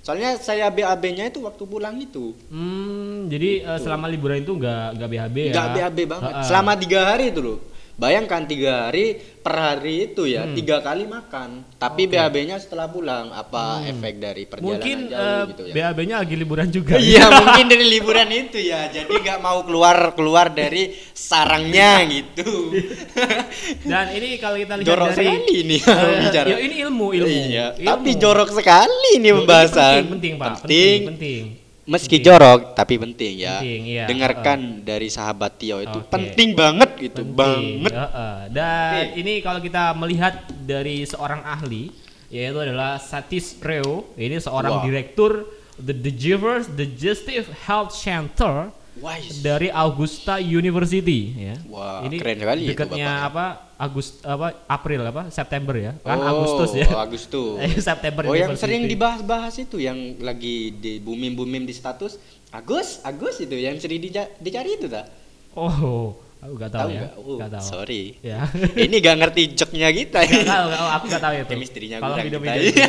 Soalnya 0.00 0.30
saya 0.36 0.66
BAB-nya 0.68 1.28
itu 1.28 1.44
waktu 1.44 1.62
pulang 1.64 2.00
itu. 2.00 2.32
Hmm, 2.48 3.28
jadi 3.28 3.68
eh, 3.68 3.78
selama 3.78 4.08
liburan 4.08 4.40
itu 4.40 4.56
nggak 4.56 4.96
nggak 4.96 5.08
BAB 5.12 5.36
ya? 5.36 5.52
Nggak 5.52 5.68
BAB 5.76 5.98
banget. 6.08 6.32
Ha-ha. 6.32 6.46
Selama 6.48 6.72
tiga 6.74 7.00
hari 7.04 7.24
itu 7.30 7.40
loh. 7.44 7.58
Bayangkan 7.94 8.42
tiga 8.42 8.90
hari 8.90 9.14
per 9.38 9.54
hari 9.54 10.10
itu 10.10 10.26
ya 10.26 10.50
tiga 10.50 10.82
kali 10.82 11.06
makan. 11.06 11.62
Tapi 11.78 12.02
Hmm. 12.04 12.10
Oke. 12.10 12.18
BAB-nya 12.18 12.56
setelah 12.58 12.90
pulang 12.90 13.30
apa 13.30 13.86
efek 13.86 14.18
dari 14.18 14.44
perjalanan 14.44 14.66
Mungkin 14.66 14.96
jauh 15.06 15.22
eh, 15.22 15.42
gitu 15.54 15.62
ya? 15.62 15.72
BAB-nya 15.72 16.14
lagi 16.18 16.34
liburan 16.34 16.68
juga. 16.68 16.94
Iya 17.04 17.24
mungkin 17.40 17.64
dari 17.70 17.86
liburan 17.86 18.28
itu 18.28 18.58
ya, 18.58 18.90
jadi 18.90 19.08
nggak 19.08 19.38
mau 19.38 19.62
keluar 19.62 19.96
keluar 20.12 20.46
dari 20.50 20.90
sarangnya 21.14 22.02
gitu. 22.10 22.74
Dan 23.90 24.10
ini 24.12 24.42
kalau 24.42 24.56
kita 24.58 24.74
lihat 24.74 24.88
jorok 24.90 25.08
dari 25.12 25.18
sekali 25.22 25.52
ini 25.54 25.76
bicara. 26.18 26.46
ya 26.50 26.56
ini 26.58 26.74
ilmu, 26.82 27.06
ilmu. 27.14 27.30
Iya, 27.30 27.66
Ilmu. 27.78 27.88
tapi 27.88 28.10
jorok 28.18 28.50
sekali 28.50 29.08
ini 29.16 29.30
Ini 29.30 29.38
pembahasan. 29.38 29.94
Penting, 30.02 30.10
penting, 30.10 30.32
Pak. 30.34 30.48
Penting. 30.50 30.66
Penting, 30.66 30.98
penting. 31.14 31.63
Meski 31.84 32.16
Penting. 32.16 32.24
jorok 32.24 32.60
tapi 32.72 32.96
penting 32.96 33.44
ya. 33.44 33.60
Penting, 33.60 33.80
iya. 33.84 34.04
Dengarkan 34.08 34.58
dari 34.80 35.12
sahabat 35.12 35.60
Tio 35.60 35.84
itu 35.84 36.00
Oke. 36.00 36.08
penting 36.08 36.56
banget 36.56 36.90
gitu, 36.96 37.20
Penting, 37.20 37.36
banget. 37.36 37.92
heeh. 37.92 38.34
Dan 38.48 38.92
Oke. 39.12 39.20
ini 39.20 39.32
kalau 39.44 39.60
kita 39.60 39.92
melihat 39.92 40.34
dari 40.64 41.04
seorang 41.04 41.44
ahli 41.44 41.92
yaitu 42.32 42.56
adalah 42.56 42.96
Satis 42.96 43.60
Reo, 43.60 44.10
ini 44.16 44.40
seorang 44.40 44.80
Wah. 44.80 44.82
direktur 44.82 45.44
The 45.76 45.92
Digiverse 45.92 46.72
Digestive 46.72 47.52
Health 47.68 47.92
Center 47.92 48.72
Wise. 48.96 49.42
dari 49.42 49.68
Augusta 49.68 50.40
University 50.40 51.36
ya. 51.36 51.56
Wah, 51.68 52.00
ini 52.00 52.16
keren 52.16 52.38
sekali 52.40 52.62
dekatnya 52.64 53.28
apa 53.28 53.73
Agust 53.84 54.24
apa 54.24 54.64
April 54.66 55.04
apa 55.04 55.28
September 55.28 55.74
ya 55.74 55.92
kan 56.00 56.16
Oh, 56.16 56.30
Agustus 56.32 56.70
ya 56.74 56.88
Agustus. 57.04 57.60
Eh, 57.62 57.76
September 57.78 58.24
Oh, 58.24 58.32
yang 58.34 58.54
sering 58.54 58.86
dibahas-bahas 58.86 59.54
itu 59.58 59.76
yang 59.78 59.96
lagi 60.18 60.72
di 60.74 60.96
booming-booming 60.98 61.62
di 61.62 61.72
status 61.72 62.16
Agus, 62.48 63.02
Agus 63.02 63.36
itu 63.38 63.52
yang 63.52 63.76
sering 63.76 64.00
dija- 64.00 64.32
dicari 64.38 64.74
itu 64.74 64.88
tak? 64.88 65.10
oh 65.52 66.16
aku 66.44 66.54
gak 66.54 66.70
tahu, 66.70 66.80
Tahu 66.82 66.90
ya 66.90 67.00
nggak? 67.00 67.12
Oh, 67.16 67.36
Nggak 67.40 67.50
tahu 67.50 67.64
sorry. 67.64 68.02
ya 68.20 68.40
Ini 68.84 68.96
gak 69.00 69.16
ngerti 69.16 69.42
joknya 69.54 69.88
kita. 69.88 70.18
Gak 70.22 70.44
tahu, 70.44 70.64
gak 70.68 70.80
aku 70.92 71.04
gak 71.08 71.22
tahu 71.22 71.32
itu. 71.34 71.48
Chemistry-nya 71.48 71.96
Kalau 71.98 72.16
video-video 72.16 72.60
kita. 72.68 72.88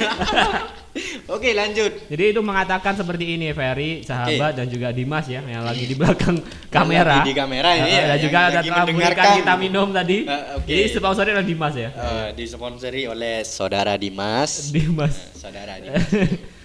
Oke, 1.27 1.51
lanjut. 1.51 1.91
Jadi 2.05 2.23
itu 2.29 2.39
mengatakan 2.39 2.93
seperti 2.93 3.35
ini 3.35 3.51
Ferry, 3.51 3.99
sahabat 3.99 4.55
dan 4.55 4.67
juga 4.67 4.91
Dimas 4.91 5.25
ya 5.25 5.41
yang 5.41 5.63
lagi 5.63 5.83
di 5.83 5.91
belakang 5.91 6.39
kamera. 6.69 7.19
lagi 7.19 7.31
di 7.31 7.35
kamera 7.35 7.69
ini 7.73 7.83
Eh, 7.85 7.91
ya, 7.91 8.03
Dan 8.11 8.17
juga 8.21 8.37
ada 8.45 8.59
mendengarkan. 8.61 9.25
kita 9.39 9.53
minum 9.57 9.87
tadi. 9.89 10.17
Eh, 10.23 10.43
oke. 10.55 10.67
Jadi 10.67 10.83
sponsornya 10.91 11.31
adalah 11.33 11.47
Dimas 11.47 11.75
ya. 11.75 11.89
Eh, 11.89 12.27
disponsori 12.33 13.01
oleh 13.05 13.41
saudara 13.41 13.95
Dimas. 13.95 14.51
Dimas. 14.75 15.15
Saudara 15.33 15.75
Dimas. 15.75 16.05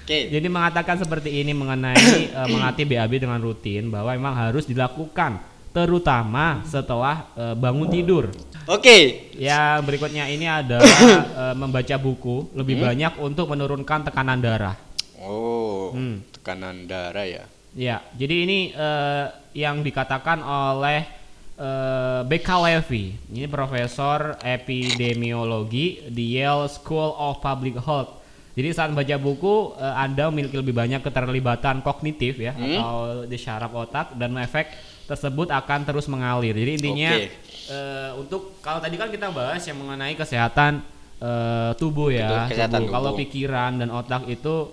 Oke. 0.01 0.19
Jadi 0.29 0.47
mengatakan 0.47 0.99
seperti 0.99 1.31
ini 1.37 1.51
mengenai 1.51 1.99
eh, 2.31 2.47
melatih 2.47 2.85
BAB 2.85 3.13
dengan 3.17 3.39
rutin 3.39 3.89
bahwa 3.89 4.11
memang 4.13 4.35
harus 4.37 4.63
dilakukan 4.63 5.43
terutama 5.71 6.63
setelah 6.65 7.31
eh, 7.35 7.55
bangun 7.55 7.89
tidur. 7.89 8.31
Oke. 8.67 9.31
Yang 9.35 9.79
berikutnya 9.83 10.27
ini 10.27 10.47
adalah 10.47 10.87
eh, 11.43 11.55
membaca 11.55 11.97
buku 11.97 12.51
lebih 12.53 12.79
Hmm? 12.79 12.85
banyak 12.87 13.13
untuk 13.19 13.47
menurunkan 13.49 14.07
tekanan 14.07 14.39
darah. 14.39 14.77
Oh, 15.19 15.91
Hmm. 15.91 16.23
tekanan 16.31 16.87
darah 16.87 17.27
ya. 17.27 17.45
Ya, 17.71 18.03
jadi 18.15 18.35
ini 18.45 18.59
eh, 18.71 19.27
yang 19.55 19.81
dikatakan 19.81 20.43
oleh 20.43 21.07
eh, 21.55 22.21
BK 22.25 22.49
Levy. 22.59 23.05
Ini 23.31 23.47
profesor 23.47 24.35
epidemiologi 24.43 26.03
di 26.09 26.35
Yale 26.35 26.67
School 26.67 27.13
of 27.13 27.39
Public 27.39 27.79
Health. 27.79 28.19
Jadi 28.51 28.69
saat 28.71 28.91
baca 28.91 29.17
buku 29.17 29.77
eh, 29.77 29.95
Anda 29.95 30.29
memiliki 30.29 30.59
lebih 30.59 30.75
banyak 30.75 31.01
keterlibatan 31.01 31.81
kognitif 31.81 32.37
ya 32.37 32.51
Hmm. 32.53 32.75
atau 32.75 32.95
di 33.25 33.37
syaraf 33.37 33.71
otak 33.71 34.07
dan 34.15 34.35
efek 34.37 34.67
tersebut 35.11 35.51
akan 35.51 35.81
terus 35.83 36.07
mengalir. 36.07 36.55
Jadi 36.55 36.71
intinya 36.79 37.13
Oke. 37.19 37.27
eh, 37.67 38.11
untuk 38.15 38.55
kalau 38.63 38.79
tadi 38.79 38.95
kan 38.95 39.11
kita 39.11 39.35
bahas 39.35 39.59
yang 39.67 39.83
mengenai 39.83 40.15
kesehatan 40.15 40.87
eh, 41.19 41.71
tubuh 41.75 42.15
ya, 42.15 42.47
Betul, 42.47 42.55
kesehatan 42.55 42.81
tubuh. 42.87 42.95
Kalau 42.95 43.11
pikiran 43.19 43.71
dan 43.83 43.89
otak 43.91 44.31
itu 44.31 44.71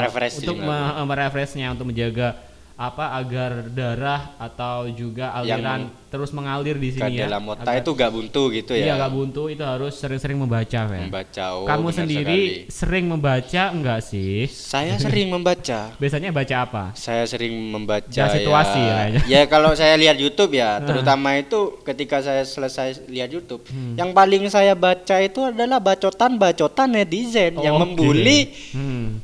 Refreshing 0.00 0.40
untuk 0.48 0.56
me- 0.60 1.04
merefreshnya 1.04 1.72
untuk 1.72 1.92
menjaga 1.92 2.36
apa 2.74 3.14
agar 3.14 3.70
darah 3.70 4.34
atau 4.34 4.90
juga 4.90 5.30
Yang 5.38 5.62
aliran 5.62 5.80
terus 6.08 6.30
mengalir 6.30 6.74
di 6.74 6.90
sini 6.90 7.14
ya. 7.16 7.26
dalam 7.26 7.46
otak 7.46 7.70
itu 7.72 7.90
gak 7.92 8.10
buntu 8.10 8.42
gitu 8.50 8.70
Iya 8.70 8.86
ya. 8.88 8.94
gak 8.98 9.12
buntu 9.12 9.46
itu 9.46 9.62
harus 9.62 9.94
sering-sering 9.94 10.34
membaca 10.36 10.80
Fer. 10.84 11.00
Membaca. 11.00 11.44
Oh, 11.54 11.64
Kamu 11.64 11.88
sendiri 11.88 12.38
sekali. 12.66 12.70
sering 12.70 13.04
membaca 13.06 13.62
enggak 13.68 14.00
sih? 14.00 14.46
Saya 14.46 14.94
sering 14.96 15.26
membaca. 15.28 15.90
Biasanya 16.02 16.30
baca 16.30 16.56
apa? 16.60 16.84
Saya 16.92 17.22
sering 17.24 17.54
membaca 17.64 18.10
Ya, 18.10 18.26
situasi 18.28 18.80
ya. 18.80 18.94
kayaknya. 18.96 19.20
Ya 19.24 19.42
kalau 19.44 19.70
saya 19.72 19.94
lihat 19.94 20.16
YouTube 20.16 20.52
ya, 20.52 20.76
Ah. 20.76 20.82
terutama 20.82 21.34
itu 21.34 21.78
ketika 21.80 22.20
saya 22.20 22.42
selesai 22.42 23.06
lihat 23.06 23.30
YouTube, 23.30 23.62
Hmm. 23.64 23.94
yang 23.94 24.10
paling 24.10 24.46
saya 24.46 24.74
baca 24.74 25.18
itu 25.20 25.40
adalah 25.40 25.78
bacotan-bacotan 25.78 26.90
netizen 26.90 27.54
yang 27.56 27.74
Oke. 27.74 27.82
membuli 27.84 28.38
Hmm. 28.70 29.18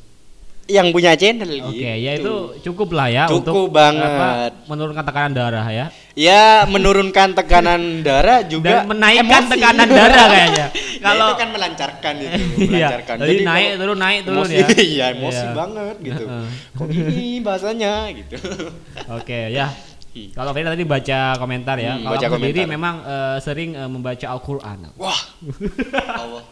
Yang 0.70 0.86
punya 0.88 1.12
channel 1.12 1.50
Oke, 1.66 1.74
gitu. 1.74 1.82
ya 1.98 2.12
itu 2.14 2.34
cukup 2.62 2.94
lah 2.94 3.06
ya 3.06 3.24
Cukup 3.26 3.42
untuk 3.66 3.74
banget. 3.74 4.06
apa, 4.06 4.28
menurunkan 4.64 5.02
tekanan 5.02 5.32
darah 5.32 5.66
ya. 5.68 5.86
Ya 6.14 6.42
menurunkan 6.64 7.28
tekanan 7.34 7.80
darah 8.00 8.40
juga 8.42 8.82
Dan 8.82 8.88
menaikkan 8.88 9.42
emosi. 9.42 9.52
tekanan 9.52 9.88
darah 9.88 10.26
kayaknya. 10.26 10.66
Ya, 11.00 11.08
Kalau 11.08 11.26
itu 11.26 11.40
kan 11.40 11.48
melancarkan 11.48 12.14
itu, 12.14 12.28
Iya, 12.60 12.88
melancarkan. 12.92 13.14
jadi 13.18 13.34
naik 13.40 13.68
turun 13.74 13.98
naik 13.98 14.20
turun 14.22 14.36
emosi, 14.44 14.52
ya. 14.54 14.66
Iya, 14.92 15.04
emosi 15.14 15.40
Iya. 15.42 15.52
banget 15.56 15.96
gitu. 15.98 16.24
Kok 16.76 16.86
gini 16.86 17.26
bahasanya 17.40 17.92
gitu. 18.12 18.36
Oke 19.10 19.38
ya. 19.48 19.66
Kalau 20.10 20.50
Ferry 20.50 20.66
tadi 20.66 20.84
baca 20.84 21.18
komentar 21.36 21.76
ya. 21.76 21.94
Hmm, 21.94 22.04
Kalau 22.04 22.16
aku 22.20 22.36
sendiri 22.36 22.62
komentar. 22.62 22.74
memang 22.76 22.94
eh, 23.00 23.36
sering 23.40 23.70
eh, 23.72 23.86
membaca 23.86 24.26
Al-Qur'an. 24.28 24.78
Wah. 24.94 25.20
Allah. 26.12 26.44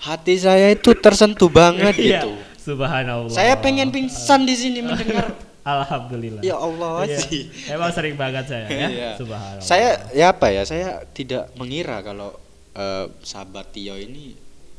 Hati 0.00 0.34
saya 0.34 0.72
itu 0.72 0.96
tersentuh 0.96 1.52
banget 1.52 1.92
Iya, 1.94 2.24
gitu. 2.24 2.30
Subhanallah. 2.60 3.32
Saya 3.32 3.56
pengen 3.56 3.88
pingsan 3.88 4.44
di 4.44 4.52
sini 4.52 4.80
mendengar. 4.80 5.32
Alhamdulillah. 5.60 6.40
ya 6.40 6.56
Allah 6.56 7.04
Iya. 7.04 7.18
sih. 7.20 7.42
Emang 7.68 7.92
sering 7.92 8.16
banget 8.16 8.48
saya 8.48 8.64
ya. 8.66 8.88
Iya. 8.88 9.10
Subhanallah. 9.16 9.62
Saya 9.62 9.88
ya 10.12 10.26
apa 10.32 10.46
ya? 10.48 10.62
Saya 10.64 10.88
tidak 11.10 11.52
mengira 11.54 12.00
kalau 12.00 12.32
eh, 12.72 13.06
sahabat 13.20 13.68
Tio 13.70 13.92
ini 13.94 14.32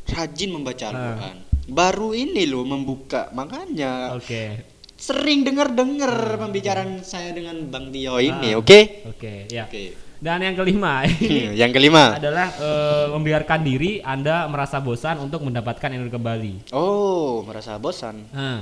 rajin 0.08 0.50
membaca 0.50 0.82
Ah. 0.82 0.90
Al-Qur'an. 0.90 1.38
Baru 1.68 2.10
ini 2.12 2.46
loh 2.46 2.66
membuka. 2.66 3.30
Makanya 3.32 4.18
Oke. 4.18 4.66
sering 4.98 5.42
dengar-dengar 5.42 6.10
pembicaraan 6.38 7.02
saya 7.02 7.30
dengan 7.32 7.62
Bang 7.68 7.90
Tio 7.90 8.18
ini, 8.18 8.54
Ah. 8.54 8.60
oke? 8.60 8.80
Oke, 9.08 9.46
ya. 9.48 9.66
Oke. 9.66 9.94
Dan 10.22 10.38
yang 10.40 10.54
kelima 10.54 11.02
Hmm, 11.10 11.52
yang 11.52 11.74
kelima. 11.74 12.14
adalah 12.16 12.54
eh, 12.54 13.06
membiarkan 13.10 13.60
diri 13.60 13.98
Anda 14.00 14.46
merasa 14.46 14.78
bosan 14.78 15.18
untuk 15.18 15.42
mendapatkan 15.42 15.90
energi 15.90 16.14
kembali. 16.14 16.54
Oh, 16.72 17.42
merasa 17.42 17.76
bosan. 17.76 18.30
Nah, 18.30 18.62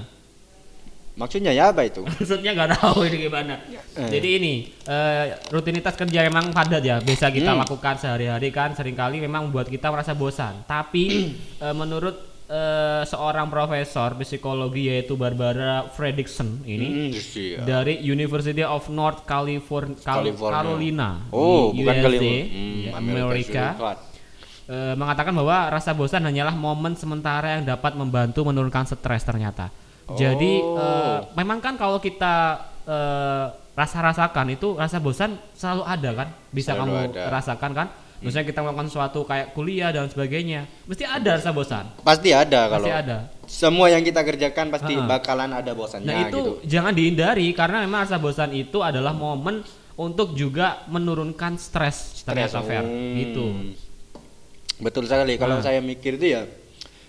Maksudnya 1.20 1.52
ya 1.52 1.76
apa 1.76 1.84
itu? 1.84 2.00
maksudnya 2.08 2.56
nggak 2.56 2.80
tahu 2.80 3.04
ini 3.04 3.28
gimana. 3.28 3.60
Eh. 3.68 4.08
Jadi 4.08 4.30
ini 4.40 4.54
eh, 4.88 5.36
rutinitas 5.52 5.92
kerja 5.94 6.24
memang 6.24 6.56
padat 6.56 6.80
ya, 6.80 7.04
biasa 7.04 7.28
kita 7.28 7.52
Hmm. 7.52 7.60
lakukan 7.60 8.00
sehari-hari 8.00 8.48
kan 8.50 8.72
sering 8.72 8.96
kali 8.96 9.20
memang 9.20 9.52
membuat 9.52 9.68
kita 9.68 9.92
merasa 9.92 10.16
bosan. 10.16 10.64
Tapi 10.64 11.36
eh, 11.60 11.76
menurut 11.76 12.29
eh, 12.50 13.02
seorang 13.06 13.46
profesor 13.48 14.18
psikologi 14.18 14.90
yaitu 14.90 15.14
Barbara 15.14 15.86
Fredrickson 15.88 16.66
ini 16.66 16.88
Hmm, 16.90 17.10
iya. 17.14 17.58
dari 17.62 18.02
University 18.02 18.60
of 18.60 18.90
North 18.90 19.22
California, 19.24 19.94
California. 19.96 20.54
Carolina 20.56 21.10
Oh, 21.30 21.70
di 21.70 21.86
bukan 21.86 21.96
USA. 21.96 22.34
Hmm, 22.44 22.78
ya, 22.82 22.92
Amerika 22.98 23.66
Amerika, 23.78 23.94
eh, 24.66 24.94
mengatakan 24.96 25.32
bahwa 25.32 25.58
rasa 25.70 25.94
bosan 25.94 26.24
hanyalah 26.24 26.54
momen 26.54 26.94
sementara 26.94 27.56
yang 27.56 27.66
dapat 27.68 27.94
membantu 27.94 28.42
menurunkan 28.44 28.86
stres 28.88 29.22
ternyata. 29.22 29.70
Jadi 30.10 30.58
Oh. 30.60 30.74
eh, 30.76 31.18
memang 31.36 31.58
kan 31.60 31.78
kalau 31.78 31.98
kita 31.98 32.66
eh, 32.84 33.46
rasa-rasakan 33.72 34.50
itu 34.50 34.74
rasa 34.74 34.98
bosan 34.98 35.38
selalu 35.54 35.84
ada 35.86 36.10
kan, 36.12 36.28
bisa 36.50 36.74
Selalu 36.74 36.82
kamu 36.82 36.96
ada. 37.14 37.22
rasakan 37.30 37.72
kan. 37.72 37.88
Misalnya 38.20 38.46
kita 38.46 38.60
melakukan 38.60 38.88
sesuatu 38.88 39.20
kayak 39.24 39.52
kuliah 39.52 39.90
dan 39.90 40.06
sebagainya, 40.06 40.68
mesti 40.84 41.04
ada 41.04 41.40
rasa 41.40 41.50
bosan. 41.50 41.86
Pasti 42.00 42.30
ada 42.30 42.68
kalau 42.68 42.84
Pasti 42.84 43.00
ada. 43.00 43.18
semua 43.46 43.88
yang 43.88 44.04
kita 44.04 44.22
kerjakan 44.22 44.70
pasti 44.70 44.94
Ha-ha. 44.94 45.08
bakalan 45.10 45.52
ada 45.52 45.72
bosannya 45.72 46.06
Nah 46.06 46.20
itu 46.26 46.36
gitu. 46.36 46.52
jangan 46.68 46.92
dihindari 46.92 47.48
karena 47.52 47.82
memang 47.82 48.04
rasa 48.04 48.16
bosan 48.16 48.52
itu 48.52 48.80
adalah 48.80 49.10
momen 49.10 49.64
untuk 49.96 50.32
juga 50.32 50.84
menurunkan 50.86 51.56
stres 51.56 52.22
Fer. 52.62 52.84
Hmm. 52.84 53.16
Gitu. 53.16 53.46
Betul 54.80 55.04
sekali. 55.06 55.36
Kalau 55.36 55.60
Nah. 55.60 55.64
saya 55.64 55.80
mikir 55.80 56.16
itu 56.16 56.28
ya 56.30 56.44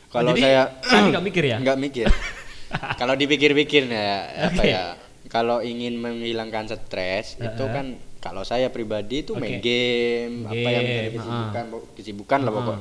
kalau 0.09 0.31
Jadi, 0.33 0.43
saya 0.43 0.63
nggak 1.11 1.23
mikir 1.23 1.45
ya? 1.45 1.57
nggak 1.59 1.79
mikir. 1.79 2.07
kalau 3.01 3.15
dipikir-pikir 3.15 3.83
ya 3.87 4.15
apa 4.47 4.59
Oke. 4.59 4.71
ya? 4.71 4.85
Kalau 5.27 5.59
ingin 5.61 5.95
menghilangkan 5.95 6.67
stres 6.67 7.35
itu 7.35 7.47
Uh-uh. 7.63 7.71
kan 7.71 7.87
kalau 8.21 8.45
saya 8.45 8.69
pribadi 8.69 9.25
itu 9.25 9.33
main 9.33 9.57
Oke. 9.59 9.65
game, 9.65 10.45
apa 10.45 10.69
yang 10.69 10.83
menjadi 10.85 11.09
Game, 11.09 11.17
kesibukan, 11.17 11.65
kesibukan 11.97 12.39
lah 12.45 12.53
Uh-uh. 12.53 12.59
pokok. 12.61 12.77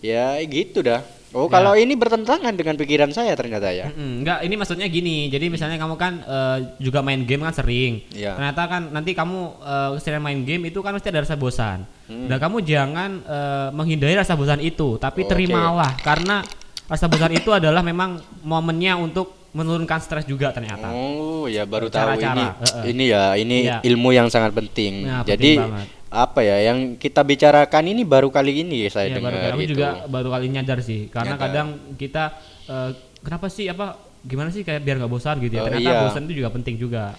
Ya 0.00 0.26
gitu 0.42 0.80
dah. 0.80 1.04
Oh, 1.36 1.44
Ya. 1.44 1.60
kalau 1.60 1.76
ini 1.76 1.92
bertentangan 1.92 2.56
dengan 2.56 2.72
pikiran 2.80 3.12
saya 3.12 3.36
ternyata 3.36 3.68
ya. 3.68 3.92
Mm-mm, 3.92 4.24
Enggak, 4.24 4.48
ini 4.48 4.54
maksudnya 4.56 4.88
gini. 4.88 5.28
Jadi 5.28 5.52
misalnya 5.52 5.76
kamu 5.76 6.00
kan 6.00 6.24
eh, 6.24 6.58
juga 6.80 7.04
main 7.04 7.20
game 7.28 7.44
kan 7.44 7.52
sering. 7.52 8.00
Iya. 8.16 8.32
Ternyata 8.32 8.62
kan 8.64 8.82
nanti 8.88 9.12
kamu 9.12 9.38
eh, 9.60 9.90
sering 10.00 10.24
main 10.24 10.40
game 10.48 10.72
itu 10.72 10.80
kan 10.80 10.96
mesti 10.96 11.12
ada 11.12 11.20
rasa 11.20 11.36
bosan. 11.36 11.84
Dan 12.08 12.40
kamu 12.40 12.64
jangan 12.64 13.10
eh, 13.28 13.68
menghindari 13.76 14.16
rasa 14.16 14.40
bosan 14.40 14.64
itu, 14.64 14.96
tapi 14.96 15.28
Oke. 15.28 15.36
terimalah 15.36 16.00
karena 16.00 16.40
rasa 16.88 17.04
bosan 17.04 17.36
itu 17.36 17.52
adalah 17.52 17.84
memang 17.84 18.24
momennya 18.40 18.96
untuk 18.96 19.37
menurunkan 19.50 19.98
stres 19.98 20.24
juga 20.24 20.50
ternyata. 20.50 20.88
Oh, 20.88 21.46
ya 21.46 21.64
baru 21.64 21.88
tahu 21.88 22.14
ini. 22.14 22.44
Uh-uh. 22.44 22.84
Ini 22.84 23.04
ya, 23.06 23.24
ini 23.34 23.56
Iya. 23.64 23.76
ilmu 23.82 24.10
yang 24.10 24.28
sangat 24.28 24.52
penting. 24.52 25.04
Nah, 25.04 25.24
Jadi 25.24 25.56
penting 25.56 25.72
banget. 25.72 25.86
apa 26.08 26.40
ya 26.40 26.56
yang 26.64 26.78
kita 26.94 27.20
bicarakan 27.20 27.84
ini 27.86 28.02
baru 28.02 28.28
kali 28.28 28.62
ini 28.62 28.88
saya 28.88 29.08
Iya, 29.08 29.18
baru 29.18 29.24
dengar 29.34 29.50
kami 29.50 29.62
gitu. 29.62 29.72
juga 29.74 29.88
baru 30.06 30.28
kali 30.30 30.46
nyadar 30.48 30.78
sih, 30.80 31.08
karena 31.08 31.34
Nyadar. 31.34 31.44
kadang 31.44 31.68
kita 31.94 32.24
eh, 32.66 32.90
kenapa 33.18 33.46
sih 33.48 33.66
apa 33.66 33.86
gimana 34.20 34.48
sih 34.48 34.60
kayak 34.60 34.80
biar 34.82 34.96
nggak 34.98 35.08
bosan 35.10 35.36
gitu 35.38 35.54
ya. 35.54 35.62
Oh, 35.62 35.66
Ternyata 35.66 35.84
iya. 35.86 36.00
bosan 36.02 36.22
itu 36.24 36.34
juga 36.36 36.50
penting 36.50 36.74
juga. 36.76 37.16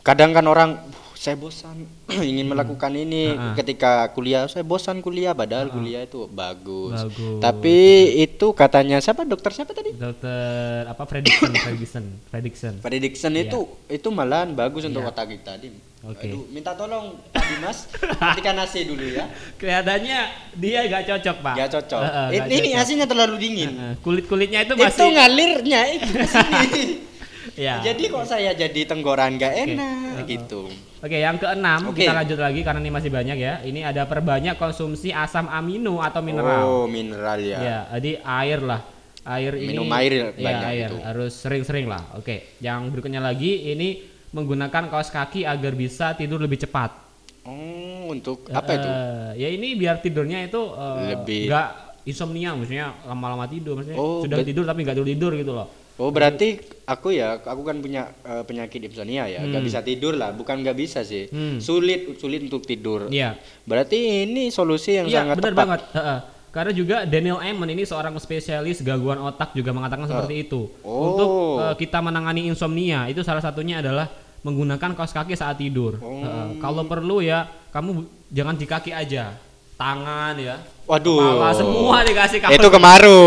Kadang 0.00 0.30
kan 0.30 0.44
orang 0.44 0.70
"Uh, 0.78 1.05
saya 1.16 1.32
bosan 1.34 1.88
ingin 2.22 2.44
melakukan 2.44 2.92
ini 2.92 3.28
Hmm. 3.28 3.40
Ha-ha. 3.42 3.56
ketika 3.56 3.92
kuliah 4.10 4.44
saya 4.44 4.62
bosan 4.62 5.00
kuliah 5.00 5.32
padahal 5.32 5.66
kuliah 5.68 6.00
itu 6.00 6.28
bagus. 6.28 6.92
Bagus. 7.02 7.40
Tapi 7.40 7.78
itu 8.20 8.46
katanya 8.52 8.96
siapa 8.98 9.24
dokter 9.24 9.50
siapa 9.50 9.72
tadi? 9.72 9.90
Dokter 9.90 10.84
apa 10.84 11.02
Fredrickson, 11.02 11.52
Fredrickson, 11.64 12.04
Fredrickson. 12.28 12.74
Prediction 12.78 13.32
Iya. 13.32 13.42
itu 13.46 13.58
itu 13.88 14.08
malahan 14.10 14.52
bagus 14.52 14.84
untuk 14.84 15.00
Iya. 15.00 15.10
otak 15.10 15.26
kita, 15.30 15.56
Dim. 15.56 15.74
Oke. 16.02 16.22
Aduh, 16.22 16.46
minta 16.48 16.70
tolong 16.72 17.18
Pak 17.28 17.44
Dimas 17.44 17.78
matikan 18.22 18.54
AC 18.56 18.84
dulu 18.84 19.02
ya. 19.02 19.26
Kelihatannya 19.56 20.18
dia 20.54 20.78
nggak 20.84 21.02
cocok 21.08 21.36
pak. 21.40 21.54
Gak 21.56 21.70
cocok. 21.72 22.00
Heeh, 22.00 22.26
ini 22.28 22.36
nggak 22.36 22.46
ini 22.46 22.68
cocok. 22.68 22.82
AC-nya 22.84 23.06
terlalu 23.08 23.34
dingin. 23.40 23.70
kulit 23.98 24.24
kulitnya 24.24 24.60
itu 24.62 24.72
Itu 24.72 24.84
masih. 24.84 25.08
ngalirnya 25.10 25.80
itu 25.90 26.06
ke 26.06 26.26
sini. 26.28 26.82
ya. 27.54 27.78
Jadi 27.80 28.02
kok 28.06 28.24
saya 28.24 28.50
jadi 28.50 28.80
tenggoran 28.82 29.36
gak 29.36 29.54
enak 29.54 29.78
Heeh. 30.18 30.26
gitu. 30.26 30.66
Oke, 30.96 31.16
yang 31.16 31.36
keenam 31.36 31.92
Oke. 31.92 32.02
kita 32.02 32.12
lanjut 32.12 32.34
lagi 32.36 32.60
karena 32.60 32.80
ini 32.80 32.90
masih 32.90 33.10
banyak 33.10 33.36
ya. 33.36 33.54
Ini 33.60 33.80
ada 33.84 34.02
perbanyak 34.02 34.56
konsumsi 34.56 35.10
asam 35.10 35.46
amino 35.46 36.00
atau 36.00 36.18
mineral. 36.18 36.62
Oh, 36.64 36.86
mineral 36.86 37.38
ya. 37.38 37.58
Ya, 37.58 37.78
jadi 37.94 38.18
air 38.20 38.60
lah. 38.60 38.80
Air 39.22 39.54
ini 39.56 39.74
Minum 39.74 39.90
air 39.90 40.12
ya, 40.12 40.26
banyak 40.32 40.66
air. 40.68 40.88
itu. 40.88 40.96
Harus 40.98 41.32
sering-sering 41.36 41.84
lah. 41.84 42.02
Oke, 42.14 42.56
yang 42.58 42.88
berikutnya 42.88 43.18
lagi 43.18 43.68
ini 43.68 44.02
menggunakan 44.30 44.86
kaos 44.86 45.08
kaki 45.08 45.42
agar 45.42 45.72
bisa 45.72 46.14
tidur 46.14 46.38
lebih 46.38 46.58
cepat. 46.58 46.94
Oh, 47.42 48.08
untuk 48.08 48.46
apa 48.48 48.70
itu? 48.72 48.88
Eh, 48.88 49.30
ya 49.36 49.48
ini 49.48 49.74
biar 49.74 49.98
tidurnya 49.98 50.42
itu 50.42 50.58
eh, 50.68 51.14
Lebih- 51.14 51.46
nggak 51.46 51.68
insomnia 52.04 52.54
maksudnya 52.54 52.94
lama-lama 53.02 53.46
tidur 53.46 53.74
maksudnya 53.76 53.94
Oh, 53.94 54.22
sudah 54.22 54.42
tidur 54.42 54.62
tapi 54.62 54.82
nggak 54.82 54.96
tidur 54.96 55.08
tidur 55.08 55.32
gitu 55.34 55.52
loh. 55.52 55.66
Oh, 55.96 56.12
berarti 56.12 56.60
aku 56.84 57.08
ya, 57.10 57.40
aku 57.40 57.64
kan 57.64 57.80
punya 57.80 58.12
eh, 58.20 58.44
penyakit 58.44 58.84
insomnia 58.84 59.24
ya, 59.26 59.40
Hmm. 59.40 59.64
bisa 59.64 59.80
tidur 59.80 60.12
lah, 60.12 60.28
bukan 60.30 60.60
nggak 60.60 60.76
bisa 60.76 61.00
sih. 61.00 61.24
Hmm. 61.32 61.56
Sulit 61.56 62.20
sulit 62.20 62.44
untuk 62.44 62.62
tidur. 62.62 63.08
Iya. 63.08 63.40
Berarti 63.64 64.28
ini 64.28 64.52
solusi 64.52 65.00
yang 65.00 65.08
Iya, 65.08 65.24
sangat 65.24 65.34
benar 65.40 65.52
tepat. 65.52 65.60
banget. 65.64 65.80
Heeh. 65.96 66.18
Karena 66.52 66.72
juga 66.72 66.96
Daniel 67.04 67.36
Amen 67.36 67.68
ini 67.68 67.84
seorang 67.84 68.16
spesialis 68.16 68.80
gangguan 68.80 69.20
otak 69.20 69.52
juga 69.52 69.72
mengatakan 69.72 70.04
seperti 70.04 70.44
itu. 70.44 70.68
Oh. 70.80 71.00
Untuk 71.12 71.28
eh, 71.60 71.74
kita 71.80 72.00
menangani 72.00 72.44
insomnia 72.44 73.08
itu 73.08 73.20
salah 73.20 73.40
satunya 73.40 73.80
adalah 73.80 74.08
menggunakan 74.40 74.92
kaos 74.92 75.12
kaki 75.12 75.32
saat 75.32 75.56
tidur. 75.56 75.96
Oh. 76.00 76.20
Heeh. 76.20 76.60
Kalau 76.60 76.84
perlu 76.84 77.20
ya 77.20 77.44
kamu 77.72 78.04
jangan 78.28 78.52
di 78.52 78.64
kaki 78.64 78.92
aja, 78.92 79.32
tangan 79.76 80.34
ya. 80.36 80.56
Waduh. 80.86 81.18
Kepala 81.36 81.52
semua 81.52 81.96
dikasih 82.02 82.38
kaos. 82.40 82.52
Itu 82.52 82.68
kemaru, 82.70 83.22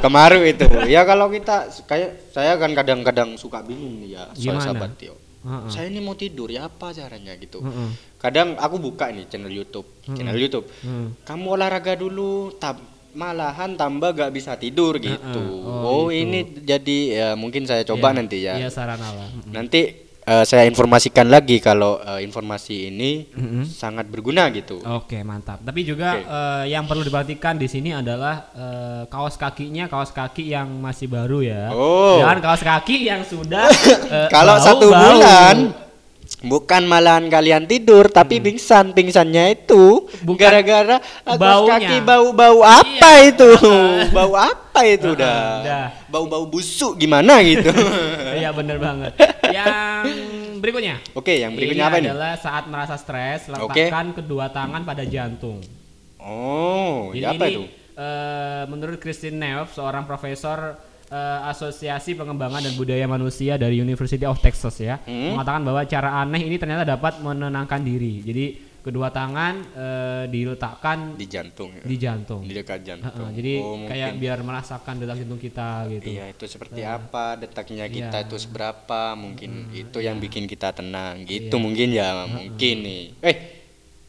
kemaru 0.00 0.40
itu. 0.42 0.66
Ya 0.88 1.04
kalau 1.04 1.28
kita 1.28 1.68
kayak 1.84 2.32
saya 2.32 2.56
kan 2.56 2.72
kadang-kadang 2.72 3.36
suka 3.36 3.60
bingung 3.60 4.02
ya, 4.02 4.26
soal 4.32 4.56
Gimana? 4.58 4.64
sahabat 4.64 4.90
Tio. 4.96 5.14
Heeh. 5.44 5.68
Saya 5.68 5.86
ini 5.92 6.00
mau 6.00 6.16
tidur 6.16 6.48
ya 6.48 6.64
apa 6.64 6.90
caranya 6.90 7.36
gitu. 7.36 7.60
Heeh. 7.60 7.88
Kadang 8.16 8.56
aku 8.56 8.80
buka 8.80 9.12
nih 9.12 9.28
channel 9.28 9.52
YouTube, 9.52 9.84
channel 10.08 10.32
YouTube. 10.34 10.64
Hmm. 10.80 11.12
Kamu 11.22 11.54
olahraga 11.54 11.92
dulu, 11.92 12.56
tab 12.56 12.80
malahan 13.12 13.76
tambah 13.76 14.10
gak 14.10 14.32
bisa 14.32 14.56
tidur 14.56 14.96
gitu. 14.98 15.44
Oh, 15.62 15.84
Oh, 15.84 16.04
gitu. 16.08 16.24
ini 16.24 16.38
jadi 16.64 16.98
ya 17.12 17.28
mungkin 17.36 17.62
saya 17.62 17.84
coba 17.84 18.10
Iya, 18.10 18.16
nanti 18.16 18.36
ya. 18.42 18.54
Iya 18.58 18.68
sarana 18.72 19.06
lah. 19.06 19.28
Mm-mm. 19.28 19.52
Nanti 19.52 20.03
eh, 20.24 20.42
saya 20.42 20.64
informasikan 20.64 21.26
lagi 21.26 21.56
kalau 21.58 21.96
eh, 21.98 22.20
informasi 22.20 22.88
ini 22.88 23.28
Mm-mm. 23.30 23.64
sangat 23.64 24.04
berguna 24.04 24.48
gitu. 24.48 24.80
Oke 24.80 25.20
mantap. 25.20 25.60
Tapi 25.60 25.80
juga 25.82 26.08
Oke. 26.14 26.24
eh, 26.26 26.64
yang 26.70 26.84
perlu 26.84 27.02
diperhatikan 27.02 27.54
di 27.54 27.64
sini 27.64 27.92
adalah 27.92 28.48
eh, 28.50 29.02
kaos 29.06 29.34
kakinya 29.34 29.86
kaos 29.86 30.10
kaki 30.10 30.48
yang 30.48 30.68
masih 30.74 31.06
baru 31.06 31.40
ya. 31.40 31.70
Oh. 31.70 32.18
Jangan 32.18 32.38
kaos 32.40 32.62
kaki 32.62 32.96
yang 33.04 33.22
sudah 33.22 33.68
eh, 34.16 34.28
Kalau 34.28 34.56
bau- 34.56 34.64
satu 34.64 34.86
bau. 34.88 34.98
bulan 34.98 35.56
bukan 36.42 36.82
malahan 36.82 37.26
kalian 37.26 37.64
tidur 37.64 38.06
tapi 38.06 38.36
pingsan 38.38 38.90
pingsannya 38.90 39.54
itu 39.54 40.08
Hmm. 40.16 40.34
Gara-gara 40.34 41.00
baunya. 41.32 41.80
kaki 41.80 41.96
bau-bau 42.00 42.60
apa 42.60 42.84
Iya. 43.14 43.30
itu 43.30 43.50
bau 44.16 44.34
apa 44.34 44.80
itu 44.84 45.10
Heeh, 45.10 45.18
dah 45.18 45.48
dah. 45.60 45.86
bau-bau 46.06 46.44
busuk 46.44 46.96
gimana 46.96 47.40
gitu 47.40 47.70
Iya 48.34 48.50
bener 48.50 48.76
banget. 48.78 49.12
yang 49.46 50.04
berikutnya. 50.58 50.96
oke 51.12 51.30
yang 51.30 51.52
berikutnya 51.52 51.84
ini 51.84 51.90
apa 51.90 51.98
nih 51.98 52.10
adalah 52.10 52.32
saat 52.34 52.64
merasa 52.66 52.94
stres 52.94 53.46
letakkan 53.46 54.12
kedua 54.12 54.48
tangan 54.48 54.82
pada 54.82 55.04
jantung. 55.04 55.60
oh 56.18 57.10
Jadi 57.10 57.20
ya 57.20 57.28
apa 57.30 57.44
ini, 57.46 57.52
itu 57.54 57.62
eh, 57.94 58.64
menurut 58.66 58.96
Christine 58.96 59.36
Neff, 59.36 59.72
seorang 59.72 60.02
profesor 60.02 60.76
eh, 61.14 61.40
Asosiasi 61.46 62.12
Pengembangan 62.12 62.58
dan 62.60 62.74
Budaya 62.74 63.06
Manusia 63.06 63.54
dari 63.54 63.78
University 63.78 64.26
of 64.26 64.36
Texas 64.38 64.74
ya, 64.76 64.98
Hmm. 65.00 65.32
mengatakan 65.32 65.62
bahwa 65.62 65.80
cara 65.84 66.18
aneh 66.18 66.42
ini 66.42 66.56
ternyata 66.56 66.82
dapat 66.82 67.20
menenangkan 67.20 67.80
diri. 67.80 68.18
Jadi 68.20 68.46
kedua 68.80 69.08
tangan 69.08 69.54
eh, 69.72 70.24
diletakkan 70.28 71.14
di 71.14 71.24
jantung 71.24 71.72
ya. 71.72 71.80
di 71.82 71.96
jantung. 71.96 72.44
di 72.44 72.52
dekat 72.52 72.84
jantung 72.84 73.32
jadi 73.32 73.52
Oh, 73.56 73.80
kayak 73.82 74.20
biar 74.20 74.38
merasakan 74.40 75.00
detak 75.00 75.16
jantung 75.18 75.40
kita 75.40 75.88
gitu. 75.88 76.12
Iya 76.12 76.28
itu 76.28 76.44
seperti 76.44 76.84
apa 76.84 77.32
detaknya 77.34 77.88
kita 77.88 78.20
Iya. 78.20 78.26
itu 78.28 78.36
seberapa 78.36 79.16
mungkin 79.16 79.72
itu 79.72 79.98
yang 79.98 80.20
bikin 80.20 80.44
kita 80.44 80.76
tenang 80.76 81.24
gitu 81.24 81.48
Iya. 81.50 81.64
mungkin 81.64 81.88
ya 81.90 82.08
mungkin 82.28 82.76
nih 82.82 83.02
eh 83.22 83.36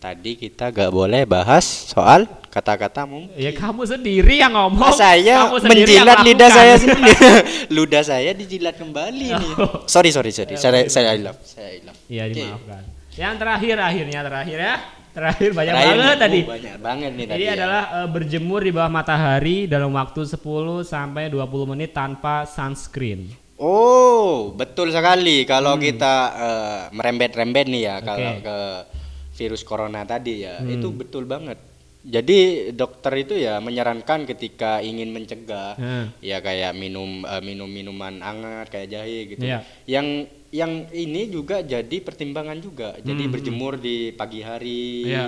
tadi 0.05 0.37
kita 0.37 0.69
gak 0.69 0.91
boleh 0.91 1.25
bahas 1.25 1.65
soal 1.65 2.23
kata-kata 2.47 3.03
mungkin 3.03 3.33
Ya 3.33 3.49
kamu 3.51 3.81
sendiri 3.83 4.37
yang 4.37 4.53
ngomong. 4.53 4.93
saya 4.93 5.49
kamu 5.49 5.65
menjilat 5.65 6.17
lidah 6.21 6.49
saya 6.51 6.73
sendiri 6.77 7.17
ludah 7.75 8.03
saya 8.03 8.29
dijilat 8.31 8.77
kembali 8.77 9.27
nih 9.33 9.53
Oh. 9.57 9.81
sorry 9.85 10.09
sorry 10.09 10.29
sorry 10.29 10.53
saya 10.55 10.85
saya 10.85 11.09
I 11.11 11.19
love 11.19 11.41
saya 11.41 11.69
I 11.71 11.79
love 11.81 11.97
Iya 12.05 12.23
Oke. 12.23 12.37
dimaafkan. 12.37 12.83
Yang 13.15 13.33
terakhir 13.35 13.75
akhirnya 13.81 14.19
terakhir 14.21 14.57
ya. 14.61 14.75
Terakhir 15.09 15.49
banyak 15.51 15.73
Terakhir 15.73 15.95
banget 15.95 16.05
nih, 16.11 16.19
tadi. 16.19 16.37
oh, 16.37 16.49
banyak 16.51 16.75
banget 16.77 17.11
nih 17.11 17.25
tadi 17.25 17.39
Ini 17.39 17.47
ya. 17.47 17.53
adalah 17.55 17.81
eh, 17.95 18.07
berjemur 18.11 18.59
di 18.59 18.71
bawah 18.71 18.91
matahari 18.91 19.57
dalam 19.65 19.89
waktu 19.89 20.21
10 20.21 20.37
sampai 20.85 21.23
20 21.27 21.41
menit 21.65 21.91
tanpa 21.91 22.45
sunscreen. 22.45 23.31
Oh, 23.57 24.51
betul 24.51 24.91
sekali. 24.91 25.43
Kalau 25.43 25.75
kita 25.77 26.13
eh, 26.29 26.79
merembet-rembet 26.91 27.65
nih 27.65 27.81
ya, 27.81 27.95
kalau 27.99 28.21
Hmm. 28.27 28.37
Oke. 28.37 28.43
ke 28.43 28.57
virus 29.36 29.61
corona 29.61 30.01
tadi 30.03 30.41
ya, 30.41 30.57
Hmm. 30.57 30.71
itu 30.71 30.88
betul 30.89 31.27
banget. 31.27 31.59
Jadi 32.05 32.69
dokter 32.71 33.13
itu 33.17 33.33
ya 33.33 33.57
menyarankan 33.57 34.29
ketika 34.29 34.77
ingin 34.77 35.09
mencegah 35.09 35.73
Hmm. 35.73 36.05
ya 36.21 36.38
kayak 36.38 36.77
minum 36.77 37.25
eh, 37.25 37.41
minum 37.41 37.65
minuman 37.65 38.21
hangat 38.21 38.69
kayak 38.69 38.89
jahe 38.89 39.19
gitu. 39.25 39.41
Iya. 39.41 39.65
Yang 39.86 40.07
yang 40.53 40.71
ini 40.93 41.27
juga 41.27 41.59
jadi 41.59 41.97
pertimbangan 41.99 42.61
juga. 42.61 42.95
Jadi 43.01 43.27
berjemur 43.27 43.75
di 43.75 44.13
pagi 44.13 44.39
hari. 44.39 44.86
Hmm, 45.03 45.09
Iya. 45.09 45.25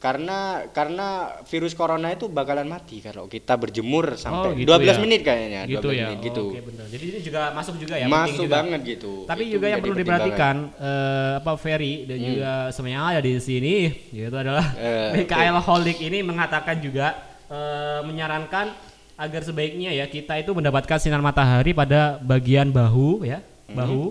Karena 0.00 0.64
karena 0.72 1.08
virus 1.44 1.76
corona 1.76 2.08
itu 2.08 2.24
bakalan 2.24 2.64
mati 2.64 2.98
kalau 2.98 3.28
kita 3.28 3.52
berjemur 3.54 4.16
sampai 4.16 4.56
gitu 4.56 4.72
12 4.72 4.80
ya. 4.80 4.96
menit 4.96 5.20
kayaknya, 5.20 5.60
gitu 5.68 5.86
12 5.86 5.92
ya. 5.92 6.06
menit 6.08 6.18
gitu. 6.24 6.44
Oke, 6.48 6.60
benar. 6.64 6.84
Jadi 6.88 7.04
ini 7.04 7.18
juga 7.20 7.40
masuk 7.52 7.74
juga 7.76 7.94
ya, 7.94 8.06
Masuk 8.08 8.48
juga. 8.48 8.54
banget 8.56 8.80
gitu. 8.88 9.12
Tapi 9.28 9.42
Itu 9.44 9.52
juga 9.54 9.66
yang 9.68 9.78
perlu 9.78 9.94
diperhatikan 9.94 10.56
eh, 10.74 11.32
apa 11.36 11.52
Ferry 11.54 11.94
dan 12.04 12.16
juga 12.18 12.50
semuanya 12.72 13.00
ada 13.12 13.20
di 13.22 13.36
sini 13.38 13.74
yaitu 14.10 14.32
adalah 14.34 14.64
Eh, 14.72 15.08
Mikael 15.20 15.60
Holik 15.60 16.00
ini 16.00 16.24
mengatakan 16.24 16.80
juga 16.80 17.20
eh, 17.46 18.00
menyarankan 18.00 18.72
agar 19.14 19.42
sebaiknya 19.44 19.92
ya 19.92 20.08
kita 20.08 20.32
itu 20.34 20.48
mendapatkan 20.50 20.96
sinar 20.96 21.20
matahari 21.20 21.70
pada 21.70 22.16
bagian 22.18 22.72
bahu 22.72 23.20
ya, 23.22 23.44
Hmm. 23.68 23.76
bahu, 23.76 24.02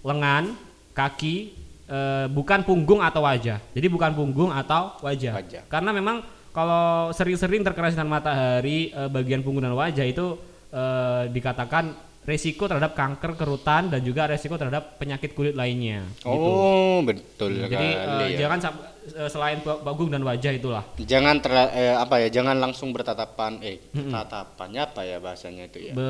lengan, 0.00 0.56
kaki 0.90 1.52
eh, 1.90 2.26
bukan 2.30 2.62
punggung 2.62 3.02
atau 3.02 3.26
wajah. 3.26 3.58
Jadi 3.74 3.86
bukan 3.90 4.14
punggung 4.14 4.54
atau 4.54 4.94
wajah. 5.02 5.34
Wajah. 5.42 5.62
Karena 5.66 5.90
memang 5.90 6.22
kalau 6.54 7.10
sering-sering 7.14 7.66
terkena 7.66 7.90
sinar 7.90 8.06
matahari 8.06 8.94
eh, 8.94 9.10
bagian 9.10 9.42
punggung 9.42 9.66
dan 9.66 9.74
wajah 9.74 10.06
itu 10.06 10.38
eh, 10.70 11.28
dikatakan 11.34 12.10
resiko 12.20 12.68
terhadap 12.68 12.92
kanker 12.92 13.32
kerutan 13.34 13.88
dan 13.90 14.00
juga 14.04 14.28
resiko 14.28 14.54
terhadap 14.54 15.00
penyakit 15.00 15.34
kulit 15.34 15.56
lainnya. 15.56 16.04
gitu. 16.20 16.30
Oh, 16.30 17.00
betul 17.02 17.64
Jadi 17.66 17.66
sekali 17.66 17.88
eh, 17.90 18.28
ya. 18.36 18.38
jangan 18.46 18.58
selain 19.26 19.58
ba- 19.58 19.78
punggung 19.78 20.08
dan 20.08 20.20
wajah 20.20 20.50
itulah. 20.50 20.82
Jangan 20.96 21.38
terla- 21.38 21.70
eh, 21.70 21.92
apa 21.92 22.18
ya, 22.18 22.28
jangan 22.30 22.54
langsung 22.54 22.90
bertatapan 22.90 23.58
eh 23.60 23.78
tatapannya 23.90 24.80
apa 24.82 25.00
ya 25.02 25.16
bahasanya 25.16 25.66
itu 25.66 25.78
ya. 25.80 25.92
Be- 25.92 26.02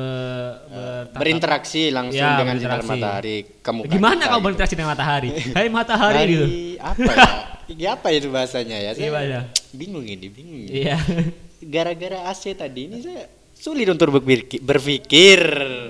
bertatap- 0.67 1.17
berinteraksi 1.17 1.81
langsung 1.89 2.21
Ya, 2.23 2.35
dengan 2.35 2.55
sinar 2.55 2.81
matahari 2.81 3.37
ke 3.57 3.71
muka 3.71 3.89
Gimana 3.89 4.23
kau 4.25 4.33
gitu. 4.33 4.45
berinteraksi 4.45 4.75
dengan 4.75 4.91
matahari? 4.91 5.29
Hai 5.57 5.67
matahari 5.67 6.15
Dari 6.15 6.33
gitu. 6.33 6.45
apa 6.79 7.11
ya? 7.11 7.29
Apa 7.95 8.07
itu 8.09 8.27
bahasanya 8.27 8.77
ya? 8.77 8.91
Saya 8.91 9.07
Gimana? 9.07 9.39
bingung 9.71 10.03
ini, 10.03 10.27
bingung. 10.27 10.67
Iya. 10.67 10.99
Gara-gara 11.61 12.27
AC 12.27 12.51
tadi 12.51 12.85
ini 12.85 12.99
saya 12.99 13.25
sulit 13.53 13.85
untuk 13.85 14.11
berpikir. 14.11 14.59
Berpikir. 14.59 15.39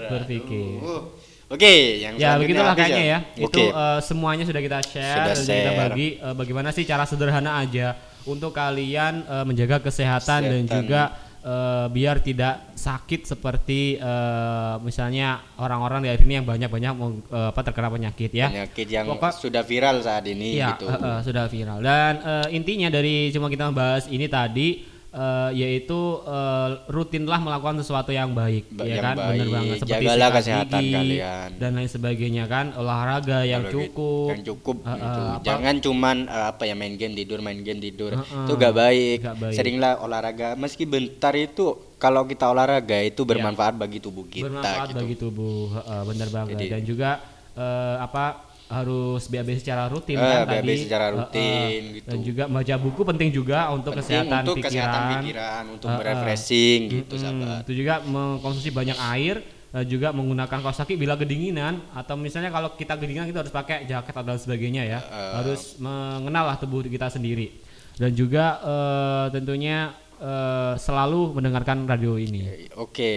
Berpikir. 0.05 0.77
Aduh. 0.77 1.20
Oke, 1.51 1.99
yang 1.99 2.15
Ya 2.15 2.39
begitulah 2.39 2.71
kayaknya 2.71 3.03
ya. 3.05 3.19
Oke. 3.37 3.43
Itu 3.45 3.61
eh, 3.67 3.99
semuanya 4.01 4.43
sudah 4.43 4.61
kita 4.61 4.79
share 4.81 5.15
Sudah 5.27 5.35
dan 5.35 5.57
kita 5.59 5.71
bagi 5.77 6.07
eh, 6.15 6.33
bagaimana 6.33 6.69
sih 6.71 6.83
cara 6.83 7.03
sederhana 7.03 7.59
aja 7.59 7.93
untuk 8.23 8.51
kalian 8.51 9.21
eh, 9.21 9.43
menjaga 9.43 9.81
kesehatan, 9.81 10.39
dan 10.41 10.61
Kesehatan. 10.61 10.71
juga 10.77 11.01
eh, 11.41 11.85
biar 11.89 12.17
tidak 12.19 12.71
sakit 12.73 13.27
seperti 13.27 13.95
eh, 13.95 14.75
misalnya 14.79 15.27
orang-orang 15.57 15.99
di 16.01 16.09
hari 16.09 16.23
ini 16.23 16.33
yang 16.35 16.47
banyak-banyak 16.47 16.93
eh, 17.27 17.49
apa 17.49 17.61
terkena 17.61 17.89
penyakit 17.89 18.31
ya. 18.31 18.47
penyakit 18.47 18.87
yang 18.87 19.05
Pokok- 19.09 19.35
sudah 19.41 19.61
viral 19.61 19.99
saat 19.99 20.23
ini 20.25 20.55
Iya, 20.55 20.79
gitu. 20.79 20.87
eh, 20.87 20.95
eh, 20.95 21.19
sudah 21.21 21.45
viral. 21.45 21.79
Dan 21.79 22.13
eh, 22.21 22.47
intinya 22.53 22.87
dari 22.87 23.27
cuma 23.29 23.47
kita 23.47 23.67
membahas 23.67 24.07
ini 24.07 24.25
tadi 24.25 24.87
eh, 25.11 25.49
yaitu 25.53 25.99
eh, 26.21 26.69
rutinlah 26.87 27.35
melakukan 27.37 27.75
sesuatu 27.77 28.09
yang 28.09 28.31
baik, 28.31 28.67
Ba- 28.69 28.83
ya 28.83 28.95
yang 28.95 29.03
kan? 29.03 29.15
Benar 29.17 29.27
baik. 29.37 29.51
banget 29.51 29.75
seperti 29.77 29.91
Jagalah 30.01 30.29
kesehatan 30.31 30.81
gigi 30.81 30.93
kalian. 30.93 31.49
dan 31.57 31.71
lain 31.73 31.89
sebagainya 31.89 32.43
kan, 32.45 32.65
olahraga 32.73 33.39
yang 33.43 33.63
cukup. 33.65 34.27
yang 34.29 34.41
cukup 34.45 34.75
eh, 34.81 34.95
gitu. 34.95 35.21
apa- 35.29 35.43
jangan 35.43 35.75
cuman 35.77 36.17
eh, 36.25 36.45
apa 36.49 36.63
ya 36.63 36.73
main 36.73 36.93
game 36.93 37.13
tidur 37.13 37.39
main 37.39 37.59
game 37.59 37.79
tidur 37.79 38.11
Eh, 38.11 38.19
eh, 38.19 38.43
itu 38.43 38.53
gak 38.55 38.73
baik. 38.73 39.17
gak 39.21 39.37
baik. 39.37 39.53
seringlah 39.53 39.93
olahraga 39.99 40.47
meski 40.55 40.83
bentar 40.85 41.33
itu 41.33 41.65
kalau 41.97 42.23
kita 42.23 42.47
olahraga 42.47 42.97
itu 42.99 43.21
bermanfaat 43.21 43.75
bagi 43.75 43.99
tubuh 43.99 44.25
kita 44.25 44.41
Iya. 44.41 44.47
bermanfaat 44.49 44.87
gitu 44.87 44.99
bagi 45.01 45.17
tubuh, 45.17 45.59
eh, 45.75 46.03
benar 46.03 46.27
banget. 46.29 46.55
Jadi- 46.57 46.71
dan 46.71 46.81
juga 46.83 47.09
eh, 47.51 47.95
apa 47.99 48.47
harus 48.71 49.27
BAB 49.27 49.49
secara 49.55 49.85
rutin 49.85 50.15
Eh, 50.15 50.23
kan 50.23 50.47
BAB 50.47 50.63
tadi. 50.63 50.75
secara 50.79 51.05
Eh, 51.05 51.09
eh, 51.09 51.15
rutin 51.17 51.81
gitu. 51.93 52.07
Dan 52.07 52.19
juga 52.21 52.43
baca 52.47 52.75
buku 52.77 53.01
penting 53.05 53.29
juga 53.29 53.59
untuk 53.69 53.91
penting 53.91 54.07
kesehatan 54.07 54.41
untuk 54.41 54.55
pikiran. 54.57 54.71
kesehatan 54.71 55.01
pikiran 55.19 55.63
untuk 55.69 55.87
eh. 55.87 55.97
merefreshing 55.97 56.81
gitu 56.89 57.13
Mm-mm. 57.13 57.21
sahabat 57.21 57.61
Itu 57.61 57.71
juga 57.73 57.93
mengkonsumsi 58.01 58.69
banyak 58.69 58.97
air 59.11 59.35
eh, 59.71 59.85
juga 59.85 60.07
menggunakan 60.09 60.57
kaos 60.57 60.77
kaki 60.77 60.95
bila 60.95 61.13
kedinginan 61.13 61.83
atau 61.91 62.15
misalnya 62.15 62.49
kalau 62.49 62.73
kita 62.73 62.95
kedinginan 62.95 63.27
kita 63.27 63.39
harus 63.39 63.51
pakai 63.51 63.83
jaket 63.83 64.11
atau 64.11 64.25
dan 64.25 64.39
sebagainya 64.39 64.83
ya. 64.83 64.99
Eh. 65.01 65.33
Harus 65.37 65.75
mengenal 65.77 66.43
lah 66.45 66.55
tubuh 66.55 66.81
kita 66.81 67.07
sendiri. 67.07 67.59
Dan 67.93 68.11
juga 68.11 68.57
eh, 68.57 69.25
tentunya 69.31 69.91
eh, 70.21 70.73
selalu 70.75 71.33
mendengarkan 71.33 71.83
radio 71.83 72.13
ini. 72.15 72.69
oke 72.71 73.09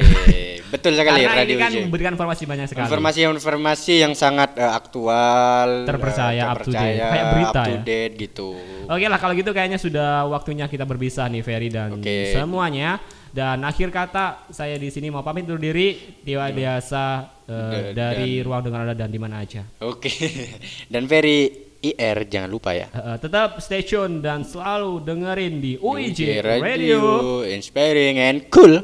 betul 0.67 0.93
sekali 0.93 1.23
Karena 1.23 1.37
radio 1.39 1.53
ini 1.53 1.61
kan 1.61 1.71
J. 1.71 1.77
memberikan 1.85 2.13
informasi 2.13 2.43
banyak 2.45 2.67
sekali. 2.67 2.85
informasi-informasi 2.87 3.95
yang 4.01 4.13
sangat 4.13 4.57
eh, 4.57 4.65
aktual 4.67 5.85
Terpercaya, 5.85 6.33
eh, 6.35 6.49
up 6.49 6.59
to 6.59 6.73
date. 6.73 6.75
terpercaya, 6.75 7.07
Kayak 7.07 7.27
berita 7.31 7.49
up 7.53 7.55
to 7.63 7.71
ya. 7.71 7.81
date 7.83 8.15
gitu 8.19 8.49
Oke 8.87 9.07
lah 9.07 9.17
kalau 9.17 9.33
gitu 9.33 9.51
kayaknya 9.51 9.77
sudah 9.77 10.25
waktunya 10.27 10.65
kita 10.65 10.83
berpisah 10.83 11.25
nih 11.27 11.41
Ferry 11.41 11.69
dan 11.69 11.97
Oke. 11.97 12.33
semuanya. 12.33 13.01
Dan 13.31 13.61
akhir 13.61 13.91
kata 13.91 14.47
saya 14.49 14.79
di 14.79 14.87
sini 14.89 15.11
mau 15.11 15.19
pamit 15.21 15.43
undur 15.43 15.59
diri 15.59 15.99
Dewa 16.21 16.47
biasa 16.49 17.05
Da- 17.43 17.73
eh, 17.75 17.91
dari 17.91 18.39
ruang 18.39 18.63
dengar 18.63 18.85
ada 18.85 18.95
dan 18.95 19.09
di 19.09 19.19
mana 19.19 19.41
aja. 19.41 19.67
oke 19.81 20.07
dan 20.93 21.05
Ferry 21.05 21.64
IR 21.93 22.25
jangan 22.25 22.49
lupa 22.49 22.73
ya 22.73 22.89
eh, 22.93 23.17
tetap 23.21 23.61
stay 23.61 23.85
tune 23.85 24.25
dan 24.25 24.41
selalu 24.47 25.05
dengerin 25.05 25.61
di 25.61 25.73
UIJ 25.77 26.41
Radio. 26.41 27.45
inspiring 27.45 28.17
and 28.17 28.49
cool 28.49 28.81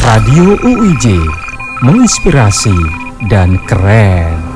Radio 0.00 0.56
UIJ 0.64 1.06
menginspirasi 1.84 2.76
dan 3.28 3.56
keren. 3.68 4.49